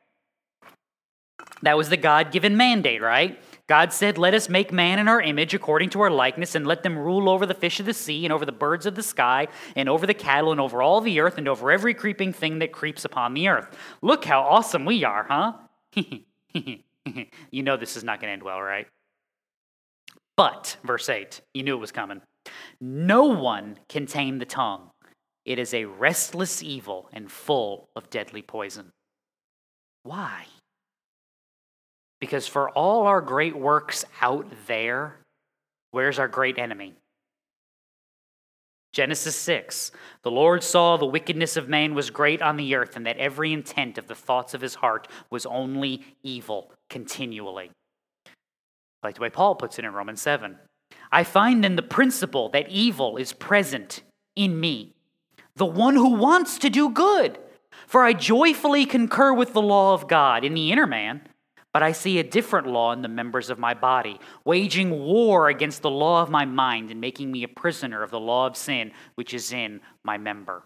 That 1.62 1.76
was 1.76 1.90
the 1.90 1.96
God 1.96 2.32
given 2.32 2.56
mandate, 2.56 3.02
right? 3.02 3.38
God 3.66 3.92
said, 3.92 4.18
Let 4.18 4.34
us 4.34 4.48
make 4.48 4.72
man 4.72 4.98
in 4.98 5.08
our 5.08 5.20
image 5.20 5.54
according 5.54 5.90
to 5.90 6.00
our 6.00 6.10
likeness, 6.10 6.54
and 6.54 6.66
let 6.66 6.82
them 6.82 6.98
rule 6.98 7.28
over 7.28 7.46
the 7.46 7.54
fish 7.54 7.80
of 7.80 7.86
the 7.86 7.94
sea, 7.94 8.24
and 8.24 8.32
over 8.32 8.44
the 8.46 8.50
birds 8.50 8.86
of 8.86 8.94
the 8.94 9.02
sky, 9.02 9.46
and 9.76 9.88
over 9.88 10.06
the 10.06 10.14
cattle, 10.14 10.52
and 10.52 10.60
over 10.60 10.82
all 10.82 11.00
the 11.00 11.20
earth, 11.20 11.38
and 11.38 11.46
over 11.46 11.70
every 11.70 11.94
creeping 11.94 12.32
thing 12.32 12.58
that 12.60 12.72
creeps 12.72 13.04
upon 13.04 13.34
the 13.34 13.48
earth. 13.48 13.76
Look 14.02 14.24
how 14.24 14.40
awesome 14.40 14.84
we 14.84 15.04
are, 15.04 15.26
huh? 15.28 15.52
you 17.50 17.62
know 17.62 17.76
this 17.76 17.96
is 17.96 18.04
not 18.04 18.20
going 18.20 18.28
to 18.28 18.32
end 18.32 18.42
well, 18.42 18.60
right? 18.60 18.86
But, 20.36 20.76
verse 20.84 21.08
8, 21.08 21.40
you 21.52 21.62
knew 21.62 21.76
it 21.76 21.80
was 21.80 21.92
coming. 21.92 22.22
No 22.80 23.24
one 23.24 23.78
can 23.88 24.06
tame 24.06 24.38
the 24.38 24.46
tongue. 24.46 24.90
It 25.44 25.58
is 25.58 25.74
a 25.74 25.84
restless 25.84 26.62
evil 26.62 27.08
and 27.12 27.30
full 27.30 27.88
of 27.96 28.10
deadly 28.10 28.42
poison. 28.42 28.92
Why? 30.02 30.46
Because 32.20 32.46
for 32.46 32.70
all 32.70 33.06
our 33.06 33.20
great 33.20 33.56
works 33.56 34.04
out 34.20 34.46
there, 34.66 35.20
where's 35.90 36.18
our 36.18 36.28
great 36.28 36.58
enemy? 36.58 36.94
Genesis 38.92 39.36
6 39.36 39.92
The 40.22 40.30
Lord 40.30 40.62
saw 40.62 40.96
the 40.96 41.06
wickedness 41.06 41.56
of 41.56 41.68
man 41.68 41.94
was 41.94 42.10
great 42.10 42.42
on 42.42 42.56
the 42.56 42.74
earth, 42.74 42.96
and 42.96 43.06
that 43.06 43.18
every 43.18 43.52
intent 43.52 43.98
of 43.98 44.08
the 44.08 44.14
thoughts 44.14 44.54
of 44.54 44.60
his 44.60 44.76
heart 44.76 45.08
was 45.30 45.46
only 45.46 46.04
evil 46.22 46.72
continually. 46.88 47.70
Like 49.02 49.14
the 49.14 49.22
way 49.22 49.30
Paul 49.30 49.54
puts 49.54 49.78
it 49.78 49.84
in 49.84 49.92
Romans 49.92 50.20
7. 50.20 50.56
I 51.12 51.24
find 51.24 51.64
in 51.64 51.76
the 51.76 51.82
principle 51.82 52.48
that 52.50 52.68
evil 52.68 53.16
is 53.16 53.32
present 53.32 54.02
in 54.36 54.58
me, 54.60 54.94
the 55.56 55.66
one 55.66 55.94
who 55.94 56.14
wants 56.14 56.58
to 56.58 56.70
do 56.70 56.90
good. 56.90 57.38
For 57.86 58.04
I 58.04 58.12
joyfully 58.12 58.86
concur 58.86 59.32
with 59.32 59.52
the 59.52 59.62
law 59.62 59.94
of 59.94 60.08
God 60.08 60.44
in 60.44 60.54
the 60.54 60.70
inner 60.70 60.86
man 60.86 61.22
but 61.72 61.82
I 61.82 61.92
see 61.92 62.18
a 62.18 62.24
different 62.24 62.66
law 62.66 62.92
in 62.92 63.02
the 63.02 63.08
members 63.08 63.50
of 63.50 63.58
my 63.58 63.74
body, 63.74 64.18
waging 64.44 64.90
war 64.90 65.48
against 65.48 65.82
the 65.82 65.90
law 65.90 66.22
of 66.22 66.30
my 66.30 66.44
mind 66.44 66.90
and 66.90 67.00
making 67.00 67.30
me 67.30 67.42
a 67.44 67.48
prisoner 67.48 68.02
of 68.02 68.10
the 68.10 68.20
law 68.20 68.46
of 68.46 68.56
sin 68.56 68.92
which 69.14 69.32
is 69.34 69.52
in 69.52 69.80
my 70.04 70.18
member. 70.18 70.62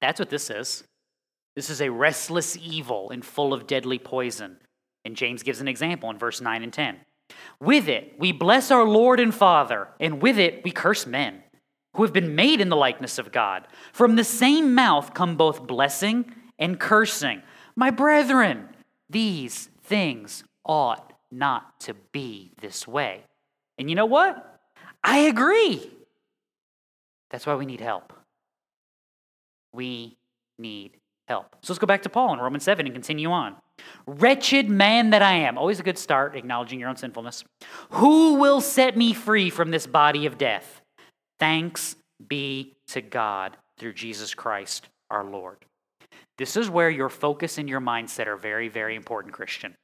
That's 0.00 0.18
what 0.18 0.30
this 0.30 0.50
is. 0.50 0.84
This 1.56 1.70
is 1.70 1.80
a 1.80 1.90
restless 1.90 2.56
evil 2.56 3.10
and 3.10 3.24
full 3.24 3.54
of 3.54 3.66
deadly 3.66 3.98
poison. 3.98 4.58
And 5.04 5.16
James 5.16 5.42
gives 5.42 5.60
an 5.60 5.68
example 5.68 6.10
in 6.10 6.18
verse 6.18 6.40
9 6.40 6.62
and 6.62 6.72
10. 6.72 6.96
With 7.60 7.88
it, 7.88 8.14
we 8.18 8.32
bless 8.32 8.70
our 8.70 8.84
Lord 8.84 9.20
and 9.20 9.34
Father, 9.34 9.88
and 10.00 10.20
with 10.20 10.38
it, 10.38 10.62
we 10.64 10.70
curse 10.70 11.06
men 11.06 11.42
who 11.94 12.02
have 12.02 12.12
been 12.12 12.34
made 12.34 12.60
in 12.60 12.68
the 12.68 12.76
likeness 12.76 13.18
of 13.18 13.32
God. 13.32 13.66
From 13.92 14.16
the 14.16 14.24
same 14.24 14.74
mouth 14.74 15.14
come 15.14 15.36
both 15.36 15.66
blessing 15.66 16.34
and 16.58 16.78
cursing. 16.80 17.42
My 17.76 17.90
brethren, 17.90 18.68
these 19.08 19.68
things 19.84 20.44
ought 20.64 21.12
not 21.30 21.78
to 21.80 21.94
be 22.12 22.52
this 22.60 22.88
way. 22.88 23.22
And 23.78 23.88
you 23.88 23.96
know 23.96 24.06
what? 24.06 24.60
I 25.02 25.18
agree. 25.18 25.90
That's 27.30 27.46
why 27.46 27.54
we 27.54 27.66
need 27.66 27.80
help. 27.80 28.12
We 29.72 30.16
need 30.58 30.92
help. 31.28 31.56
So 31.62 31.72
let's 31.72 31.78
go 31.78 31.86
back 31.86 32.02
to 32.02 32.08
Paul 32.08 32.32
in 32.32 32.38
Romans 32.38 32.64
7 32.64 32.86
and 32.86 32.94
continue 32.94 33.30
on. 33.30 33.56
Wretched 34.06 34.68
man 34.68 35.10
that 35.10 35.22
I 35.22 35.32
am. 35.32 35.58
Always 35.58 35.80
a 35.80 35.82
good 35.82 35.98
start, 35.98 36.36
acknowledging 36.36 36.78
your 36.78 36.88
own 36.88 36.96
sinfulness. 36.96 37.44
Who 37.90 38.34
will 38.34 38.60
set 38.60 38.96
me 38.96 39.12
free 39.12 39.50
from 39.50 39.70
this 39.70 39.86
body 39.86 40.26
of 40.26 40.38
death? 40.38 40.80
Thanks 41.40 41.96
be 42.26 42.76
to 42.88 43.00
God 43.00 43.56
through 43.78 43.94
Jesus 43.94 44.34
Christ 44.34 44.88
our 45.10 45.24
Lord. 45.24 45.64
This 46.38 46.56
is 46.56 46.70
where 46.70 46.90
your 46.90 47.08
focus 47.08 47.58
and 47.58 47.68
your 47.68 47.80
mindset 47.80 48.26
are 48.26 48.36
very, 48.36 48.68
very 48.68 48.94
important, 48.94 49.34
Christian. 49.34 49.74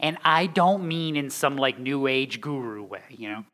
And 0.00 0.18
I 0.24 0.46
don't 0.46 0.86
mean 0.86 1.16
in 1.16 1.30
some 1.30 1.56
like 1.56 1.78
new 1.78 2.06
age 2.06 2.40
guru 2.40 2.82
way, 2.82 3.02
you 3.10 3.28
know. 3.28 3.44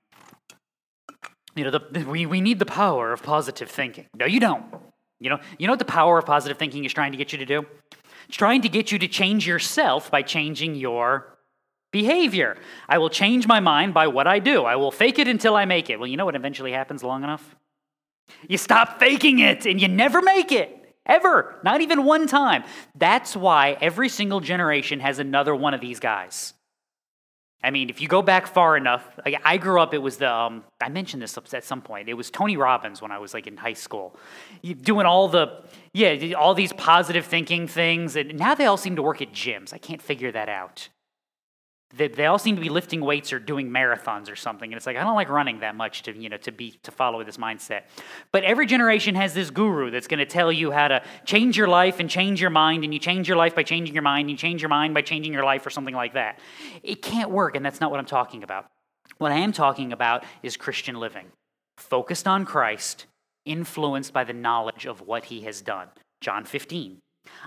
you 1.54 1.64
know, 1.64 1.70
the, 1.70 2.04
we, 2.08 2.26
we 2.26 2.40
need 2.40 2.58
the 2.58 2.66
power 2.66 3.12
of 3.12 3.22
positive 3.22 3.70
thinking. 3.70 4.06
No, 4.16 4.26
you 4.26 4.40
don't. 4.40 4.64
You 5.20 5.30
know, 5.30 5.40
you 5.58 5.66
know 5.66 5.72
what 5.72 5.78
the 5.78 5.84
power 5.84 6.18
of 6.18 6.26
positive 6.26 6.58
thinking 6.58 6.84
is 6.84 6.92
trying 6.92 7.12
to 7.12 7.18
get 7.18 7.32
you 7.32 7.38
to 7.38 7.46
do? 7.46 7.64
It's 8.28 8.36
trying 8.36 8.62
to 8.62 8.68
get 8.68 8.92
you 8.92 8.98
to 8.98 9.08
change 9.08 9.46
yourself 9.46 10.10
by 10.10 10.22
changing 10.22 10.74
your 10.74 11.38
behavior. 11.92 12.56
I 12.88 12.98
will 12.98 13.10
change 13.10 13.46
my 13.46 13.60
mind 13.60 13.94
by 13.94 14.08
what 14.08 14.26
I 14.26 14.38
do. 14.38 14.64
I 14.64 14.76
will 14.76 14.90
fake 14.90 15.18
it 15.18 15.28
until 15.28 15.54
I 15.54 15.64
make 15.64 15.88
it. 15.90 15.98
Well, 15.98 16.08
you 16.08 16.16
know 16.16 16.24
what 16.24 16.34
eventually 16.34 16.72
happens 16.72 17.02
long 17.02 17.22
enough? 17.22 17.54
You 18.48 18.58
stop 18.58 18.98
faking 18.98 19.38
it 19.38 19.64
and 19.66 19.80
you 19.80 19.88
never 19.88 20.20
make 20.20 20.50
it. 20.50 20.83
Ever. 21.06 21.60
Not 21.62 21.80
even 21.80 22.04
one 22.04 22.26
time. 22.26 22.64
That's 22.94 23.36
why 23.36 23.76
every 23.80 24.08
single 24.08 24.40
generation 24.40 25.00
has 25.00 25.18
another 25.18 25.54
one 25.54 25.74
of 25.74 25.80
these 25.80 26.00
guys. 26.00 26.54
I 27.62 27.70
mean, 27.70 27.88
if 27.88 28.02
you 28.02 28.08
go 28.08 28.20
back 28.20 28.46
far 28.46 28.76
enough, 28.76 29.06
like 29.24 29.40
I 29.42 29.56
grew 29.56 29.80
up, 29.80 29.94
it 29.94 29.98
was 29.98 30.18
the, 30.18 30.30
um, 30.30 30.64
I 30.82 30.90
mentioned 30.90 31.22
this 31.22 31.38
at 31.54 31.64
some 31.64 31.80
point, 31.80 32.10
it 32.10 32.14
was 32.14 32.30
Tony 32.30 32.58
Robbins 32.58 33.00
when 33.00 33.10
I 33.10 33.18
was 33.18 33.32
like 33.32 33.46
in 33.46 33.56
high 33.56 33.72
school, 33.72 34.16
doing 34.82 35.06
all 35.06 35.28
the, 35.28 35.62
yeah, 35.94 36.34
all 36.34 36.52
these 36.52 36.74
positive 36.74 37.24
thinking 37.24 37.66
things. 37.66 38.16
And 38.16 38.38
now 38.38 38.54
they 38.54 38.66
all 38.66 38.76
seem 38.76 38.96
to 38.96 39.02
work 39.02 39.22
at 39.22 39.32
gyms. 39.32 39.72
I 39.72 39.78
can't 39.78 40.02
figure 40.02 40.30
that 40.32 40.50
out 40.50 40.90
they, 41.96 42.08
they 42.08 42.26
all 42.26 42.38
seem 42.38 42.56
to 42.56 42.62
be 42.62 42.68
lifting 42.68 43.00
weights 43.00 43.32
or 43.32 43.38
doing 43.38 43.70
marathons 43.70 44.30
or 44.30 44.36
something. 44.36 44.72
And 44.72 44.76
it's 44.76 44.86
like 44.86 44.96
i 44.96 45.02
don't 45.02 45.14
like 45.14 45.28
running 45.28 45.60
that 45.60 45.74
much 45.74 46.02
to 46.04 46.16
you 46.16 46.28
know 46.28 46.36
to 46.38 46.52
be 46.52 46.72
to 46.82 46.90
follow 46.90 47.22
this 47.24 47.36
mindset. 47.36 47.82
But 48.32 48.44
every 48.44 48.66
generation 48.66 49.14
has 49.14 49.34
this 49.34 49.50
guru 49.50 49.90
that's 49.90 50.06
going 50.06 50.18
to 50.18 50.26
tell 50.26 50.52
you 50.52 50.70
how 50.70 50.88
to 50.88 51.02
change 51.24 51.56
your 51.56 51.68
life 51.68 52.00
and 52.00 52.08
change 52.08 52.40
your 52.40 52.50
mind. 52.50 52.84
And 52.84 52.92
you 52.92 53.00
change 53.00 53.28
your 53.28 53.36
life 53.36 53.54
by 53.54 53.62
changing 53.62 53.94
your 53.94 54.02
mind. 54.02 54.22
And 54.22 54.30
you 54.30 54.36
change 54.36 54.62
your 54.62 54.68
mind 54.68 54.94
by 54.94 55.02
changing 55.02 55.32
your 55.32 55.44
life 55.44 55.66
or 55.66 55.70
something 55.70 55.94
like 55.94 56.14
that. 56.14 56.38
It 56.82 57.02
can't 57.02 57.30
work 57.30 57.56
and 57.56 57.64
that's 57.64 57.80
not 57.80 57.90
what 57.90 58.00
i'm 58.00 58.06
talking 58.06 58.42
about. 58.42 58.66
What 59.18 59.32
i 59.32 59.36
am 59.36 59.52
talking 59.52 59.92
about 59.92 60.24
is 60.42 60.56
christian 60.56 60.96
living 60.96 61.26
focused 61.76 62.26
on 62.26 62.44
christ 62.44 63.06
influenced 63.44 64.12
by 64.12 64.24
the 64.24 64.32
knowledge 64.32 64.86
of 64.86 65.02
what 65.02 65.26
he 65.26 65.42
has 65.42 65.60
done. 65.60 65.88
John 66.20 66.44
15 66.44 66.98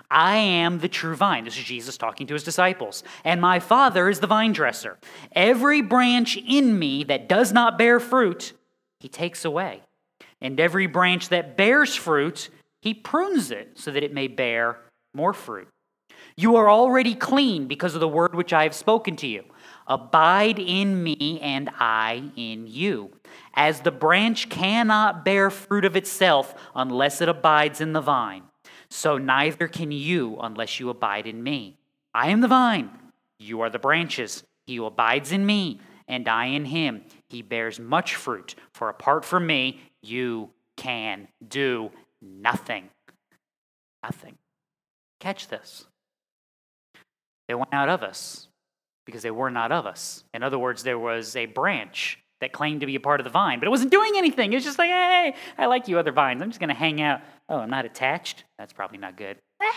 I 0.09 0.37
am 0.37 0.79
the 0.79 0.87
true 0.87 1.15
vine. 1.15 1.43
This 1.43 1.57
is 1.57 1.63
Jesus 1.63 1.97
talking 1.97 2.27
to 2.27 2.33
his 2.33 2.43
disciples. 2.43 3.03
And 3.23 3.41
my 3.41 3.59
Father 3.59 4.09
is 4.09 4.19
the 4.19 4.27
vine 4.27 4.53
dresser. 4.53 4.97
Every 5.33 5.81
branch 5.81 6.37
in 6.37 6.79
me 6.79 7.03
that 7.05 7.27
does 7.27 7.51
not 7.51 7.77
bear 7.77 7.99
fruit, 7.99 8.53
he 8.99 9.09
takes 9.09 9.43
away. 9.43 9.81
And 10.39 10.59
every 10.59 10.87
branch 10.87 11.29
that 11.29 11.57
bears 11.57 11.95
fruit, 11.95 12.49
he 12.81 12.93
prunes 12.93 13.51
it 13.51 13.71
so 13.75 13.91
that 13.91 14.03
it 14.03 14.13
may 14.13 14.27
bear 14.27 14.77
more 15.13 15.33
fruit. 15.33 15.67
You 16.35 16.55
are 16.55 16.69
already 16.69 17.15
clean 17.15 17.67
because 17.67 17.95
of 17.95 17.99
the 17.99 18.07
word 18.07 18.35
which 18.35 18.53
I 18.53 18.63
have 18.63 18.75
spoken 18.75 19.15
to 19.17 19.27
you. 19.27 19.43
Abide 19.87 20.59
in 20.59 21.01
me, 21.01 21.39
and 21.41 21.69
I 21.79 22.31
in 22.35 22.67
you. 22.67 23.11
As 23.53 23.81
the 23.81 23.91
branch 23.91 24.49
cannot 24.49 25.25
bear 25.25 25.49
fruit 25.49 25.85
of 25.85 25.95
itself 25.95 26.53
unless 26.75 27.21
it 27.21 27.29
abides 27.29 27.81
in 27.81 27.93
the 27.93 28.01
vine 28.01 28.43
so 28.89 29.17
neither 29.17 29.67
can 29.67 29.91
you 29.91 30.37
unless 30.39 30.79
you 30.79 30.89
abide 30.89 31.27
in 31.27 31.43
me. 31.43 31.77
I 32.13 32.29
am 32.29 32.41
the 32.41 32.47
vine, 32.47 32.89
you 33.39 33.61
are 33.61 33.69
the 33.69 33.79
branches. 33.79 34.43
He 34.65 34.75
who 34.75 34.85
abides 34.85 35.31
in 35.31 35.45
me, 35.45 35.79
and 36.07 36.27
I 36.27 36.47
in 36.47 36.65
him, 36.65 37.03
he 37.29 37.41
bears 37.41 37.79
much 37.79 38.15
fruit, 38.15 38.55
for 38.73 38.89
apart 38.89 39.23
from 39.23 39.47
me, 39.47 39.79
you 40.01 40.49
can 40.75 41.27
do 41.47 41.91
nothing. 42.21 42.89
Nothing. 44.03 44.37
Catch 45.19 45.47
this. 45.47 45.85
They 47.47 47.55
went 47.55 47.73
out 47.73 47.89
of 47.89 48.03
us 48.03 48.47
because 49.05 49.23
they 49.23 49.31
were 49.31 49.49
not 49.49 49.71
of 49.71 49.85
us. 49.85 50.23
In 50.33 50.43
other 50.43 50.59
words, 50.59 50.83
there 50.83 50.99
was 50.99 51.35
a 51.35 51.45
branch 51.45 52.19
that 52.41 52.51
claimed 52.51 52.81
to 52.81 52.85
be 52.85 52.95
a 52.95 52.99
part 52.99 53.19
of 53.19 53.23
the 53.23 53.29
vine, 53.29 53.59
but 53.59 53.67
it 53.67 53.71
wasn't 53.71 53.91
doing 53.91 54.13
anything. 54.15 54.53
It 54.53 54.57
was 54.57 54.63
just 54.63 54.77
like, 54.77 54.89
hey, 54.89 55.35
I 55.57 55.65
like 55.65 55.87
you 55.87 55.97
other 55.97 56.11
vines. 56.11 56.41
I'm 56.41 56.49
just 56.49 56.59
going 56.59 56.69
to 56.69 56.75
hang 56.75 57.01
out. 57.01 57.21
Oh, 57.49 57.57
I'm 57.57 57.69
not 57.69 57.85
attached? 57.85 58.43
That's 58.57 58.73
probably 58.73 58.97
not 58.97 59.17
good. 59.17 59.37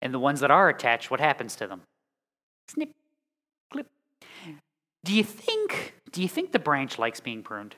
And 0.00 0.14
the 0.14 0.18
ones 0.20 0.38
that 0.40 0.50
are 0.52 0.68
attached, 0.68 1.10
what 1.10 1.18
happens 1.18 1.56
to 1.56 1.66
them? 1.66 1.82
Snip, 2.68 2.94
clip. 3.72 3.88
Do 5.04 5.12
you 5.12 5.24
think 5.24 5.94
do 6.12 6.22
you 6.22 6.28
think 6.28 6.52
the 6.52 6.58
branch 6.58 6.98
likes 6.98 7.20
being 7.20 7.42
pruned? 7.42 7.74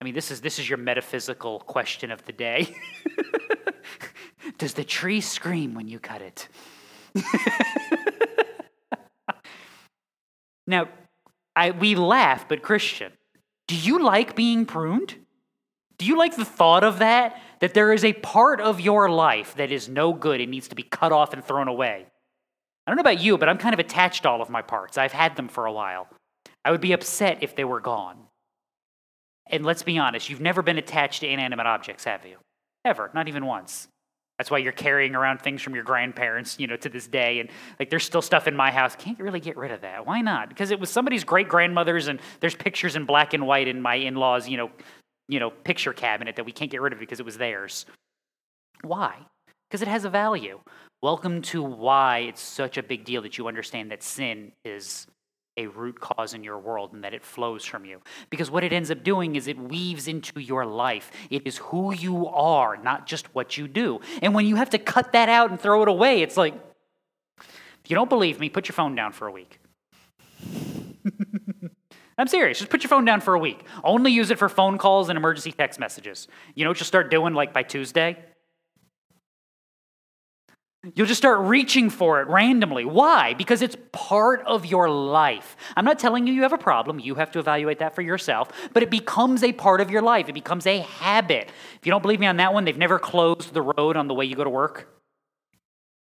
I 0.00 0.04
mean, 0.04 0.14
this 0.14 0.30
is 0.30 0.40
this 0.40 0.58
is 0.58 0.68
your 0.68 0.78
metaphysical 0.78 1.60
question 1.60 2.10
of 2.10 2.24
the 2.26 2.32
day. 2.32 2.74
Does 4.58 4.74
the 4.74 4.84
tree 4.84 5.20
scream 5.20 5.74
when 5.74 5.88
you 5.88 5.98
cut 5.98 6.22
it? 6.22 6.48
Now, 10.66 10.88
I, 11.54 11.70
we 11.70 11.94
laugh, 11.94 12.48
but 12.48 12.62
Christian, 12.62 13.12
do 13.68 13.76
you 13.76 14.02
like 14.02 14.36
being 14.36 14.66
pruned? 14.66 15.14
Do 15.98 16.04
you 16.04 16.18
like 16.18 16.36
the 16.36 16.44
thought 16.44 16.84
of 16.84 16.98
that? 16.98 17.40
That 17.60 17.72
there 17.72 17.92
is 17.92 18.04
a 18.04 18.12
part 18.12 18.60
of 18.60 18.80
your 18.80 19.08
life 19.08 19.54
that 19.56 19.72
is 19.72 19.88
no 19.88 20.12
good 20.12 20.40
and 20.40 20.50
needs 20.50 20.68
to 20.68 20.74
be 20.74 20.82
cut 20.82 21.12
off 21.12 21.32
and 21.32 21.42
thrown 21.42 21.68
away? 21.68 22.06
I 22.86 22.90
don't 22.90 22.96
know 22.96 23.00
about 23.00 23.20
you, 23.20 23.38
but 23.38 23.48
I'm 23.48 23.58
kind 23.58 23.72
of 23.72 23.80
attached 23.80 24.22
to 24.22 24.28
all 24.28 24.42
of 24.42 24.50
my 24.50 24.62
parts. 24.62 24.98
I've 24.98 25.12
had 25.12 25.36
them 25.36 25.48
for 25.48 25.66
a 25.66 25.72
while. 25.72 26.08
I 26.64 26.70
would 26.70 26.80
be 26.80 26.92
upset 26.92 27.38
if 27.40 27.56
they 27.56 27.64
were 27.64 27.80
gone. 27.80 28.18
And 29.48 29.64
let's 29.64 29.82
be 29.82 29.98
honest, 29.98 30.28
you've 30.28 30.40
never 30.40 30.62
been 30.62 30.78
attached 30.78 31.20
to 31.20 31.28
inanimate 31.28 31.66
objects, 31.66 32.04
have 32.04 32.26
you? 32.26 32.36
Ever, 32.84 33.10
not 33.14 33.28
even 33.28 33.46
once. 33.46 33.88
That's 34.38 34.50
why 34.50 34.58
you're 34.58 34.72
carrying 34.72 35.14
around 35.14 35.40
things 35.40 35.62
from 35.62 35.74
your 35.74 35.84
grandparents, 35.84 36.58
you 36.58 36.66
know, 36.66 36.76
to 36.76 36.88
this 36.88 37.06
day. 37.06 37.40
And 37.40 37.48
like, 37.78 37.88
there's 37.88 38.04
still 38.04 38.20
stuff 38.20 38.46
in 38.46 38.54
my 38.54 38.70
house. 38.70 38.94
Can't 38.96 39.18
really 39.18 39.40
get 39.40 39.56
rid 39.56 39.70
of 39.70 39.80
that. 39.80 40.06
Why 40.06 40.20
not? 40.20 40.48
Because 40.48 40.70
it 40.70 40.78
was 40.78 40.90
somebody's 40.90 41.24
great 41.24 41.48
grandmother's, 41.48 42.08
and 42.08 42.20
there's 42.40 42.54
pictures 42.54 42.96
in 42.96 43.06
black 43.06 43.32
and 43.32 43.46
white 43.46 43.66
in 43.66 43.80
my 43.80 43.94
in-laws, 43.94 44.48
you 44.48 44.58
know, 44.58 44.70
you 45.28 45.40
know, 45.40 45.50
picture 45.50 45.92
cabinet 45.92 46.36
that 46.36 46.44
we 46.44 46.52
can't 46.52 46.70
get 46.70 46.82
rid 46.82 46.92
of 46.92 46.98
because 46.98 47.18
it 47.18 47.26
was 47.26 47.38
theirs. 47.38 47.86
Why? 48.82 49.16
Because 49.68 49.82
it 49.82 49.88
has 49.88 50.04
a 50.04 50.10
value. 50.10 50.60
Welcome 51.02 51.42
to 51.42 51.62
why 51.62 52.18
it's 52.20 52.40
such 52.40 52.76
a 52.78 52.82
big 52.82 53.04
deal 53.04 53.22
that 53.22 53.38
you 53.38 53.48
understand 53.48 53.90
that 53.90 54.02
sin 54.02 54.52
is 54.64 55.06
a 55.56 55.66
root 55.68 56.00
cause 56.00 56.34
in 56.34 56.44
your 56.44 56.58
world 56.58 56.92
and 56.92 57.02
that 57.04 57.14
it 57.14 57.22
flows 57.22 57.64
from 57.64 57.84
you. 57.84 58.00
Because 58.30 58.50
what 58.50 58.64
it 58.64 58.72
ends 58.72 58.90
up 58.90 59.02
doing 59.02 59.36
is 59.36 59.48
it 59.48 59.58
weaves 59.58 60.08
into 60.08 60.40
your 60.40 60.66
life. 60.66 61.10
It 61.30 61.46
is 61.46 61.58
who 61.58 61.94
you 61.94 62.26
are, 62.28 62.76
not 62.76 63.06
just 63.06 63.34
what 63.34 63.56
you 63.56 63.68
do. 63.68 64.00
And 64.22 64.34
when 64.34 64.46
you 64.46 64.56
have 64.56 64.70
to 64.70 64.78
cut 64.78 65.12
that 65.12 65.28
out 65.28 65.50
and 65.50 65.60
throw 65.60 65.82
it 65.82 65.88
away, 65.88 66.22
it's 66.22 66.36
like, 66.36 66.54
if 67.38 67.90
you 67.90 67.94
don't 67.94 68.10
believe 68.10 68.40
me, 68.40 68.48
put 68.48 68.68
your 68.68 68.74
phone 68.74 68.94
down 68.94 69.12
for 69.12 69.28
a 69.28 69.32
week. 69.32 69.58
I'm 72.18 72.26
serious. 72.26 72.58
Just 72.58 72.70
put 72.70 72.82
your 72.82 72.88
phone 72.88 73.04
down 73.04 73.20
for 73.20 73.34
a 73.34 73.38
week. 73.38 73.64
Only 73.84 74.10
use 74.10 74.30
it 74.30 74.38
for 74.38 74.48
phone 74.48 74.78
calls 74.78 75.08
and 75.08 75.16
emergency 75.16 75.52
text 75.52 75.78
messages. 75.78 76.28
You 76.54 76.64
know 76.64 76.70
what 76.70 76.80
you'll 76.80 76.86
start 76.86 77.10
doing 77.10 77.34
like 77.34 77.52
by 77.52 77.62
Tuesday? 77.62 78.16
You'll 80.94 81.06
just 81.06 81.18
start 81.18 81.40
reaching 81.40 81.90
for 81.90 82.20
it 82.20 82.28
randomly. 82.28 82.84
Why? 82.84 83.34
Because 83.34 83.62
it's 83.62 83.76
part 83.92 84.42
of 84.46 84.66
your 84.66 84.88
life. 84.88 85.56
I'm 85.76 85.84
not 85.84 85.98
telling 85.98 86.26
you 86.26 86.32
you 86.32 86.42
have 86.42 86.52
a 86.52 86.58
problem. 86.58 87.00
You 87.00 87.16
have 87.16 87.30
to 87.32 87.38
evaluate 87.38 87.78
that 87.80 87.94
for 87.94 88.02
yourself. 88.02 88.50
But 88.72 88.82
it 88.82 88.90
becomes 88.90 89.42
a 89.42 89.52
part 89.52 89.80
of 89.80 89.90
your 89.90 90.02
life. 90.02 90.28
It 90.28 90.34
becomes 90.34 90.66
a 90.66 90.78
habit. 90.80 91.50
If 91.74 91.86
you 91.86 91.90
don't 91.90 92.02
believe 92.02 92.20
me 92.20 92.26
on 92.26 92.36
that 92.36 92.54
one, 92.54 92.64
they've 92.64 92.76
never 92.76 92.98
closed 92.98 93.52
the 93.52 93.62
road 93.62 93.96
on 93.96 94.06
the 94.06 94.14
way 94.14 94.24
you 94.24 94.36
go 94.36 94.44
to 94.44 94.50
work 94.50 94.88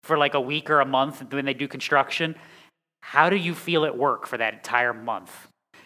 for 0.03 0.17
like 0.17 0.33
a 0.33 0.41
week 0.41 0.69
or 0.69 0.81
a 0.81 0.85
month 0.85 1.31
when 1.31 1.45
they 1.45 1.53
do 1.53 1.67
construction. 1.67 2.35
How 3.01 3.29
do 3.29 3.35
you 3.35 3.53
feel 3.53 3.85
at 3.85 3.97
work 3.97 4.27
for 4.27 4.37
that 4.37 4.53
entire 4.53 4.93
month? 4.93 5.31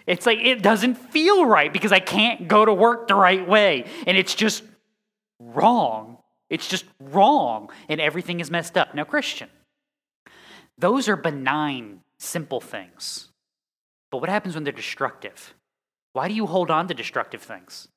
It's 0.05 0.25
like 0.25 0.39
it 0.39 0.63
doesn't 0.63 0.95
feel 0.95 1.45
right 1.45 1.71
because 1.71 1.91
I 1.91 1.99
can't 1.99 2.47
go 2.47 2.63
to 2.63 2.73
work 2.73 3.07
the 3.07 3.15
right 3.15 3.47
way. 3.47 3.85
And 4.05 4.17
it's 4.17 4.33
just 4.33 4.63
wrong. 5.39 6.17
It's 6.49 6.67
just 6.67 6.85
wrong 6.99 7.69
and 7.89 7.99
everything 7.99 8.39
is 8.39 8.49
messed 8.49 8.77
up. 8.77 8.95
Now, 8.95 9.03
Christian, 9.03 9.49
those 10.77 11.09
are 11.09 11.15
benign, 11.15 12.01
simple 12.19 12.61
things. 12.61 13.29
But 14.11 14.19
what 14.19 14.29
happens 14.29 14.55
when 14.55 14.63
they're 14.63 14.73
destructive? 14.73 15.53
Why 16.13 16.27
do 16.27 16.33
you 16.33 16.45
hold 16.45 16.71
on 16.71 16.87
to 16.87 16.93
destructive 16.93 17.41
things? 17.41 17.87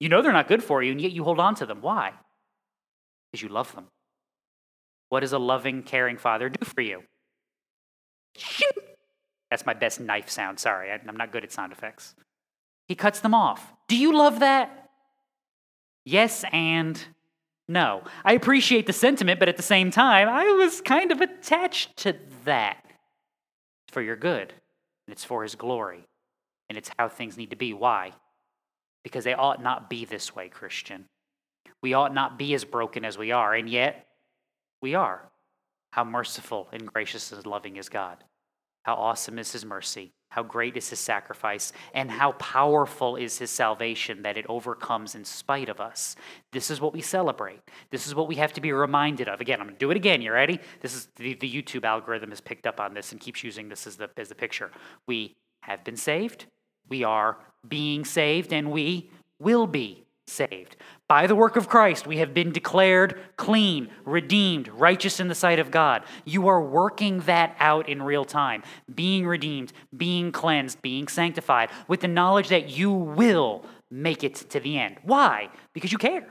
You 0.00 0.08
know 0.08 0.22
they're 0.22 0.32
not 0.32 0.48
good 0.48 0.62
for 0.62 0.82
you, 0.82 0.92
and 0.92 1.00
yet 1.00 1.12
you 1.12 1.24
hold 1.24 1.40
on 1.40 1.54
to 1.56 1.66
them. 1.66 1.82
Why? 1.82 2.12
Because 3.30 3.42
you 3.42 3.48
love 3.48 3.74
them. 3.74 3.88
What 5.08 5.20
does 5.20 5.32
a 5.32 5.38
loving, 5.38 5.82
caring 5.82 6.16
father 6.16 6.48
do 6.48 6.64
for 6.64 6.80
you? 6.80 7.02
Shoot! 8.36 8.76
That's 9.50 9.66
my 9.66 9.74
best 9.74 10.00
knife 10.00 10.30
sound. 10.30 10.60
Sorry, 10.60 10.90
I'm 10.90 11.16
not 11.16 11.32
good 11.32 11.44
at 11.44 11.52
sound 11.52 11.72
effects. 11.72 12.14
He 12.86 12.94
cuts 12.94 13.20
them 13.20 13.34
off. 13.34 13.72
Do 13.88 13.96
you 13.96 14.16
love 14.16 14.40
that? 14.40 14.90
Yes, 16.04 16.44
and 16.52 17.02
no. 17.68 18.02
I 18.24 18.32
appreciate 18.32 18.86
the 18.86 18.92
sentiment, 18.92 19.38
but 19.38 19.48
at 19.48 19.56
the 19.56 19.62
same 19.62 19.90
time, 19.90 20.28
I 20.28 20.44
was 20.52 20.80
kind 20.80 21.12
of 21.12 21.20
attached 21.20 21.96
to 21.98 22.16
that. 22.44 22.82
It's 22.84 23.92
for 23.92 24.02
your 24.02 24.16
good, 24.16 24.52
and 25.06 25.12
it's 25.12 25.24
for 25.24 25.42
His 25.42 25.54
glory, 25.54 26.06
and 26.68 26.78
it's 26.78 26.90
how 26.98 27.08
things 27.08 27.36
need 27.36 27.50
to 27.50 27.56
be. 27.56 27.74
Why? 27.74 28.12
Because 29.04 29.24
they 29.24 29.34
ought 29.34 29.62
not 29.62 29.90
be 29.90 30.04
this 30.04 30.34
way, 30.34 30.48
Christian. 30.48 31.06
We 31.82 31.94
ought 31.94 32.14
not 32.14 32.38
be 32.38 32.54
as 32.54 32.64
broken 32.64 33.04
as 33.04 33.16
we 33.16 33.30
are, 33.30 33.54
and 33.54 33.68
yet 33.68 34.06
we 34.80 34.94
are. 34.94 35.28
How 35.90 36.04
merciful 36.04 36.68
and 36.72 36.86
gracious 36.86 37.32
and 37.32 37.46
loving 37.46 37.76
is 37.76 37.88
God. 37.88 38.24
How 38.82 38.94
awesome 38.94 39.38
is 39.38 39.52
His 39.52 39.64
mercy. 39.64 40.12
How 40.30 40.42
great 40.42 40.76
is 40.76 40.90
his 40.90 40.98
sacrifice, 40.98 41.72
and 41.94 42.10
how 42.10 42.32
powerful 42.32 43.16
is 43.16 43.38
his 43.38 43.50
salvation 43.50 44.22
that 44.22 44.36
it 44.36 44.46
overcomes 44.48 45.14
in 45.14 45.24
spite 45.24 45.68
of 45.68 45.80
us. 45.80 46.16
This 46.52 46.70
is 46.70 46.80
what 46.80 46.92
we 46.92 47.00
celebrate. 47.00 47.60
This 47.90 48.06
is 48.06 48.14
what 48.14 48.28
we 48.28 48.36
have 48.36 48.52
to 48.54 48.60
be 48.60 48.72
reminded 48.72 49.28
of. 49.28 49.40
Again, 49.40 49.60
I'm 49.60 49.66
going 49.66 49.76
to 49.76 49.78
do 49.78 49.90
it 49.90 49.96
again. 49.96 50.20
You 50.20 50.32
ready? 50.32 50.60
This 50.80 50.94
is 50.94 51.08
the, 51.16 51.34
the 51.34 51.50
YouTube 51.50 51.84
algorithm 51.84 52.30
has 52.30 52.40
picked 52.40 52.66
up 52.66 52.80
on 52.80 52.94
this 52.94 53.12
and 53.12 53.20
keeps 53.20 53.42
using 53.42 53.68
this 53.68 53.86
as 53.86 53.96
the, 53.96 54.10
as 54.16 54.28
the 54.28 54.34
picture. 54.34 54.70
We 55.06 55.36
have 55.60 55.84
been 55.84 55.96
saved, 55.96 56.46
we 56.88 57.04
are 57.04 57.38
being 57.66 58.04
saved, 58.04 58.52
and 58.52 58.70
we 58.70 59.10
will 59.38 59.66
be 59.66 60.04
saved. 60.28 60.76
By 61.08 61.26
the 61.26 61.34
work 61.34 61.56
of 61.56 61.68
Christ, 61.68 62.06
we 62.06 62.18
have 62.18 62.34
been 62.34 62.52
declared 62.52 63.18
clean, 63.36 63.88
redeemed, 64.04 64.68
righteous 64.68 65.20
in 65.20 65.28
the 65.28 65.34
sight 65.34 65.58
of 65.58 65.70
God. 65.70 66.04
You 66.24 66.48
are 66.48 66.62
working 66.62 67.20
that 67.20 67.56
out 67.58 67.88
in 67.88 68.02
real 68.02 68.24
time, 68.24 68.62
being 68.94 69.26
redeemed, 69.26 69.72
being 69.96 70.32
cleansed, 70.32 70.82
being 70.82 71.08
sanctified, 71.08 71.70
with 71.88 72.00
the 72.00 72.08
knowledge 72.08 72.48
that 72.48 72.70
you 72.70 72.92
will 72.92 73.64
make 73.90 74.22
it 74.22 74.34
to 74.34 74.60
the 74.60 74.78
end. 74.78 74.98
Why? 75.02 75.48
Because 75.72 75.92
you 75.92 75.98
care 75.98 76.28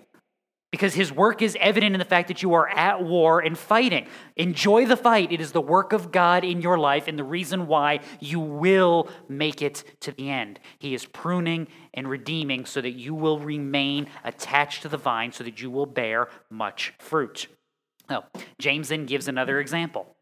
because 0.78 0.94
his 0.94 1.12
work 1.12 1.42
is 1.42 1.58
evident 1.60 1.96
in 1.96 2.00
the 2.00 2.06
fact 2.06 2.28
that 2.28 2.44
you 2.44 2.54
are 2.54 2.70
at 2.70 3.04
war 3.04 3.40
and 3.40 3.58
fighting. 3.58 4.06
Enjoy 4.36 4.86
the 4.86 4.96
fight. 4.96 5.32
It 5.32 5.42
is 5.42 5.52
the 5.52 5.60
work 5.60 5.92
of 5.92 6.12
God 6.12 6.44
in 6.44 6.62
your 6.62 6.78
life 6.78 7.08
and 7.08 7.18
the 7.18 7.24
reason 7.24 7.66
why 7.66 8.02
you 8.20 8.40
will 8.40 9.10
make 9.28 9.64
it 9.64 9.84
to 10.02 10.12
the 10.12 10.30
end. 10.30 10.60
He 10.78 10.94
is 10.94 11.04
pruning 11.04 11.66
and 11.96 12.08
redeeming 12.08 12.66
so 12.66 12.80
that 12.82 12.92
you 12.92 13.16
will 13.16 13.40
remain 13.40 14.06
attached 14.24 14.84
to 14.84 14.88
the 14.88 14.98
vine 14.98 15.32
so 15.32 15.44
that 15.44 15.60
you 15.60 15.72
will 15.72 15.88
bear 15.88 16.28
much 16.52 16.94
fruit. 17.00 17.48
Now, 18.08 18.26
James 18.60 18.90
then 18.90 19.08
gives 19.08 19.28
another 19.28 19.60
example. 19.60 20.16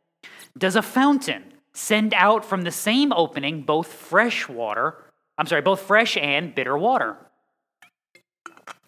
Does 0.58 0.78
a 0.78 0.82
fountain 0.82 1.52
send 1.74 2.14
out 2.14 2.46
from 2.46 2.62
the 2.62 2.72
same 2.72 3.12
opening 3.12 3.64
both 3.64 3.88
fresh 3.92 4.48
water, 4.48 5.04
I'm 5.38 5.48
sorry, 5.48 5.64
both 5.64 5.82
fresh 5.82 6.16
and 6.16 6.56
bitter 6.56 6.78
water? 6.78 7.18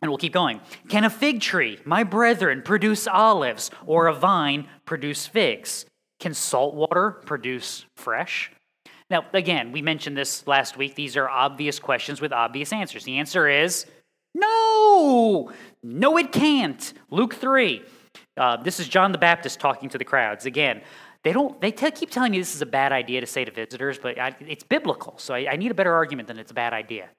And 0.01 0.11
we'll 0.11 0.17
keep 0.17 0.33
going. 0.33 0.61
Can 0.89 1.03
a 1.03 1.09
fig 1.09 1.41
tree, 1.41 1.79
my 1.85 2.03
brethren, 2.03 2.61
produce 2.61 3.07
olives, 3.07 3.71
or 3.85 4.07
a 4.07 4.13
vine 4.13 4.67
produce 4.85 5.25
figs? 5.25 5.85
Can 6.19 6.33
salt 6.33 6.75
water 6.75 7.11
produce 7.25 7.85
fresh? 7.95 8.51
Now, 9.09 9.25
again, 9.33 9.71
we 9.71 9.81
mentioned 9.81 10.17
this 10.17 10.45
last 10.45 10.77
week. 10.77 10.95
These 10.95 11.15
are 11.15 11.29
obvious 11.29 11.79
questions 11.79 12.19
with 12.19 12.33
obvious 12.33 12.73
answers. 12.73 13.05
The 13.05 13.17
answer 13.17 13.47
is 13.47 13.85
no, 14.35 15.51
no, 15.81 16.17
it 16.17 16.31
can't. 16.31 16.93
Luke 17.09 17.33
3. 17.33 17.81
Uh, 18.35 18.57
this 18.57 18.79
is 18.79 18.87
John 18.87 19.11
the 19.11 19.17
Baptist 19.17 19.59
talking 19.59 19.89
to 19.89 19.97
the 19.97 20.05
crowds. 20.05 20.45
Again, 20.45 20.81
they 21.23 21.33
don't. 21.33 21.59
They 21.59 21.71
t- 21.71 21.89
keep 21.91 22.11
telling 22.11 22.31
me 22.31 22.37
this 22.37 22.53
is 22.53 22.61
a 22.61 22.67
bad 22.67 22.91
idea 22.91 23.19
to 23.19 23.27
say 23.27 23.43
to 23.43 23.51
visitors, 23.51 23.97
but 23.97 24.19
I, 24.19 24.35
it's 24.41 24.63
biblical, 24.63 25.17
so 25.17 25.33
I, 25.33 25.47
I 25.53 25.55
need 25.55 25.71
a 25.71 25.73
better 25.73 25.93
argument 25.93 26.27
than 26.27 26.37
it's 26.37 26.51
a 26.51 26.53
bad 26.53 26.73
idea. 26.73 27.09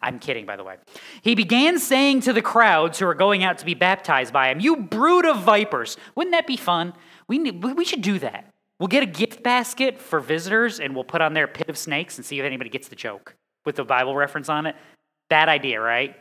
I'm 0.00 0.18
kidding, 0.18 0.46
by 0.46 0.56
the 0.56 0.64
way. 0.64 0.76
He 1.22 1.34
began 1.34 1.78
saying 1.78 2.20
to 2.22 2.32
the 2.32 2.42
crowds 2.42 2.98
who 2.98 3.06
were 3.06 3.14
going 3.14 3.44
out 3.44 3.58
to 3.58 3.64
be 3.64 3.74
baptized 3.74 4.32
by 4.32 4.48
him, 4.50 4.60
You 4.60 4.76
brood 4.76 5.26
of 5.26 5.42
vipers. 5.42 5.96
Wouldn't 6.14 6.32
that 6.32 6.46
be 6.46 6.56
fun? 6.56 6.94
We, 7.28 7.38
need, 7.38 7.62
we 7.62 7.84
should 7.84 8.02
do 8.02 8.18
that. 8.20 8.52
We'll 8.78 8.88
get 8.88 9.02
a 9.02 9.06
gift 9.06 9.42
basket 9.42 10.00
for 10.00 10.18
visitors 10.18 10.80
and 10.80 10.94
we'll 10.94 11.04
put 11.04 11.20
on 11.20 11.34
there 11.34 11.46
pit 11.46 11.68
of 11.68 11.78
snakes 11.78 12.16
and 12.16 12.26
see 12.26 12.38
if 12.40 12.44
anybody 12.44 12.70
gets 12.70 12.88
the 12.88 12.96
joke 12.96 13.36
with 13.64 13.76
the 13.76 13.84
Bible 13.84 14.16
reference 14.16 14.48
on 14.48 14.66
it. 14.66 14.74
Bad 15.28 15.48
idea, 15.48 15.80
right? 15.80 16.16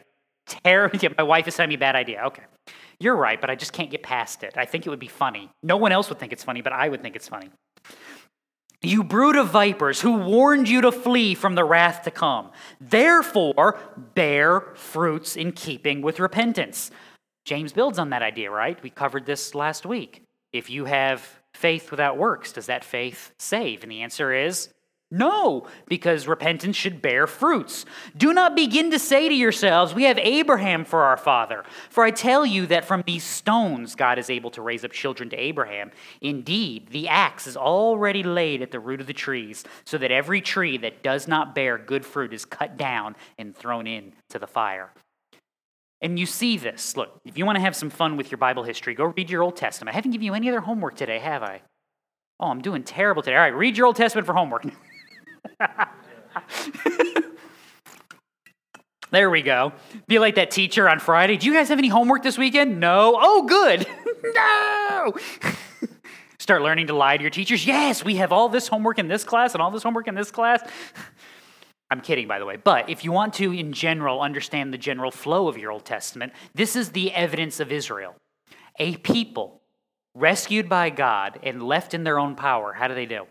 Terrible. 0.46 1.00
Yeah, 1.02 1.10
my 1.18 1.24
wife 1.24 1.48
is 1.48 1.56
telling 1.56 1.70
me 1.70 1.76
bad 1.76 1.96
idea. 1.96 2.22
Okay. 2.28 2.44
You're 3.00 3.16
right, 3.16 3.42
but 3.42 3.50
I 3.50 3.56
just 3.56 3.74
can't 3.74 3.90
get 3.90 4.04
past 4.04 4.44
it. 4.44 4.54
I 4.58 4.66
think 4.66 4.86
it 4.86 4.92
would 4.92 5.00
be 5.00 5.08
funny. 5.08 5.50
No 5.64 5.78
one 5.78 5.92
else 5.92 6.08
would 6.10 6.20
think 6.20 6.32
it's 6.32 6.44
funny, 6.44 6.62
but 6.62 6.72
I 6.72 6.88
would 6.88 7.02
think 7.02 7.16
it's 7.16 7.28
funny. 7.28 7.50
You 8.84 9.04
brood 9.04 9.36
of 9.36 9.50
vipers, 9.50 10.02
who 10.02 10.18
warned 10.18 10.68
you 10.68 10.82
to 10.82 10.92
flee 10.92 11.36
from 11.36 11.54
the 11.54 11.64
wrath 11.64 12.02
to 12.04 12.12
come. 12.12 12.50
Therefore, 12.80 13.78
bear 14.16 14.62
fruits 14.74 15.36
in 15.36 15.52
keeping 15.52 16.02
with 16.02 16.20
repentance. 16.20 16.90
James 17.46 17.74
builds 17.74 18.00
on 18.00 18.10
that 18.10 18.24
idea, 18.24 18.50
right? 18.50 18.82
We 18.82 18.90
covered 18.90 19.28
this 19.28 19.54
last 19.54 19.86
week. 19.86 20.24
If 20.52 20.70
you 20.70 20.86
have 20.86 21.40
faith 21.54 21.92
without 21.92 22.18
works, 22.18 22.52
does 22.52 22.66
that 22.66 22.84
faith 22.84 23.34
save? 23.38 23.84
And 23.84 23.92
the 23.92 24.02
answer 24.02 24.34
is 24.34 24.70
no, 25.14 25.68
because 25.90 26.26
repentance 26.26 26.78
should 26.78 27.02
bear 27.02 27.28
fruits. 27.28 27.86
Do 28.16 28.34
not 28.34 28.56
begin 28.56 28.92
to 28.92 29.00
say 29.00 29.28
to 29.28 29.36
yourselves, 29.36 29.94
We 29.94 30.06
have 30.06 30.18
Abraham 30.18 30.86
for 30.86 31.04
our 31.04 31.18
father. 31.18 31.66
For 31.90 32.06
I 32.06 32.12
tell 32.12 32.46
you 32.46 32.66
that 32.68 32.86
from 32.86 33.04
these 33.06 33.26
stones 33.26 33.94
God 33.96 34.18
is 34.18 34.30
able 34.30 34.52
to 34.52 34.62
raise 34.62 34.86
up 34.86 34.92
children 34.92 35.30
to 35.32 35.36
Abraham. 35.36 35.92
Indeed, 36.22 36.92
the 36.92 37.10
axe 37.10 37.46
is 37.46 37.58
already 37.58 38.24
laid 38.24 38.62
at 38.62 38.72
the 38.72 38.80
root 38.80 39.02
of 39.02 39.08
the 39.08 39.14
trees, 39.14 39.66
so 39.84 39.98
that 39.98 40.12
every 40.12 40.40
tree 40.40 40.78
that 40.78 41.04
does 41.04 41.28
not 41.28 41.54
bear 41.54 41.78
good 41.78 42.06
fruit 42.06 42.34
is 42.34 42.46
cut 42.46 42.78
down 42.78 43.18
and 43.38 43.54
thrown 43.54 43.88
into 43.88 44.40
the 44.40 44.48
fire. 44.48 44.92
And 46.02 46.18
you 46.18 46.26
see 46.26 46.58
this. 46.58 46.96
Look, 46.96 47.20
if 47.26 47.38
you 47.38 47.46
want 47.46 47.58
to 47.58 47.62
have 47.62 47.76
some 47.76 47.90
fun 47.90 48.16
with 48.16 48.32
your 48.32 48.38
Bible 48.38 48.64
history, 48.64 48.96
go 48.96 49.06
read 49.06 49.30
your 49.30 49.44
Old 49.44 49.58
Testament. 49.58 49.94
I 49.94 49.96
haven't 49.96 50.12
given 50.12 50.26
you 50.26 50.34
any 50.34 50.48
other 50.48 50.62
homework 50.62 50.96
today, 50.96 51.20
have 51.20 51.44
I? 51.44 51.62
Oh, 52.40 52.48
I'm 52.48 52.62
doing 52.62 52.84
terrible 52.84 53.22
today. 53.22 53.36
All 53.36 53.42
right, 53.42 53.54
read 53.54 53.78
your 53.78 53.88
Old 53.88 53.98
Testament 53.98 54.26
for 54.26 54.34
homework. 54.34 54.66
there 59.12 59.30
we 59.30 59.42
go. 59.42 59.74
Be 60.08 60.20
like 60.20 60.36
that 60.36 60.52
teacher 60.52 60.88
on 60.90 61.00
Friday. 61.00 61.38
Do 61.38 61.48
you 61.48 61.54
guys 61.54 61.70
have 61.70 61.80
any 61.80 61.90
homework 61.90 62.24
this 62.24 62.38
weekend? 62.38 62.80
No. 62.80 63.18
Oh, 63.20 63.44
good. 63.44 63.86
no. 64.24 65.14
Start 66.40 66.64
learning 66.64 66.88
to 66.88 66.96
lie 66.96 67.18
to 67.18 67.22
your 67.22 67.30
teachers. 67.30 67.68
Yes, 67.68 68.04
we 68.04 68.16
have 68.16 68.32
all 68.32 68.50
this 68.50 68.68
homework 68.68 69.00
in 69.00 69.08
this 69.08 69.24
class 69.24 69.54
and 69.54 69.62
all 69.62 69.72
this 69.72 69.84
homework 69.84 70.08
in 70.08 70.16
this 70.16 70.32
class. 70.32 70.62
I'm 71.92 72.02
kidding, 72.02 72.28
by 72.28 72.40
the 72.40 72.46
way. 72.46 72.56
But 72.56 72.90
if 72.90 73.04
you 73.04 73.12
want 73.12 73.34
to, 73.36 73.52
in 73.52 73.74
general, 73.74 74.22
understand 74.22 74.74
the 74.74 74.78
general 74.78 75.12
flow 75.12 75.48
of 75.48 75.58
your 75.58 75.72
Old 75.72 75.86
Testament, 75.86 76.34
this 76.56 76.76
is 76.76 76.92
the 76.92 77.14
evidence 77.14 77.60
of 77.60 77.72
Israel. 77.72 78.16
A 78.80 78.96
people 78.98 79.62
rescued 80.16 80.70
by 80.70 80.90
God 80.90 81.40
and 81.44 81.62
left 81.62 81.94
in 81.94 82.04
their 82.04 82.18
own 82.18 82.36
power. 82.36 82.74
How 82.74 82.88
do 82.88 82.96
they 82.96 83.06
do? 83.06 83.26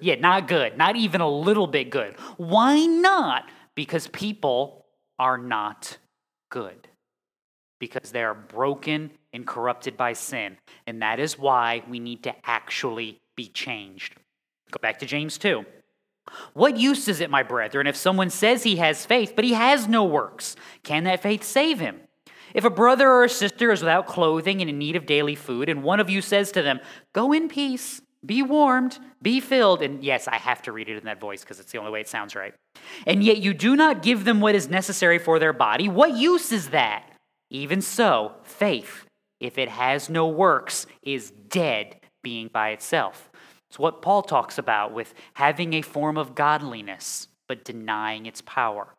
Yeah, 0.00 0.16
not 0.16 0.48
good. 0.48 0.76
Not 0.76 0.96
even 0.96 1.20
a 1.20 1.28
little 1.28 1.66
bit 1.66 1.90
good. 1.90 2.16
Why 2.36 2.84
not? 2.86 3.48
Because 3.74 4.08
people 4.08 4.86
are 5.18 5.38
not 5.38 5.98
good. 6.50 6.88
Because 7.78 8.10
they 8.10 8.22
are 8.22 8.34
broken 8.34 9.10
and 9.32 9.46
corrupted 9.46 9.96
by 9.96 10.12
sin. 10.12 10.56
And 10.86 11.02
that 11.02 11.20
is 11.20 11.38
why 11.38 11.82
we 11.88 11.98
need 11.98 12.22
to 12.24 12.34
actually 12.44 13.20
be 13.36 13.48
changed. 13.48 14.14
Go 14.70 14.78
back 14.80 14.98
to 15.00 15.06
James 15.06 15.38
2. 15.38 15.64
What 16.54 16.78
use 16.78 17.06
is 17.08 17.20
it, 17.20 17.30
my 17.30 17.42
brethren, 17.42 17.86
if 17.86 17.96
someone 17.96 18.30
says 18.30 18.62
he 18.62 18.76
has 18.76 19.04
faith, 19.04 19.34
but 19.36 19.44
he 19.44 19.52
has 19.52 19.88
no 19.88 20.04
works? 20.04 20.56
Can 20.82 21.04
that 21.04 21.22
faith 21.22 21.44
save 21.44 21.80
him? 21.80 22.00
If 22.54 22.64
a 22.64 22.70
brother 22.70 23.10
or 23.10 23.24
a 23.24 23.28
sister 23.28 23.72
is 23.72 23.82
without 23.82 24.06
clothing 24.06 24.60
and 24.60 24.70
in 24.70 24.78
need 24.78 24.96
of 24.96 25.06
daily 25.06 25.34
food, 25.34 25.68
and 25.68 25.82
one 25.82 26.00
of 26.00 26.08
you 26.08 26.22
says 26.22 26.52
to 26.52 26.62
them, 26.62 26.80
Go 27.12 27.32
in 27.32 27.48
peace, 27.48 28.00
be 28.24 28.42
warmed, 28.42 28.98
be 29.22 29.40
filled. 29.40 29.82
And 29.82 30.02
yes, 30.02 30.28
I 30.28 30.36
have 30.36 30.62
to 30.62 30.72
read 30.72 30.88
it 30.88 30.96
in 30.96 31.04
that 31.04 31.20
voice 31.20 31.42
because 31.42 31.60
it's 31.60 31.72
the 31.72 31.78
only 31.78 31.90
way 31.90 32.00
it 32.00 32.08
sounds 32.08 32.34
right. 32.34 32.54
And 33.06 33.22
yet 33.22 33.38
you 33.38 33.54
do 33.54 33.76
not 33.76 34.02
give 34.02 34.24
them 34.24 34.40
what 34.40 34.54
is 34.54 34.68
necessary 34.68 35.18
for 35.18 35.38
their 35.38 35.52
body. 35.52 35.88
What 35.88 36.16
use 36.16 36.52
is 36.52 36.70
that? 36.70 37.10
Even 37.50 37.80
so, 37.80 38.32
faith, 38.42 39.06
if 39.40 39.58
it 39.58 39.68
has 39.68 40.08
no 40.08 40.26
works, 40.26 40.86
is 41.02 41.30
dead 41.30 41.96
being 42.22 42.48
by 42.48 42.70
itself. 42.70 43.30
It's 43.68 43.78
what 43.78 44.02
Paul 44.02 44.22
talks 44.22 44.58
about 44.58 44.92
with 44.92 45.14
having 45.34 45.74
a 45.74 45.82
form 45.82 46.16
of 46.16 46.34
godliness, 46.34 47.28
but 47.48 47.64
denying 47.64 48.26
its 48.26 48.40
power 48.40 48.94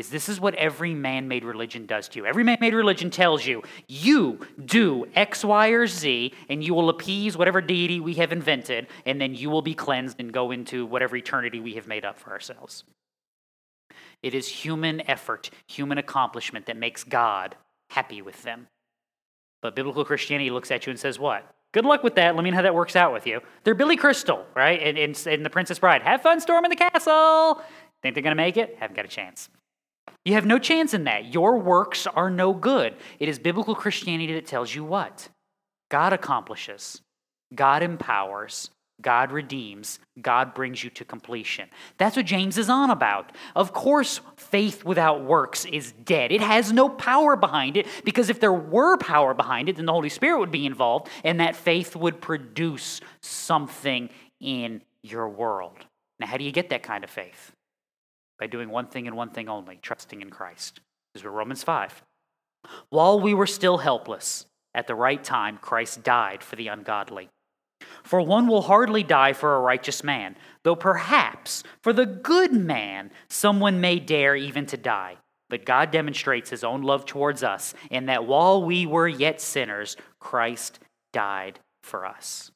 is 0.00 0.10
this 0.10 0.28
is 0.28 0.40
what 0.40 0.54
every 0.56 0.94
man-made 0.94 1.44
religion 1.44 1.86
does 1.86 2.08
to 2.08 2.18
you. 2.18 2.26
Every 2.26 2.42
man-made 2.42 2.74
religion 2.74 3.10
tells 3.10 3.46
you, 3.46 3.62
you 3.86 4.46
do 4.64 5.06
X, 5.14 5.44
Y, 5.44 5.68
or 5.68 5.86
Z, 5.86 6.34
and 6.48 6.64
you 6.64 6.74
will 6.74 6.88
appease 6.88 7.36
whatever 7.36 7.60
deity 7.60 8.00
we 8.00 8.14
have 8.14 8.32
invented, 8.32 8.88
and 9.06 9.20
then 9.20 9.34
you 9.34 9.48
will 9.48 9.62
be 9.62 9.74
cleansed 9.74 10.18
and 10.18 10.32
go 10.32 10.50
into 10.50 10.84
whatever 10.84 11.14
eternity 11.16 11.60
we 11.60 11.74
have 11.74 11.86
made 11.86 12.04
up 12.04 12.18
for 12.18 12.30
ourselves. 12.30 12.82
It 14.22 14.34
is 14.34 14.48
human 14.48 15.08
effort, 15.08 15.50
human 15.66 15.98
accomplishment 15.98 16.66
that 16.66 16.76
makes 16.76 17.04
God 17.04 17.54
happy 17.90 18.20
with 18.20 18.42
them. 18.42 18.66
But 19.62 19.76
biblical 19.76 20.04
Christianity 20.04 20.50
looks 20.50 20.70
at 20.70 20.86
you 20.86 20.90
and 20.90 20.98
says, 20.98 21.18
what? 21.18 21.46
Good 21.72 21.84
luck 21.84 22.02
with 22.02 22.16
that. 22.16 22.34
Let 22.34 22.42
me 22.42 22.50
know 22.50 22.56
how 22.56 22.62
that 22.62 22.74
works 22.74 22.96
out 22.96 23.12
with 23.12 23.26
you. 23.26 23.40
They're 23.62 23.74
Billy 23.74 23.96
Crystal, 23.96 24.44
right? 24.56 24.80
And, 24.82 24.98
and, 24.98 25.26
and 25.26 25.46
the 25.46 25.50
Princess 25.50 25.78
Bride. 25.78 26.02
Have 26.02 26.20
fun 26.22 26.40
storming 26.40 26.70
the 26.70 26.76
castle. 26.76 27.62
Think 28.02 28.14
they're 28.14 28.22
going 28.22 28.36
to 28.36 28.42
make 28.42 28.56
it? 28.56 28.76
Haven't 28.80 28.96
got 28.96 29.04
a 29.04 29.08
chance. 29.08 29.48
You 30.24 30.34
have 30.34 30.46
no 30.46 30.58
chance 30.58 30.92
in 30.92 31.04
that. 31.04 31.32
Your 31.32 31.58
works 31.58 32.06
are 32.06 32.30
no 32.30 32.52
good. 32.52 32.94
It 33.18 33.28
is 33.28 33.38
biblical 33.38 33.74
Christianity 33.74 34.34
that 34.34 34.46
tells 34.46 34.74
you 34.74 34.84
what? 34.84 35.28
God 35.88 36.12
accomplishes, 36.12 37.00
God 37.54 37.82
empowers, 37.82 38.70
God 39.00 39.32
redeems, 39.32 39.98
God 40.20 40.54
brings 40.54 40.84
you 40.84 40.90
to 40.90 41.04
completion. 41.04 41.68
That's 41.98 42.16
what 42.16 42.26
James 42.26 42.58
is 42.58 42.68
on 42.68 42.90
about. 42.90 43.32
Of 43.56 43.72
course, 43.72 44.20
faith 44.36 44.84
without 44.84 45.24
works 45.24 45.64
is 45.64 45.92
dead. 46.04 46.32
It 46.32 46.42
has 46.42 46.72
no 46.72 46.88
power 46.88 47.34
behind 47.36 47.76
it 47.76 47.86
because 48.04 48.30
if 48.30 48.40
there 48.40 48.52
were 48.52 48.98
power 48.98 49.34
behind 49.34 49.68
it, 49.68 49.76
then 49.76 49.86
the 49.86 49.92
Holy 49.92 50.08
Spirit 50.10 50.38
would 50.38 50.50
be 50.50 50.66
involved 50.66 51.08
and 51.24 51.40
that 51.40 51.56
faith 51.56 51.96
would 51.96 52.20
produce 52.20 53.00
something 53.22 54.10
in 54.38 54.82
your 55.02 55.28
world. 55.28 55.78
Now, 56.18 56.26
how 56.26 56.36
do 56.36 56.44
you 56.44 56.52
get 56.52 56.70
that 56.70 56.82
kind 56.82 57.02
of 57.04 57.10
faith? 57.10 57.52
By 58.40 58.46
doing 58.46 58.70
one 58.70 58.86
thing 58.86 59.06
and 59.06 59.16
one 59.16 59.30
thing 59.30 59.48
only 59.48 59.78
trusting 59.82 60.22
in 60.22 60.30
Christ. 60.30 60.80
This 61.12 61.20
is 61.20 61.26
Romans 61.26 61.62
5. 61.62 62.02
While 62.88 63.20
we 63.20 63.34
were 63.34 63.46
still 63.46 63.78
helpless, 63.78 64.46
at 64.74 64.86
the 64.86 64.94
right 64.94 65.22
time, 65.22 65.58
Christ 65.58 66.02
died 66.02 66.42
for 66.42 66.56
the 66.56 66.68
ungodly. 66.68 67.28
For 68.02 68.20
one 68.22 68.46
will 68.46 68.62
hardly 68.62 69.02
die 69.02 69.34
for 69.34 69.54
a 69.54 69.60
righteous 69.60 70.02
man, 70.02 70.36
though 70.62 70.76
perhaps 70.76 71.62
for 71.82 71.92
the 71.92 72.06
good 72.06 72.52
man 72.52 73.10
someone 73.28 73.80
may 73.80 73.98
dare 73.98 74.36
even 74.36 74.64
to 74.66 74.76
die. 74.76 75.16
But 75.50 75.66
God 75.66 75.90
demonstrates 75.90 76.48
his 76.48 76.64
own 76.64 76.82
love 76.82 77.04
towards 77.04 77.42
us 77.42 77.74
in 77.90 78.06
that 78.06 78.26
while 78.26 78.62
we 78.62 78.86
were 78.86 79.08
yet 79.08 79.40
sinners, 79.40 79.96
Christ 80.18 80.78
died 81.12 81.58
for 81.82 82.06
us. 82.06 82.50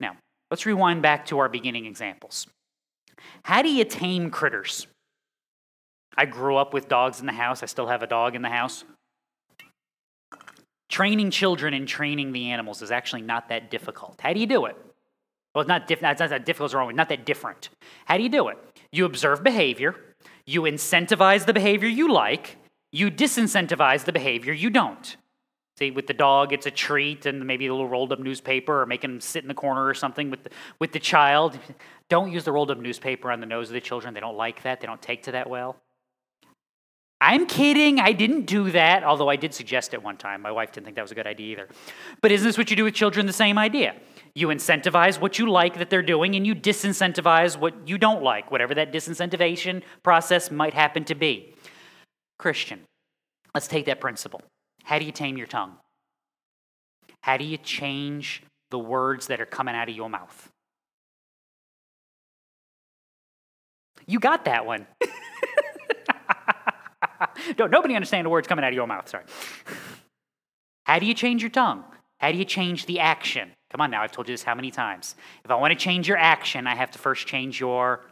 Now, 0.00 0.16
let's 0.50 0.64
rewind 0.64 1.02
back 1.02 1.26
to 1.26 1.40
our 1.40 1.48
beginning 1.48 1.86
examples. 1.86 2.46
How 3.42 3.62
do 3.62 3.68
you 3.68 3.84
tame 3.84 4.30
critters? 4.30 4.86
I 6.16 6.26
grew 6.26 6.56
up 6.56 6.72
with 6.72 6.88
dogs 6.88 7.20
in 7.20 7.26
the 7.26 7.32
house. 7.32 7.62
I 7.62 7.66
still 7.66 7.86
have 7.86 8.02
a 8.02 8.06
dog 8.06 8.34
in 8.34 8.42
the 8.42 8.48
house. 8.48 8.84
Training 10.88 11.30
children 11.30 11.74
and 11.74 11.88
training 11.88 12.32
the 12.32 12.50
animals 12.50 12.82
is 12.82 12.90
actually 12.90 13.22
not 13.22 13.48
that 13.48 13.70
difficult. 13.70 14.20
How 14.20 14.32
do 14.32 14.40
you 14.40 14.46
do 14.46 14.66
it? 14.66 14.76
Well, 15.54 15.62
it's 15.62 15.68
not, 15.68 15.86
diff- 15.86 16.02
not 16.02 16.18
that 16.18 16.44
difficult, 16.44 16.68
it's 16.68 16.74
wrong, 16.74 16.94
not 16.94 17.08
that 17.08 17.24
different. 17.24 17.68
How 18.06 18.16
do 18.16 18.22
you 18.22 18.28
do 18.28 18.48
it? 18.48 18.58
You 18.92 19.04
observe 19.04 19.42
behavior, 19.42 19.94
you 20.46 20.62
incentivize 20.62 21.46
the 21.46 21.52
behavior 21.52 21.88
you 21.88 22.12
like, 22.12 22.56
you 22.92 23.10
disincentivize 23.10 24.04
the 24.04 24.12
behavior 24.12 24.52
you 24.52 24.70
don't. 24.70 25.16
See, 25.78 25.90
with 25.90 26.06
the 26.06 26.14
dog, 26.14 26.52
it's 26.52 26.66
a 26.66 26.70
treat 26.70 27.26
and 27.26 27.44
maybe 27.44 27.66
a 27.66 27.72
little 27.72 27.88
rolled 27.88 28.12
up 28.12 28.20
newspaper 28.20 28.82
or 28.82 28.86
making 28.86 29.10
them 29.10 29.20
sit 29.20 29.42
in 29.42 29.48
the 29.48 29.54
corner 29.54 29.84
or 29.84 29.94
something. 29.94 30.30
With 30.30 30.44
the, 30.44 30.50
with 30.78 30.92
the 30.92 31.00
child, 31.00 31.58
don't 32.08 32.30
use 32.30 32.44
the 32.44 32.52
rolled 32.52 32.70
up 32.70 32.78
newspaper 32.78 33.32
on 33.32 33.40
the 33.40 33.46
nose 33.46 33.68
of 33.68 33.74
the 33.74 33.80
children. 33.80 34.14
They 34.14 34.20
don't 34.20 34.36
like 34.36 34.62
that, 34.62 34.80
they 34.80 34.86
don't 34.86 35.02
take 35.02 35.24
to 35.24 35.32
that 35.32 35.50
well. 35.50 35.76
I'm 37.20 37.46
kidding. 37.46 38.00
I 38.00 38.12
didn't 38.12 38.46
do 38.46 38.70
that, 38.72 39.02
although 39.02 39.28
I 39.30 39.36
did 39.36 39.54
suggest 39.54 39.94
it 39.94 40.02
one 40.02 40.16
time. 40.16 40.42
My 40.42 40.52
wife 40.52 40.72
didn't 40.72 40.84
think 40.84 40.96
that 40.96 41.02
was 41.02 41.12
a 41.12 41.14
good 41.14 41.26
idea 41.26 41.52
either. 41.52 41.68
But 42.20 42.32
isn't 42.32 42.46
this 42.46 42.58
what 42.58 42.70
you 42.70 42.76
do 42.76 42.84
with 42.84 42.94
children? 42.94 43.26
The 43.26 43.32
same 43.32 43.56
idea. 43.56 43.94
You 44.34 44.48
incentivize 44.48 45.20
what 45.20 45.38
you 45.38 45.50
like 45.50 45.78
that 45.78 45.90
they're 45.90 46.02
doing, 46.02 46.34
and 46.34 46.46
you 46.46 46.54
disincentivize 46.54 47.56
what 47.56 47.88
you 47.88 47.98
don't 47.98 48.22
like, 48.22 48.50
whatever 48.50 48.74
that 48.74 48.92
disincentivation 48.92 49.82
process 50.02 50.50
might 50.50 50.74
happen 50.74 51.04
to 51.04 51.14
be. 51.14 51.54
Christian, 52.38 52.80
let's 53.54 53.68
take 53.68 53.86
that 53.86 54.00
principle. 54.00 54.42
How 54.82 54.98
do 54.98 55.04
you 55.04 55.12
tame 55.12 55.38
your 55.38 55.46
tongue? 55.46 55.76
How 57.22 57.38
do 57.38 57.44
you 57.44 57.56
change 57.56 58.42
the 58.70 58.78
words 58.78 59.28
that 59.28 59.40
are 59.40 59.46
coming 59.46 59.74
out 59.74 59.88
of 59.88 59.94
your 59.94 60.10
mouth? 60.10 60.50
You 64.06 64.18
got 64.18 64.44
that 64.44 64.66
one. 64.66 64.86
Don't 67.56 67.70
nobody 67.70 67.94
understand 67.94 68.24
the 68.24 68.30
words 68.30 68.48
coming 68.48 68.64
out 68.64 68.68
of 68.68 68.74
your 68.74 68.86
mouth. 68.86 69.08
Sorry. 69.08 69.24
How 70.84 70.98
do 70.98 71.06
you 71.06 71.14
change 71.14 71.42
your 71.42 71.50
tongue? 71.50 71.84
How 72.18 72.32
do 72.32 72.38
you 72.38 72.44
change 72.44 72.86
the 72.86 73.00
action? 73.00 73.50
Come 73.70 73.80
on 73.80 73.90
now, 73.90 74.02
I've 74.02 74.12
told 74.12 74.28
you 74.28 74.34
this 74.34 74.42
how 74.42 74.54
many 74.54 74.70
times. 74.70 75.16
If 75.44 75.50
I 75.50 75.56
want 75.56 75.72
to 75.72 75.78
change 75.78 76.06
your 76.06 76.16
action, 76.16 76.66
I 76.66 76.74
have 76.74 76.90
to 76.92 76.98
first 76.98 77.26
change 77.26 77.58
your 77.58 78.02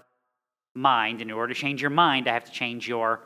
mind. 0.75 1.23
In 1.23 1.31
order 1.31 1.55
to 1.55 1.59
change 1.59 1.81
your 1.81 1.91
mind, 1.91 2.29
I 2.29 2.33
have 2.33 2.45
to 2.45 2.53
change 2.53 2.89
your 2.89 3.21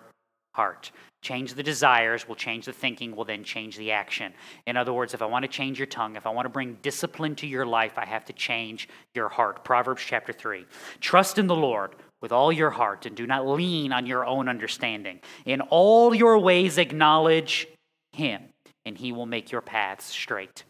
heart. 0.55 0.91
Change 1.23 1.55
the 1.55 1.63
desires 1.63 2.29
will 2.29 2.35
change 2.35 2.67
the 2.67 2.73
thinking, 2.73 3.17
will 3.17 3.25
then 3.25 3.43
change 3.43 3.77
the 3.77 3.91
action. 3.91 4.33
In 4.67 4.77
other 4.77 4.93
words, 4.93 5.13
if 5.13 5.23
I 5.23 5.27
want 5.27 5.45
to 5.45 5.49
change 5.49 5.79
your 5.79 5.87
tongue, 5.87 6.17
if 6.17 6.27
I 6.27 6.31
want 6.31 6.47
to 6.47 6.51
bring 6.51 6.79
discipline 6.83 7.35
to 7.37 7.47
your 7.47 7.67
life, 7.67 7.95
I 7.97 8.05
have 8.05 8.25
to 8.27 8.33
change 8.33 8.89
your 9.15 9.29
heart. 9.29 9.65
Proverbs 9.65 10.03
chapter 10.07 10.33
3. 10.33 10.67
Trust 11.01 11.39
in 11.39 11.47
the 11.47 11.57
Lord 11.57 11.97
with 12.27 12.33
all 12.33 12.51
your 12.51 12.71
heart 12.71 13.07
and 13.07 13.15
do 13.15 13.25
not 13.25 13.47
lean 13.47 13.93
on 13.93 14.05
your 14.05 14.27
own 14.27 14.49
understanding. 14.49 15.21
In 15.45 15.61
all 15.61 16.13
your 16.13 16.41
ways, 16.41 16.77
acknowledge 16.77 17.69
him, 18.11 18.43
and 18.85 18.99
he 18.99 19.13
will 19.13 19.27
make 19.27 19.53
your 19.53 19.61
paths 19.61 20.07
straight. 20.07 20.65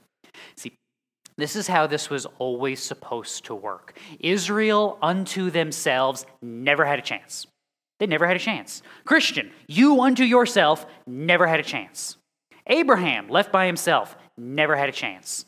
See, 0.58 0.74
this 1.38 1.56
is 1.56 1.66
how 1.66 1.86
this 1.86 2.10
was 2.10 2.26
always 2.38 2.82
supposed 2.82 3.46
to 3.46 3.54
work. 3.54 3.98
Israel 4.20 4.98
unto 5.00 5.48
themselves 5.48 6.26
never 6.42 6.84
had 6.84 6.98
a 6.98 7.02
chance. 7.02 7.46
They 8.00 8.06
never 8.06 8.26
had 8.26 8.36
a 8.36 8.40
chance. 8.40 8.82
Christian, 9.06 9.50
you 9.66 10.02
unto 10.02 10.24
yourself 10.24 10.84
never 11.06 11.46
had 11.46 11.60
a 11.60 11.62
chance. 11.62 12.18
Abraham, 12.66 13.30
left 13.30 13.50
by 13.50 13.64
himself, 13.64 14.14
never 14.36 14.76
had 14.76 14.90
a 14.90 14.92
chance. 14.92 15.46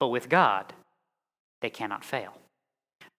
But 0.00 0.08
with 0.08 0.28
God, 0.28 0.72
they 1.62 1.70
cannot 1.70 2.04
fail. 2.04 2.36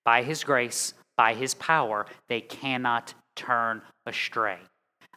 By 0.04 0.24
his 0.24 0.44
grace, 0.44 0.94
by 1.18 1.34
his 1.34 1.54
power, 1.56 2.06
they 2.28 2.42
cannot 2.42 3.14
turn 3.36 3.82
astray. 4.06 4.60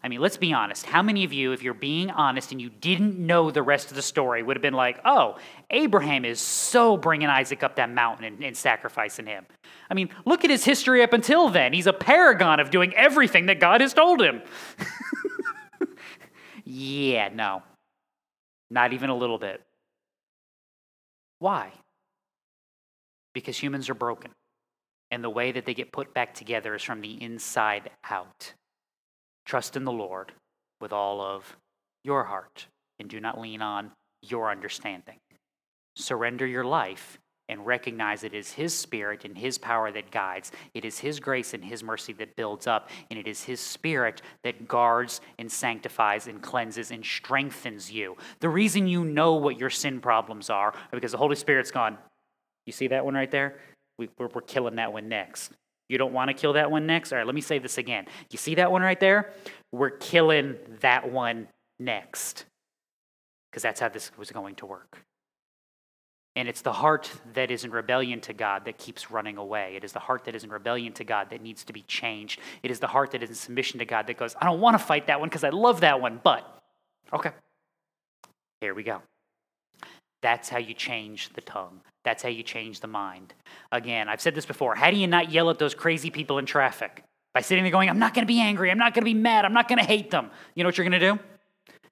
I 0.02 0.08
mean, 0.08 0.20
let's 0.20 0.36
be 0.36 0.52
honest. 0.52 0.86
How 0.86 1.02
many 1.02 1.24
of 1.24 1.32
you, 1.32 1.52
if 1.52 1.62
you're 1.62 1.74
being 1.74 2.10
honest 2.10 2.52
and 2.52 2.60
you 2.60 2.70
didn't 2.70 3.18
know 3.18 3.50
the 3.50 3.62
rest 3.62 3.90
of 3.90 3.96
the 3.96 4.02
story, 4.02 4.42
would 4.42 4.56
have 4.56 4.62
been 4.62 4.74
like, 4.74 5.00
oh, 5.04 5.38
Abraham 5.70 6.24
is 6.24 6.40
so 6.40 6.96
bringing 6.96 7.28
Isaac 7.28 7.64
up 7.64 7.76
that 7.76 7.90
mountain 7.90 8.24
and, 8.24 8.44
and, 8.44 8.56
sacrificing 8.56 9.26
him? 9.26 9.44
I 9.90 9.94
mean, 9.94 10.10
look 10.24 10.44
at 10.44 10.50
his 10.50 10.64
history 10.64 11.02
up 11.02 11.12
until 11.12 11.48
then. 11.48 11.72
He's 11.72 11.88
a 11.88 11.92
paragon 11.92 12.60
of 12.60 12.70
doing 12.70 12.94
everything 12.94 13.46
that 13.46 13.58
God 13.58 13.80
has 13.80 13.92
told 13.92 14.22
him. 14.22 14.42
yeah, 16.64 17.30
no. 17.34 17.64
Not 18.70 18.92
even 18.92 19.10
a 19.10 19.16
little 19.16 19.38
bit. 19.38 19.62
Why? 21.40 21.72
Because 23.32 23.58
humans 23.58 23.88
are 23.90 23.94
broken. 23.94 24.30
And 25.10 25.24
the 25.24 25.30
way 25.30 25.52
that 25.52 25.64
they 25.64 25.74
get 25.74 25.92
put 25.92 26.12
back 26.12 26.34
together 26.34 26.74
is 26.74 26.82
from 26.82 27.00
the 27.00 27.22
inside 27.22 27.90
out. 28.10 28.52
Trust 29.46 29.76
in 29.76 29.84
the 29.84 29.92
Lord 29.92 30.32
with 30.80 30.92
all 30.92 31.20
of 31.20 31.56
your 32.04 32.24
heart 32.24 32.66
and 32.98 33.08
do 33.08 33.20
not 33.20 33.40
lean 33.40 33.62
on 33.62 33.92
your 34.22 34.50
understanding. 34.50 35.18
Surrender 35.96 36.46
your 36.46 36.64
life 36.64 37.18
and 37.48 37.64
recognize 37.64 38.24
it 38.24 38.34
is 38.34 38.52
His 38.52 38.74
Spirit 38.78 39.24
and 39.24 39.36
His 39.36 39.56
power 39.56 39.90
that 39.90 40.10
guides. 40.10 40.52
It 40.74 40.84
is 40.84 40.98
His 40.98 41.18
grace 41.18 41.54
and 41.54 41.64
His 41.64 41.82
mercy 41.82 42.12
that 42.14 42.36
builds 42.36 42.66
up. 42.66 42.90
And 43.10 43.18
it 43.18 43.26
is 43.26 43.42
His 43.42 43.60
Spirit 43.60 44.20
that 44.44 44.68
guards 44.68 45.20
and 45.38 45.50
sanctifies 45.50 46.26
and 46.26 46.42
cleanses 46.42 46.90
and 46.90 47.04
strengthens 47.04 47.90
you. 47.90 48.16
The 48.40 48.48
reason 48.48 48.86
you 48.86 49.04
know 49.04 49.34
what 49.34 49.58
your 49.58 49.70
sin 49.70 50.00
problems 50.00 50.50
are, 50.50 50.68
are 50.68 50.74
because 50.92 51.12
the 51.12 51.18
Holy 51.18 51.36
Spirit's 51.36 51.70
gone, 51.70 51.96
you 52.66 52.72
see 52.72 52.88
that 52.88 53.04
one 53.04 53.14
right 53.14 53.30
there? 53.30 53.58
We, 53.98 54.08
we're, 54.18 54.28
we're 54.28 54.40
killing 54.40 54.76
that 54.76 54.92
one 54.92 55.08
next. 55.08 55.52
You 55.88 55.98
don't 55.98 56.12
want 56.12 56.28
to 56.28 56.34
kill 56.34 56.52
that 56.54 56.70
one 56.70 56.86
next? 56.86 57.12
All 57.12 57.18
right, 57.18 57.26
let 57.26 57.34
me 57.34 57.40
say 57.40 57.58
this 57.58 57.78
again. 57.78 58.06
You 58.30 58.38
see 58.38 58.56
that 58.56 58.70
one 58.70 58.82
right 58.82 59.00
there? 59.00 59.32
We're 59.72 59.90
killing 59.90 60.56
that 60.80 61.10
one 61.10 61.48
next. 61.78 62.44
Because 63.50 63.62
that's 63.62 63.80
how 63.80 63.88
this 63.88 64.10
was 64.18 64.30
going 64.30 64.56
to 64.56 64.66
work. 64.66 65.02
And 66.36 66.48
it's 66.48 66.60
the 66.60 66.72
heart 66.72 67.10
that 67.34 67.50
is 67.50 67.64
in 67.64 67.72
rebellion 67.72 68.20
to 68.20 68.32
God 68.32 68.66
that 68.66 68.78
keeps 68.78 69.10
running 69.10 69.38
away. 69.38 69.74
It 69.74 69.82
is 69.82 69.92
the 69.92 69.98
heart 69.98 70.24
that 70.26 70.36
is 70.36 70.44
in 70.44 70.50
rebellion 70.50 70.92
to 70.92 71.04
God 71.04 71.30
that 71.30 71.42
needs 71.42 71.64
to 71.64 71.72
be 71.72 71.82
changed. 71.82 72.38
It 72.62 72.70
is 72.70 72.78
the 72.78 72.86
heart 72.86 73.10
that 73.12 73.22
is 73.22 73.30
in 73.30 73.34
submission 73.34 73.80
to 73.80 73.84
God 73.84 74.06
that 74.06 74.18
goes, 74.18 74.36
I 74.40 74.44
don't 74.44 74.60
want 74.60 74.78
to 74.78 74.84
fight 74.84 75.08
that 75.08 75.18
one 75.18 75.28
because 75.28 75.42
I 75.42 75.48
love 75.48 75.80
that 75.80 76.00
one, 76.00 76.20
but 76.22 76.62
okay, 77.12 77.32
here 78.60 78.72
we 78.72 78.84
go. 78.84 79.02
That's 80.22 80.48
how 80.48 80.58
you 80.58 80.74
change 80.74 81.32
the 81.34 81.40
tongue. 81.40 81.80
That's 82.04 82.22
how 82.22 82.28
you 82.28 82.42
change 82.42 82.80
the 82.80 82.86
mind. 82.86 83.34
Again, 83.70 84.08
I've 84.08 84.20
said 84.20 84.34
this 84.34 84.46
before. 84.46 84.74
How 84.74 84.90
do 84.90 84.96
you 84.96 85.06
not 85.06 85.30
yell 85.30 85.50
at 85.50 85.58
those 85.58 85.74
crazy 85.74 86.10
people 86.10 86.38
in 86.38 86.46
traffic? 86.46 87.04
By 87.34 87.42
sitting 87.42 87.62
there 87.62 87.70
going, 87.70 87.88
I'm 87.88 87.98
not 87.98 88.14
going 88.14 88.26
to 88.26 88.32
be 88.32 88.40
angry. 88.40 88.70
I'm 88.70 88.78
not 88.78 88.94
going 88.94 89.02
to 89.02 89.10
be 89.10 89.14
mad. 89.14 89.44
I'm 89.44 89.52
not 89.52 89.68
going 89.68 89.78
to 89.78 89.84
hate 89.84 90.10
them. 90.10 90.30
You 90.54 90.64
know 90.64 90.68
what 90.68 90.78
you're 90.78 90.88
going 90.88 90.98
to 90.98 90.98
do? 90.98 91.18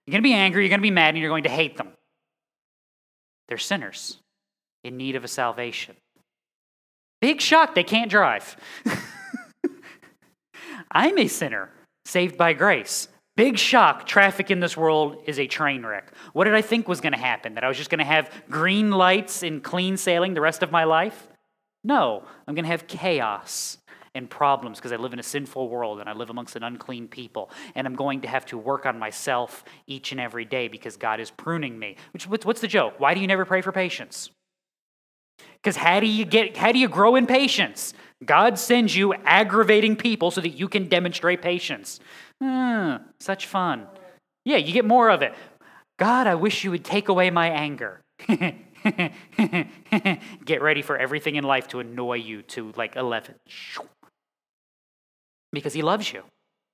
You're 0.06 0.12
going 0.12 0.22
to 0.22 0.28
be 0.28 0.32
angry. 0.32 0.62
You're 0.62 0.70
going 0.70 0.80
to 0.80 0.82
be 0.82 0.90
mad, 0.90 1.10
and 1.10 1.18
you're 1.18 1.30
going 1.30 1.44
to 1.44 1.50
hate 1.50 1.76
them. 1.76 1.88
They're 3.48 3.58
sinners 3.58 4.18
in 4.82 4.96
need 4.96 5.16
of 5.16 5.24
a 5.24 5.28
salvation. 5.28 5.96
Big 7.20 7.40
shock, 7.40 7.74
they 7.74 7.84
can't 7.84 8.10
drive. 8.10 8.56
I'm 10.90 11.18
a 11.18 11.28
sinner 11.28 11.70
saved 12.04 12.36
by 12.36 12.52
grace. 12.52 13.08
Big 13.36 13.58
shock. 13.58 14.06
Traffic 14.06 14.50
in 14.50 14.60
this 14.60 14.76
world 14.76 15.22
is 15.26 15.38
a 15.38 15.46
train 15.46 15.84
wreck. 15.84 16.12
What 16.32 16.44
did 16.44 16.54
I 16.54 16.62
think 16.62 16.88
was 16.88 17.02
going 17.02 17.12
to 17.12 17.18
happen? 17.18 17.54
That 17.54 17.64
I 17.64 17.68
was 17.68 17.76
just 17.76 17.90
going 17.90 17.98
to 17.98 18.04
have 18.04 18.30
green 18.50 18.90
lights 18.90 19.42
and 19.42 19.62
clean 19.62 19.98
sailing 19.98 20.32
the 20.32 20.40
rest 20.40 20.62
of 20.62 20.72
my 20.72 20.84
life? 20.84 21.28
No, 21.84 22.24
I'm 22.48 22.54
going 22.54 22.64
to 22.64 22.70
have 22.70 22.86
chaos 22.86 23.78
and 24.14 24.30
problems 24.30 24.78
because 24.78 24.90
I 24.90 24.96
live 24.96 25.12
in 25.12 25.18
a 25.18 25.22
sinful 25.22 25.68
world 25.68 26.00
and 26.00 26.08
I 26.08 26.14
live 26.14 26.30
amongst 26.30 26.56
an 26.56 26.62
unclean 26.62 27.08
people. 27.08 27.50
And 27.74 27.86
I'm 27.86 27.94
going 27.94 28.22
to 28.22 28.28
have 28.28 28.46
to 28.46 28.56
work 28.56 28.86
on 28.86 28.98
myself 28.98 29.64
each 29.86 30.12
and 30.12 30.20
every 30.20 30.46
day 30.46 30.68
because 30.68 30.96
God 30.96 31.20
is 31.20 31.30
pruning 31.30 31.78
me. 31.78 31.96
Which, 32.12 32.26
what's 32.26 32.62
the 32.62 32.68
joke? 32.68 32.94
Why 32.98 33.12
do 33.12 33.20
you 33.20 33.26
never 33.26 33.44
pray 33.44 33.60
for 33.60 33.70
patience? 33.70 34.30
Because 35.66 35.78
how 35.78 35.98
do 35.98 36.06
you 36.06 36.24
get 36.24 36.56
how 36.56 36.70
do 36.70 36.78
you 36.78 36.88
grow 36.88 37.16
in 37.16 37.26
patience? 37.26 37.92
God 38.24 38.56
sends 38.56 38.94
you 38.94 39.14
aggravating 39.14 39.96
people 39.96 40.30
so 40.30 40.40
that 40.40 40.50
you 40.50 40.68
can 40.68 40.86
demonstrate 40.88 41.42
patience. 41.42 41.98
Mm, 42.40 43.02
such 43.18 43.46
fun. 43.46 43.88
Yeah, 44.44 44.58
you 44.58 44.72
get 44.72 44.84
more 44.84 45.10
of 45.10 45.22
it. 45.22 45.34
God, 45.98 46.28
I 46.28 46.36
wish 46.36 46.62
you 46.62 46.70
would 46.70 46.84
take 46.84 47.08
away 47.08 47.30
my 47.30 47.48
anger. 47.48 48.00
get 50.44 50.62
ready 50.62 50.82
for 50.82 50.96
everything 50.96 51.34
in 51.34 51.42
life 51.42 51.66
to 51.68 51.80
annoy 51.80 52.18
you 52.18 52.42
to 52.42 52.72
like 52.76 52.94
11. 52.94 53.34
because 55.50 55.72
He 55.72 55.82
loves 55.82 56.12
you 56.12 56.22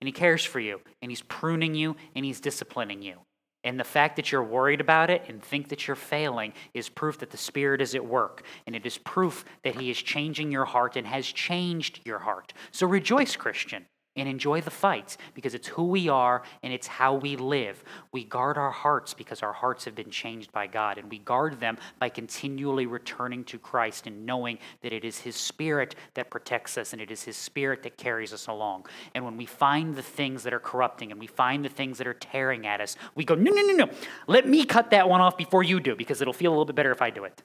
and 0.02 0.06
He 0.06 0.12
cares 0.12 0.44
for 0.44 0.60
you 0.60 0.82
and 1.00 1.10
He's 1.10 1.22
pruning 1.22 1.74
you 1.74 1.96
and 2.14 2.26
He's 2.26 2.40
disciplining 2.40 3.00
you. 3.00 3.20
And 3.64 3.78
the 3.78 3.84
fact 3.84 4.16
that 4.16 4.32
you're 4.32 4.42
worried 4.42 4.80
about 4.80 5.10
it 5.10 5.22
and 5.28 5.42
think 5.42 5.68
that 5.68 5.86
you're 5.86 5.96
failing 5.96 6.52
is 6.74 6.88
proof 6.88 7.18
that 7.18 7.30
the 7.30 7.36
Spirit 7.36 7.80
is 7.80 7.94
at 7.94 8.04
work. 8.04 8.42
And 8.66 8.74
it 8.74 8.84
is 8.84 8.98
proof 8.98 9.44
that 9.62 9.76
He 9.76 9.90
is 9.90 10.00
changing 10.00 10.50
your 10.50 10.64
heart 10.64 10.96
and 10.96 11.06
has 11.06 11.26
changed 11.26 12.00
your 12.04 12.18
heart. 12.18 12.52
So 12.70 12.86
rejoice, 12.86 13.36
Christian 13.36 13.86
and 14.16 14.28
enjoy 14.28 14.60
the 14.60 14.70
fights 14.70 15.16
because 15.34 15.54
it's 15.54 15.68
who 15.68 15.84
we 15.84 16.08
are 16.08 16.42
and 16.62 16.72
it's 16.72 16.86
how 16.86 17.14
we 17.14 17.36
live. 17.36 17.82
We 18.12 18.24
guard 18.24 18.58
our 18.58 18.70
hearts 18.70 19.14
because 19.14 19.42
our 19.42 19.52
hearts 19.52 19.84
have 19.84 19.94
been 19.94 20.10
changed 20.10 20.52
by 20.52 20.66
God, 20.66 20.98
and 20.98 21.10
we 21.10 21.18
guard 21.18 21.60
them 21.60 21.78
by 21.98 22.08
continually 22.08 22.86
returning 22.86 23.44
to 23.44 23.58
Christ 23.58 24.06
and 24.06 24.26
knowing 24.26 24.58
that 24.82 24.92
it 24.92 25.04
is 25.04 25.18
His 25.18 25.36
Spirit 25.36 25.94
that 26.14 26.30
protects 26.30 26.76
us 26.76 26.92
and 26.92 27.00
it 27.00 27.10
is 27.10 27.22
His 27.22 27.36
Spirit 27.36 27.82
that 27.84 27.96
carries 27.96 28.32
us 28.32 28.46
along. 28.46 28.86
And 29.14 29.24
when 29.24 29.36
we 29.36 29.46
find 29.46 29.94
the 29.94 30.02
things 30.02 30.42
that 30.42 30.52
are 30.52 30.60
corrupting 30.60 31.10
and 31.10 31.20
we 31.20 31.26
find 31.26 31.64
the 31.64 31.68
things 31.68 31.98
that 31.98 32.06
are 32.06 32.14
tearing 32.14 32.66
at 32.66 32.80
us, 32.80 32.96
we 33.14 33.24
go, 33.24 33.34
no, 33.34 33.50
no, 33.50 33.62
no, 33.62 33.86
no, 33.86 33.90
let 34.26 34.48
me 34.48 34.64
cut 34.64 34.90
that 34.90 35.08
one 35.08 35.20
off 35.20 35.36
before 35.36 35.62
you 35.62 35.80
do 35.80 35.96
because 35.96 36.20
it'll 36.20 36.32
feel 36.32 36.50
a 36.50 36.54
little 36.54 36.64
bit 36.64 36.76
better 36.76 36.92
if 36.92 37.02
I 37.02 37.10
do 37.10 37.24
it 37.24 37.42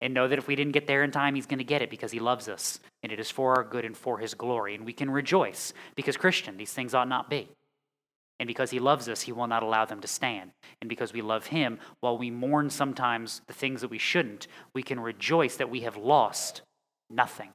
and 0.00 0.12
know 0.12 0.28
that 0.28 0.38
if 0.38 0.46
we 0.46 0.56
didn't 0.56 0.72
get 0.72 0.86
there 0.86 1.02
in 1.02 1.10
time, 1.10 1.34
He's 1.34 1.46
going 1.46 1.58
to 1.58 1.64
get 1.64 1.82
it 1.82 1.90
because 1.90 2.12
He 2.12 2.20
loves 2.20 2.48
us, 2.48 2.80
and 3.02 3.12
it 3.12 3.20
is 3.20 3.30
for 3.30 3.56
our 3.56 3.64
good 3.64 3.84
and 3.84 3.96
for 3.96 4.18
His 4.18 4.34
glory. 4.34 4.74
And 4.74 4.84
we 4.84 4.92
can 4.92 5.10
rejoice 5.10 5.72
because, 5.94 6.16
Christian, 6.16 6.56
these 6.56 6.72
things 6.72 6.94
ought 6.94 7.08
not 7.08 7.30
be. 7.30 7.48
And 8.38 8.46
because 8.46 8.70
He 8.70 8.78
loves 8.78 9.08
us, 9.08 9.22
He 9.22 9.32
will 9.32 9.46
not 9.46 9.62
allow 9.62 9.84
them 9.84 10.00
to 10.00 10.08
stand. 10.08 10.50
And 10.80 10.88
because 10.88 11.12
we 11.12 11.22
love 11.22 11.46
Him, 11.46 11.78
while 12.00 12.18
we 12.18 12.30
mourn 12.30 12.70
sometimes 12.70 13.40
the 13.46 13.54
things 13.54 13.80
that 13.80 13.90
we 13.90 13.98
shouldn't, 13.98 14.46
we 14.74 14.82
can 14.82 15.00
rejoice 15.00 15.56
that 15.56 15.70
we 15.70 15.80
have 15.80 15.96
lost 15.96 16.62
nothing. 17.08 17.50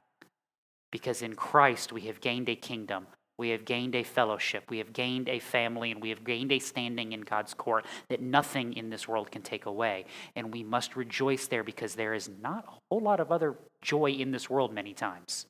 Because 0.90 1.22
in 1.22 1.34
Christ 1.34 1.92
we 1.92 2.02
have 2.02 2.20
gained 2.20 2.48
a 2.48 2.56
kingdom 2.56 3.06
we 3.38 3.50
have 3.50 3.64
gained 3.64 3.94
a 3.94 4.02
fellowship. 4.02 4.64
We 4.68 4.78
have 4.78 4.92
gained 4.92 5.28
a 5.28 5.38
family, 5.38 5.90
and 5.90 6.02
we 6.02 6.10
have 6.10 6.24
gained 6.24 6.52
a 6.52 6.58
standing 6.58 7.12
in 7.12 7.22
God's 7.22 7.54
court 7.54 7.86
that 8.08 8.20
nothing 8.20 8.74
in 8.74 8.90
this 8.90 9.08
world 9.08 9.30
can 9.30 9.42
take 9.42 9.66
away. 9.66 10.04
And 10.36 10.52
we 10.52 10.62
must 10.62 10.96
rejoice 10.96 11.46
there 11.46 11.64
because 11.64 11.94
there 11.94 12.14
is 12.14 12.28
not 12.40 12.64
a 12.66 12.72
whole 12.90 13.02
lot 13.02 13.20
of 13.20 13.32
other 13.32 13.56
joy 13.80 14.10
in 14.10 14.30
this 14.30 14.50
world 14.50 14.72
many 14.72 14.94
times. 14.94 15.46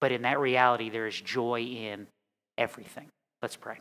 But 0.00 0.12
in 0.12 0.22
that 0.22 0.38
reality, 0.38 0.90
there 0.90 1.06
is 1.06 1.20
joy 1.20 1.62
in 1.62 2.06
everything. 2.56 3.08
Let's 3.42 3.56
pray. 3.56 3.80